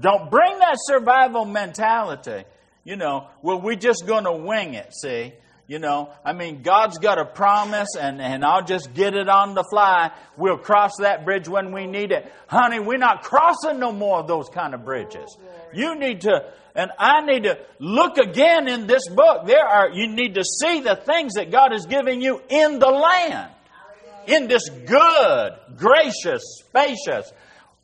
don't 0.00 0.30
bring 0.30 0.58
that 0.58 0.76
survival 0.78 1.44
mentality. 1.44 2.44
You 2.84 2.96
know, 2.96 3.28
well, 3.42 3.60
we're 3.60 3.76
just 3.76 4.06
going 4.06 4.24
to 4.24 4.32
wing 4.32 4.74
it, 4.74 4.94
see? 4.94 5.32
You 5.66 5.78
know, 5.78 6.10
I 6.22 6.34
mean, 6.34 6.60
God's 6.62 6.98
got 6.98 7.18
a 7.18 7.24
promise, 7.24 7.96
and, 7.98 8.20
and 8.20 8.44
I'll 8.44 8.64
just 8.64 8.92
get 8.92 9.14
it 9.14 9.30
on 9.30 9.54
the 9.54 9.64
fly. 9.64 10.10
We'll 10.36 10.58
cross 10.58 10.98
that 10.98 11.24
bridge 11.24 11.48
when 11.48 11.72
we 11.72 11.86
need 11.86 12.12
it. 12.12 12.30
Honey, 12.46 12.80
we're 12.80 12.98
not 12.98 13.22
crossing 13.22 13.78
no 13.78 13.90
more 13.90 14.20
of 14.20 14.28
those 14.28 14.50
kind 14.50 14.74
of 14.74 14.84
bridges. 14.84 15.34
You 15.72 15.98
need 15.98 16.20
to, 16.22 16.44
and 16.74 16.90
I 16.98 17.24
need 17.24 17.44
to 17.44 17.58
look 17.78 18.18
again 18.18 18.68
in 18.68 18.86
this 18.86 19.08
book. 19.08 19.46
There 19.46 19.64
are, 19.64 19.90
you 19.90 20.06
need 20.08 20.34
to 20.34 20.44
see 20.44 20.80
the 20.80 20.96
things 20.96 21.34
that 21.34 21.50
God 21.50 21.72
is 21.72 21.86
giving 21.86 22.20
you 22.20 22.42
in 22.50 22.78
the 22.78 22.90
land. 22.90 23.50
In 24.26 24.48
this 24.48 24.68
good, 24.68 25.52
gracious, 25.76 26.42
spacious 26.60 27.32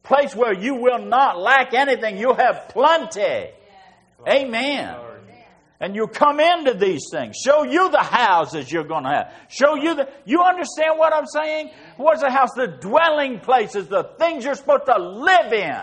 place 0.03 0.35
where 0.35 0.55
you 0.55 0.75
will 0.75 0.99
not 0.99 1.39
lack 1.39 1.73
anything. 1.73 2.19
You'll 2.19 2.35
have 2.35 2.69
plenty. 2.69 3.51
Amen. 4.29 4.97
And 5.83 5.97
you 5.97 6.09
come 6.09 6.41
into 6.41 6.75
these 6.75 7.09
things. 7.11 7.37
Show 7.43 7.63
you 7.63 7.91
the 7.91 8.03
houses 8.03 8.71
you're 8.71 8.85
going 8.85 9.05
to 9.05 9.11
have. 9.11 9.33
Show 9.49 9.77
you 9.77 9.95
the. 9.95 10.11
You 10.27 10.43
understand 10.43 10.99
what 10.99 11.15
I'm 11.15 11.27
saying? 11.27 11.71
What's 11.97 12.23
a 12.23 12.31
house? 12.31 12.51
The 12.55 12.67
dwelling 12.67 13.41
places, 13.41 13.89
the 13.89 14.11
things 14.19 14.45
you're 14.45 14.55
supposed 14.57 14.87
to 14.87 14.99
live 14.99 15.53
in. 15.55 15.81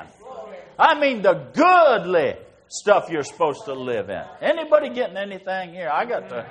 I 0.77 0.99
mean, 0.99 1.23
the 1.23 1.47
goodly 1.51 2.35
stuff 2.67 3.09
you're 3.09 3.23
supposed 3.23 3.65
to 3.65 3.73
live 3.73 4.09
in. 4.09 4.23
Anybody 4.39 4.89
getting 4.89 5.17
anything 5.17 5.73
here? 5.73 5.89
I 5.91 6.05
got 6.05 6.29
to 6.29 6.45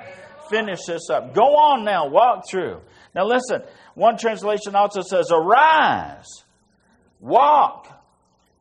finish 0.49 0.79
this 0.85 1.09
up. 1.09 1.33
Go 1.33 1.55
on 1.55 1.85
now, 1.85 2.09
walk 2.09 2.49
through. 2.49 2.81
Now 3.15 3.25
listen, 3.25 3.61
one 3.95 4.17
translation 4.17 4.75
also 4.75 5.01
says, 5.01 5.31
Arise, 5.31 6.43
walk, 7.19 7.87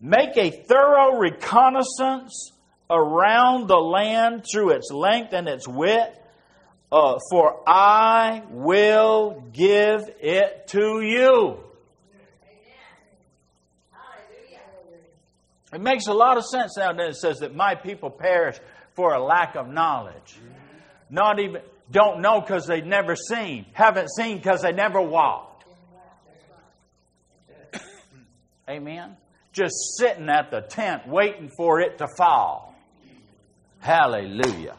make 0.00 0.36
a 0.36 0.50
thorough 0.50 1.18
reconnaissance 1.18 2.52
around 2.90 3.68
the 3.68 3.76
land 3.76 4.44
through 4.50 4.70
its 4.70 4.90
length 4.90 5.32
and 5.32 5.48
its 5.48 5.66
width, 5.66 6.18
uh, 6.92 7.18
for 7.30 7.62
I 7.66 8.42
will 8.50 9.42
give 9.52 10.02
it 10.20 10.68
to 10.68 11.00
you. 11.00 11.58
It 15.72 15.80
makes 15.80 16.06
a 16.06 16.14
lot 16.14 16.36
of 16.36 16.44
sense 16.44 16.76
now 16.78 16.92
that 16.92 17.08
it 17.08 17.16
says 17.16 17.40
that 17.40 17.54
my 17.54 17.74
people 17.74 18.08
perish 18.08 18.56
for 18.94 19.12
a 19.12 19.22
lack 19.22 19.56
of 19.56 19.68
knowledge. 19.68 20.38
Not 21.10 21.38
even, 21.40 21.60
don't 21.90 22.20
know 22.20 22.40
because 22.40 22.66
they've 22.66 22.84
never 22.84 23.14
seen, 23.14 23.66
haven't 23.72 24.08
seen 24.10 24.38
because 24.38 24.62
they 24.62 24.72
never 24.72 25.02
walked. 25.02 25.64
Amen? 28.70 29.16
Just 29.52 29.74
sitting 29.98 30.28
at 30.28 30.50
the 30.50 30.60
tent 30.62 31.06
waiting 31.08 31.50
for 31.56 31.80
it 31.80 31.98
to 31.98 32.06
fall. 32.16 32.65
Hallelujah. 33.80 34.76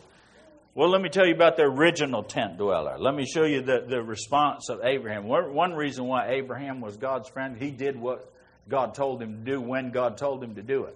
Well, 0.78 0.90
let 0.90 1.02
me 1.02 1.10
tell 1.10 1.26
you 1.26 1.34
about 1.34 1.58
the 1.58 1.64
original 1.64 2.22
tent 2.22 2.58
dweller. 2.58 3.00
Let 3.00 3.16
me 3.16 3.26
show 3.26 3.46
you 3.46 3.62
the, 3.62 3.86
the 3.90 4.04
response 4.04 4.70
of 4.70 4.82
Abraham. 4.84 5.24
One 5.26 5.74
reason 5.74 6.06
why 6.06 6.34
Abraham 6.34 6.82
was 6.82 6.98
God's 6.98 7.30
friend, 7.30 7.58
he 7.58 7.72
did 7.72 8.00
what 8.00 8.32
God 8.70 8.94
told 8.94 9.20
him 9.20 9.44
to 9.44 9.52
do 9.52 9.60
when 9.60 9.90
God 9.90 10.18
told 10.18 10.44
him 10.44 10.54
to 10.54 10.62
do 10.62 10.84
it. 10.84 10.96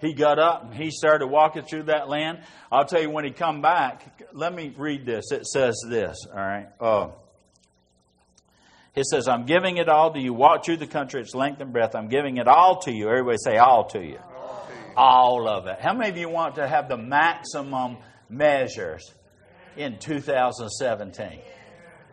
He 0.00 0.14
got 0.14 0.38
up 0.38 0.66
and 0.66 0.74
he 0.74 0.92
started 0.92 1.26
walking 1.26 1.62
through 1.62 1.84
that 1.84 2.08
land. 2.08 2.42
I'll 2.70 2.84
tell 2.84 3.02
you 3.02 3.10
when 3.10 3.24
he 3.24 3.32
come 3.32 3.60
back. 3.60 4.22
Let 4.32 4.54
me 4.54 4.72
read 4.76 5.04
this. 5.04 5.32
It 5.32 5.46
says 5.46 5.80
this. 5.88 6.16
All 6.28 6.38
right. 6.38 6.68
Uh, 6.80 7.08
it 8.94 9.06
says, 9.06 9.26
"I'm 9.26 9.46
giving 9.46 9.78
it 9.78 9.88
all 9.88 10.12
to 10.12 10.20
you. 10.20 10.32
Walk 10.32 10.64
through 10.64 10.76
the 10.76 10.86
country, 10.86 11.20
its 11.20 11.34
length 11.34 11.60
and 11.60 11.72
breadth. 11.72 11.96
I'm 11.96 12.08
giving 12.08 12.36
it 12.36 12.46
all 12.46 12.80
to 12.82 12.92
you. 12.92 13.08
Everybody 13.08 13.38
say 13.42 13.56
all 13.58 13.84
to 13.90 14.00
you 14.00 14.18
all 14.96 15.48
of 15.48 15.66
it. 15.66 15.80
How 15.80 15.94
many 15.94 16.10
of 16.10 16.16
you 16.16 16.28
want 16.28 16.56
to 16.56 16.66
have 16.66 16.88
the 16.88 16.96
maximum 16.96 17.98
measures 18.28 19.12
in 19.76 19.98
2017? 19.98 21.40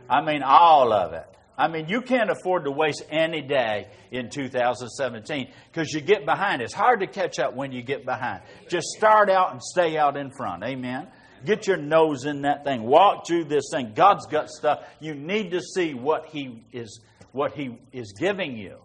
I 0.10 0.22
mean, 0.22 0.42
all 0.44 0.92
of 0.92 1.14
it. 1.14 1.26
I 1.58 1.68
mean, 1.68 1.90
you 1.90 2.02
can't 2.02 2.30
afford 2.30 2.64
to 2.64 2.72
waste 2.72 3.04
any 3.10 3.42
day 3.42 3.88
in 4.12 4.30
2017 4.30 5.52
because 5.72 5.92
you 5.92 6.00
get 6.00 6.26
behind. 6.26 6.62
It's 6.62 6.74
hard 6.74 7.02
to 7.02 7.08
catch 7.08 7.38
up 7.38 7.54
when 7.54 7.74
you 7.74 7.82
get 7.82 8.06
behind. 8.06 8.44
Just 8.70 8.88
start 8.98 9.30
out 9.30 9.52
and 9.52 9.62
stay 9.62 9.98
out 9.98 10.16
in 10.16 10.32
front. 10.32 10.64
Amen. 10.64 11.08
Get 11.46 11.68
your 11.68 11.76
nose 11.76 12.24
in 12.24 12.44
that 12.44 12.64
thing. 12.64 12.84
Walk 12.84 13.28
through 13.28 13.46
this 13.46 13.66
thing. 13.74 13.92
God's 13.94 14.26
got 14.26 14.50
stuff. 14.50 14.80
You 15.02 15.16
need 15.16 15.52
to 15.52 15.60
see 15.62 15.94
what 15.94 16.28
He 16.28 16.64
is 16.72 17.02
what 17.34 17.54
He 17.54 17.78
is 17.92 18.14
giving 18.18 18.58
you. 18.58 18.78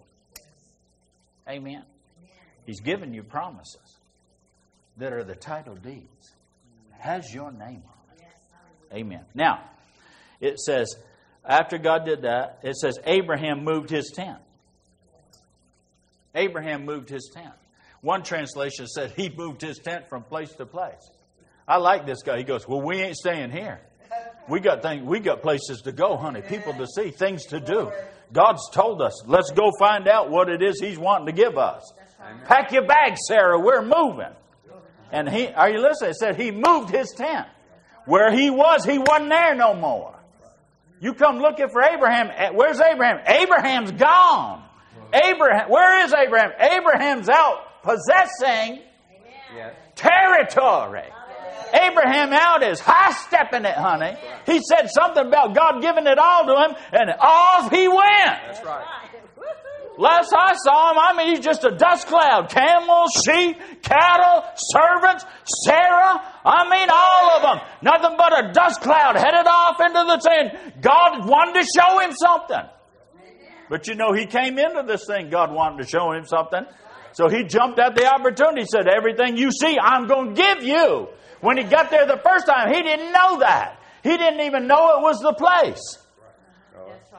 Amen. 1.49 1.85
He's 2.67 2.81
given 2.81 3.15
you 3.15 3.23
promises 3.23 3.84
that 4.99 5.13
are 5.13 5.25
the 5.25 5.35
title 5.35 5.75
deeds. 5.75 6.33
Mm. 6.33 7.01
Has 7.01 7.33
your 7.33 7.51
name 7.53 7.83
on 7.87 8.17
it. 8.19 8.95
Amen. 8.95 9.25
Now, 9.35 9.63
it 10.41 10.61
says, 10.61 10.95
after 11.45 11.79
God 11.79 12.05
did 12.05 12.23
that, 12.23 12.61
it 12.63 12.77
says 12.77 12.99
Abraham 13.05 13.65
moved 13.65 13.91
his 13.91 14.11
tent. 14.15 14.39
Abraham 16.35 16.85
moved 16.85 17.09
his 17.09 17.31
tent. 17.33 17.55
One 18.01 18.23
translation 18.23 18.87
said 18.87 19.13
he 19.17 19.31
moved 19.35 19.63
his 19.63 19.79
tent 19.79 20.09
from 20.09 20.25
place 20.25 20.53
to 20.55 20.67
place. 20.67 21.11
I 21.67 21.79
like 21.79 22.07
this 22.07 22.23
guy. 22.23 22.39
He 22.39 22.45
goes, 22.45 22.69
Well, 22.69 22.83
we 22.83 23.01
ain't 23.01 23.17
staying 23.17 23.51
here. 23.51 23.81
We 24.49 24.61
got 24.61 24.83
things, 24.83 25.03
we 25.03 25.21
got 25.21 25.43
places 25.43 25.81
to 25.83 25.93
go, 25.93 26.17
honey, 26.17 26.43
people 26.43 26.75
to 26.75 26.87
see, 26.87 27.11
things 27.11 27.47
to 27.47 27.61
do. 27.61 27.91
God's 28.33 28.69
told 28.71 29.01
us, 29.01 29.27
let's 29.27 29.51
go 29.53 29.71
find 29.79 30.07
out 30.07 30.31
what 30.31 30.49
it 30.49 30.63
is 30.63 30.81
He's 30.81 30.99
wanting 30.99 31.27
to 31.27 31.33
give 31.33 31.57
us. 31.57 31.93
Pack 32.47 32.73
your 32.73 32.87
bags, 32.87 33.21
Sarah. 33.27 33.59
We're 33.59 33.83
moving. 33.83 34.35
And 35.13 35.29
he, 35.29 35.49
are 35.49 35.71
you 35.71 35.81
listening? 35.81 36.11
It 36.11 36.17
said 36.17 36.37
he 36.37 36.51
moved 36.51 36.91
his 36.91 37.11
tent. 37.17 37.47
Where 38.07 38.31
he 38.31 38.51
was, 38.51 38.85
he 38.85 38.99
wasn't 38.99 39.31
there 39.31 39.55
no 39.55 39.75
more. 39.75 40.15
You 41.01 41.15
come 41.15 41.39
looking 41.39 41.69
for 41.69 41.83
Abraham. 41.83 42.31
Eh, 42.35 42.51
where's 42.51 42.81
Abraham? 42.81 43.21
Abraham's 43.27 43.93
gone. 43.93 44.63
Abraham, 45.13 45.71
where 45.71 46.05
is 46.05 46.13
Abraham? 46.13 46.51
Abraham's 46.59 47.29
out 47.29 47.83
possessing 47.83 48.81
territory. 49.95 51.09
Abraham 51.73 52.33
out 52.33 52.63
is 52.63 52.81
high 52.81 53.13
stepping 53.13 53.65
it, 53.65 53.75
honey. 53.75 54.17
He 54.47 54.61
said 54.61 54.89
something 54.91 55.27
about 55.27 55.55
God 55.55 55.81
giving 55.81 56.07
it 56.07 56.19
all 56.19 56.47
to 56.47 56.65
him, 56.65 56.77
and 56.93 57.11
off 57.19 57.71
he 57.71 57.89
went. 57.89 58.01
That's 58.47 58.65
right. 58.65 59.04
Last 59.97 60.35
I 60.37 60.55
saw 60.55 60.91
him, 60.91 60.99
I 60.99 61.15
mean, 61.17 61.37
he's 61.37 61.45
just 61.45 61.63
a 61.65 61.71
dust 61.71 62.09
cloud. 62.09 62.51
Camels, 62.51 63.11
sheep, 63.25 63.57
cattle, 63.83 64.43
servants, 64.57 65.25
Sarah. 65.65 66.21
I 66.45 66.69
mean, 66.69 66.89
all 66.91 67.31
of 67.37 67.43
them. 67.43 67.69
Nothing 67.83 68.17
but 68.17 68.45
a 68.45 68.53
dust 68.53 68.81
cloud 68.81 69.17
headed 69.17 69.47
off 69.47 69.81
into 69.81 70.05
the 70.05 70.19
sea. 70.19 70.73
God 70.81 71.29
wanted 71.29 71.61
to 71.61 71.67
show 71.79 72.01
him 72.01 72.13
something. 72.13 72.71
But 73.71 73.87
you 73.87 73.95
know, 73.95 74.13
he 74.13 74.27
came 74.27 74.59
into 74.59 74.83
this 74.87 75.07
thing, 75.07 75.31
God 75.31 75.53
wanted 75.53 75.83
to 75.85 75.89
show 75.89 76.13
him 76.13 76.25
something. 76.27 76.65
So 77.13 77.29
he 77.29 77.45
jumped 77.45 77.79
at 77.79 77.95
the 77.95 78.07
opportunity, 78.07 78.63
He 78.63 78.67
said, 78.67 78.89
Everything 78.89 79.37
you 79.37 79.53
see, 79.53 79.79
I'm 79.81 80.09
going 80.09 80.35
to 80.35 80.43
give 80.43 80.65
you. 80.65 81.09
When 81.41 81.57
he 81.57 81.65
got 81.65 81.91
there 81.91 82.07
the 82.07 82.21
first 82.25 82.47
time, 82.47 82.73
he 82.75 82.83
didn't 82.83 83.13
know 83.13 83.39
that. 83.39 83.79
He 84.03 84.17
didn't 84.17 84.41
even 84.41 84.67
know 84.67 84.99
it 84.99 85.03
was 85.03 85.21
the 85.21 85.35
place. 85.35 85.99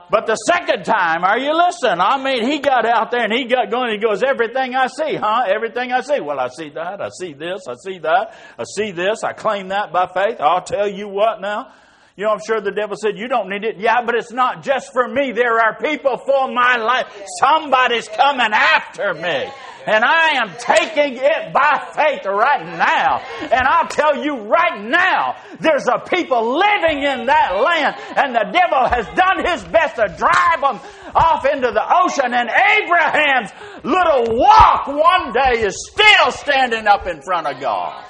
But 0.10 0.28
the 0.28 0.36
second 0.36 0.84
time, 0.84 1.24
are 1.24 1.38
you 1.40 1.56
listening? 1.56 2.00
I 2.00 2.22
mean, 2.22 2.50
he 2.50 2.60
got 2.60 2.86
out 2.86 3.12
there 3.12 3.24
and 3.24 3.34
he 3.34 3.46
got 3.46 3.72
going. 3.72 3.92
He 3.92 3.98
goes, 3.98 4.24
Everything 4.24 4.76
I 4.76 4.88
see, 4.88 5.16
huh? 5.16 5.46
Everything 5.48 5.92
I 5.92 6.02
see. 6.02 6.20
Well, 6.20 6.40
I 6.40 6.48
see 6.50 6.70
that. 6.70 7.02
I 7.02 7.10
see 7.10 7.34
this. 7.34 7.62
I 7.68 7.74
see 7.76 8.00
that. 8.00 8.34
I 8.58 8.64
see 8.64 8.92
this. 8.92 9.24
I 9.24 9.34
claim 9.34 9.70
that 9.70 9.92
by 9.92 10.08
faith. 10.08 10.40
I'll 10.40 10.64
tell 10.64 10.88
you 10.88 11.08
what 11.08 11.42
now. 11.42 11.72
You 12.18 12.24
know, 12.24 12.32
I'm 12.32 12.40
sure 12.40 12.62
the 12.62 12.72
devil 12.72 12.96
said, 12.96 13.18
You 13.18 13.28
don't 13.28 13.50
need 13.50 13.66
it. 13.66 13.76
Yeah, 13.78 14.06
but 14.06 14.16
it's 14.16 14.32
not 14.32 14.64
just 14.64 14.94
for 14.94 15.06
me. 15.06 15.34
There 15.34 15.60
are 15.60 15.78
people 15.78 16.18
for 16.18 16.48
my 16.50 16.78
life. 16.78 17.08
Somebody's 17.40 18.08
coming 18.08 18.54
after 18.54 19.14
me. 19.14 19.52
And 19.86 20.04
I 20.04 20.42
am 20.42 20.56
taking 20.58 21.18
it 21.18 21.54
by 21.54 21.92
faith 21.94 22.26
right 22.26 22.66
now. 22.66 23.20
And 23.42 23.68
I'll 23.68 23.88
tell 23.88 24.24
you 24.24 24.48
right 24.48 24.82
now, 24.82 25.36
there's 25.60 25.88
a 25.88 26.00
people 26.00 26.58
living 26.58 27.04
in 27.04 27.28
that 27.28 27.62
land, 27.62 27.96
and 28.18 28.34
the 28.34 28.50
devil 28.52 28.88
has 28.88 29.06
done 29.14 29.46
his 29.46 29.64
best 29.66 29.98
to 29.98 30.08
drive 30.18 30.62
them 30.62 30.80
off 31.14 31.46
into 31.46 31.70
the 31.70 31.86
ocean. 32.02 32.34
And 32.34 32.50
Abraham's 32.50 33.52
little 33.84 34.38
walk 34.40 34.88
one 34.88 35.34
day 35.34 35.62
is 35.62 35.76
still 35.92 36.32
standing 36.32 36.88
up 36.88 37.06
in 37.06 37.22
front 37.22 37.46
of 37.46 37.60
God. 37.62 38.06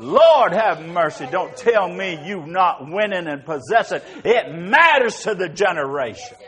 Lord 0.00 0.52
have 0.54 0.82
mercy. 0.86 1.26
Don't 1.30 1.54
tell 1.54 1.86
me 1.86 2.18
you're 2.24 2.46
not 2.46 2.88
winning 2.90 3.26
and 3.26 3.44
possessing. 3.44 4.00
It 4.24 4.50
matters 4.50 5.22
to 5.24 5.34
the 5.34 5.48
generation. 5.48 6.38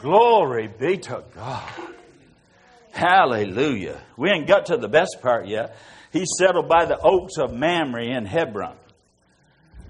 Glory 0.00 0.68
be 0.68 0.98
to 0.98 1.24
God. 1.34 1.72
Hallelujah. 2.92 4.02
We 4.18 4.30
ain't 4.30 4.46
got 4.46 4.66
to 4.66 4.76
the 4.76 4.88
best 4.88 5.18
part 5.22 5.48
yet. 5.48 5.76
He 6.12 6.24
settled 6.38 6.68
by 6.68 6.84
the 6.84 6.98
oaks 6.98 7.38
of 7.38 7.54
Mamre 7.54 8.04
in 8.04 8.26
Hebron. 8.26 8.76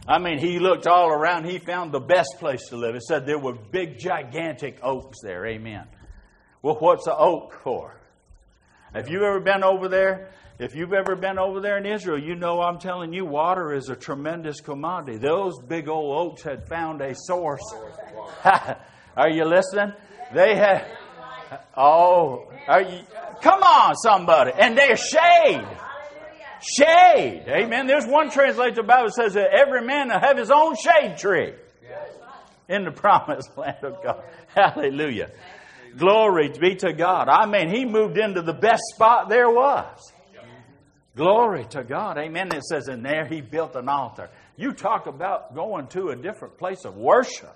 I 0.06 0.18
mean, 0.18 0.38
he 0.38 0.60
looked 0.60 0.86
all 0.86 1.08
around. 1.08 1.46
He 1.46 1.58
found 1.58 1.90
the 1.90 2.00
best 2.00 2.36
place 2.38 2.68
to 2.68 2.76
live. 2.76 2.94
It 2.94 3.02
said 3.02 3.26
there 3.26 3.38
were 3.38 3.54
big, 3.54 3.98
gigantic 3.98 4.78
oaks 4.82 5.18
there. 5.22 5.46
Amen. 5.46 5.84
Well, 6.62 6.76
what's 6.76 7.06
an 7.06 7.14
oak 7.16 7.58
for? 7.64 7.96
Have 8.92 9.08
you 9.08 9.24
ever 9.24 9.40
been 9.40 9.64
over 9.64 9.88
there? 9.88 10.30
If 10.60 10.74
you've 10.74 10.92
ever 10.92 11.16
been 11.16 11.38
over 11.38 11.62
there 11.62 11.78
in 11.78 11.86
Israel, 11.86 12.18
you 12.22 12.34
know 12.34 12.60
I'm 12.60 12.78
telling 12.78 13.14
you, 13.14 13.24
water 13.24 13.72
is 13.72 13.88
a 13.88 13.96
tremendous 13.96 14.60
commodity. 14.60 15.16
Those 15.16 15.58
big 15.58 15.88
old 15.88 16.32
oaks 16.32 16.42
had 16.42 16.68
found 16.68 17.00
a 17.00 17.14
source. 17.14 17.62
Are 19.16 19.30
you 19.30 19.46
listening? 19.46 19.94
They 20.34 20.54
had. 20.54 20.86
Oh, 21.74 22.52
are 22.68 22.82
you? 22.82 23.00
Come 23.40 23.62
on, 23.62 23.96
somebody. 23.96 24.52
And 24.52 24.76
they're 24.76 24.96
shade. 24.96 25.66
Shade. 26.60 27.44
Amen. 27.48 27.86
There's 27.86 28.06
one 28.06 28.30
translation 28.30 28.74
the 28.74 28.82
Bible 28.82 29.10
says 29.10 29.34
that 29.34 29.48
every 29.52 29.84
man 29.84 30.08
will 30.08 30.20
have 30.20 30.36
his 30.36 30.50
own 30.50 30.76
shade 30.76 31.16
tree 31.16 31.54
in 32.68 32.84
the 32.84 32.90
promised 32.94 33.56
land 33.56 33.82
of 33.82 34.02
God. 34.04 34.22
Hallelujah. 34.54 35.30
Glory 35.96 36.52
be 36.60 36.76
to 36.76 36.92
God. 36.92 37.28
I 37.28 37.46
mean, 37.46 37.74
he 37.74 37.86
moved 37.86 38.18
into 38.18 38.42
the 38.42 38.52
best 38.52 38.82
spot 38.94 39.28
there 39.30 39.50
was. 39.50 40.12
Glory 41.20 41.66
to 41.66 41.84
God. 41.84 42.16
Amen. 42.16 42.48
It 42.50 42.64
says, 42.64 42.88
in 42.88 43.02
there 43.02 43.26
he 43.26 43.42
built 43.42 43.76
an 43.76 43.90
altar. 43.90 44.30
You 44.56 44.72
talk 44.72 45.06
about 45.06 45.54
going 45.54 45.88
to 45.88 46.08
a 46.08 46.16
different 46.16 46.56
place 46.56 46.86
of 46.86 46.96
worship. 46.96 47.54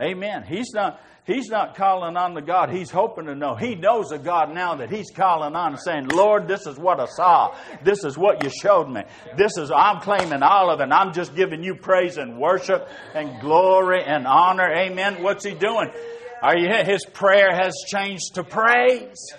Amen. 0.00 0.44
He's 0.46 0.70
not, 0.72 1.00
he's 1.26 1.48
not 1.48 1.74
calling 1.74 2.16
on 2.16 2.34
the 2.34 2.42
God 2.42 2.70
he's 2.70 2.88
hoping 2.88 3.26
to 3.26 3.34
know. 3.34 3.56
He 3.56 3.74
knows 3.74 4.12
a 4.12 4.18
God 4.18 4.54
now 4.54 4.76
that 4.76 4.92
he's 4.92 5.10
calling 5.10 5.56
on 5.56 5.72
and 5.72 5.80
saying, 5.82 6.06
Lord, 6.06 6.46
this 6.46 6.68
is 6.68 6.78
what 6.78 7.00
I 7.00 7.06
saw. 7.06 7.56
This 7.82 8.04
is 8.04 8.16
what 8.16 8.44
you 8.44 8.50
showed 8.50 8.88
me. 8.88 9.02
This 9.36 9.56
is, 9.56 9.72
I'm 9.74 10.00
claiming 10.00 10.44
all 10.44 10.70
of 10.70 10.78
it. 10.80 10.88
I'm 10.92 11.12
just 11.14 11.34
giving 11.34 11.64
you 11.64 11.74
praise 11.74 12.16
and 12.16 12.38
worship 12.38 12.88
and 13.12 13.40
glory 13.40 14.04
and 14.04 14.24
honor. 14.24 14.72
Amen. 14.72 15.20
What's 15.20 15.44
he 15.44 15.54
doing? 15.54 15.90
Are 16.42 16.56
you 16.56 16.68
His 16.84 17.04
prayer 17.06 17.52
has 17.52 17.74
changed 17.88 18.34
to 18.34 18.44
praise. 18.44 19.34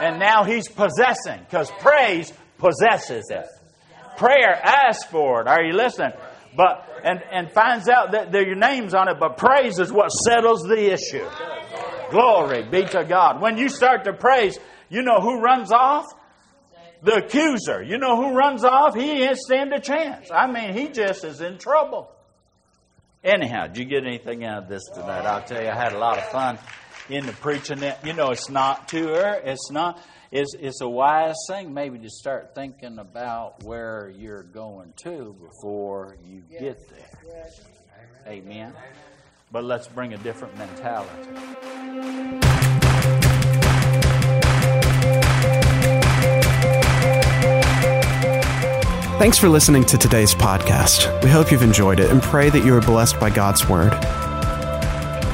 And 0.00 0.18
now 0.18 0.44
he's 0.44 0.68
possessing 0.68 1.40
because 1.40 1.70
praise 1.80 2.32
possesses 2.58 3.30
it. 3.30 3.46
Prayer 4.16 4.54
asks 4.62 5.04
for 5.04 5.40
it. 5.42 5.48
Are 5.48 5.62
you 5.62 5.72
listening? 5.72 6.12
But 6.56 6.88
and, 7.02 7.20
and 7.30 7.52
finds 7.52 7.88
out 7.88 8.12
that 8.12 8.32
there 8.32 8.42
are 8.42 8.46
your 8.46 8.56
name's 8.56 8.94
on 8.94 9.08
it, 9.08 9.16
but 9.18 9.36
praise 9.36 9.78
is 9.78 9.92
what 9.92 10.08
settles 10.08 10.62
the 10.62 10.92
issue. 10.92 11.28
Glory 12.10 12.62
be 12.62 12.84
to 12.86 13.04
God. 13.04 13.40
When 13.40 13.58
you 13.58 13.68
start 13.68 14.04
to 14.04 14.12
praise, 14.12 14.58
you 14.88 15.02
know 15.02 15.20
who 15.20 15.40
runs 15.40 15.72
off? 15.72 16.06
The 17.02 17.16
accuser. 17.16 17.82
You 17.82 17.98
know 17.98 18.16
who 18.16 18.34
runs 18.34 18.64
off? 18.64 18.94
He 18.94 19.22
ain't 19.22 19.36
stand 19.36 19.72
a 19.74 19.80
chance. 19.80 20.30
I 20.32 20.50
mean, 20.50 20.72
he 20.72 20.88
just 20.88 21.24
is 21.24 21.40
in 21.40 21.58
trouble. 21.58 22.10
Anyhow, 23.22 23.66
did 23.66 23.78
you 23.78 23.84
get 23.84 24.06
anything 24.06 24.44
out 24.44 24.64
of 24.64 24.68
this 24.68 24.84
tonight? 24.94 25.26
I'll 25.26 25.42
tell 25.42 25.62
you, 25.62 25.68
I 25.68 25.74
had 25.74 25.92
a 25.92 25.98
lot 25.98 26.18
of 26.18 26.24
fun 26.28 26.58
in 27.08 27.26
the 27.26 27.32
preaching. 27.32 27.82
It 27.82 27.98
you 28.04 28.12
know, 28.12 28.30
it's 28.30 28.48
not 28.48 28.88
too 28.88 29.08
early. 29.10 29.42
It's 29.44 29.70
not 29.70 30.00
it's, 30.34 30.54
it's 30.54 30.80
a 30.80 30.88
wise 30.88 31.36
thing 31.48 31.72
maybe 31.72 31.98
to 32.00 32.10
start 32.10 32.56
thinking 32.56 32.98
about 32.98 33.62
where 33.62 34.12
you're 34.16 34.42
going 34.42 34.92
to 35.04 35.36
before 35.40 36.16
you 36.24 36.42
get 36.50 36.76
there. 36.90 37.50
Amen. 38.26 38.72
But 39.52 39.62
let's 39.62 39.86
bring 39.86 40.12
a 40.12 40.18
different 40.18 40.58
mentality. 40.58 41.30
Thanks 49.18 49.38
for 49.38 49.48
listening 49.48 49.84
to 49.84 49.96
today's 49.96 50.34
podcast. 50.34 51.22
We 51.22 51.30
hope 51.30 51.52
you've 51.52 51.62
enjoyed 51.62 52.00
it 52.00 52.10
and 52.10 52.20
pray 52.20 52.50
that 52.50 52.64
you 52.64 52.74
are 52.74 52.80
blessed 52.80 53.20
by 53.20 53.30
God's 53.30 53.68
Word. 53.68 53.92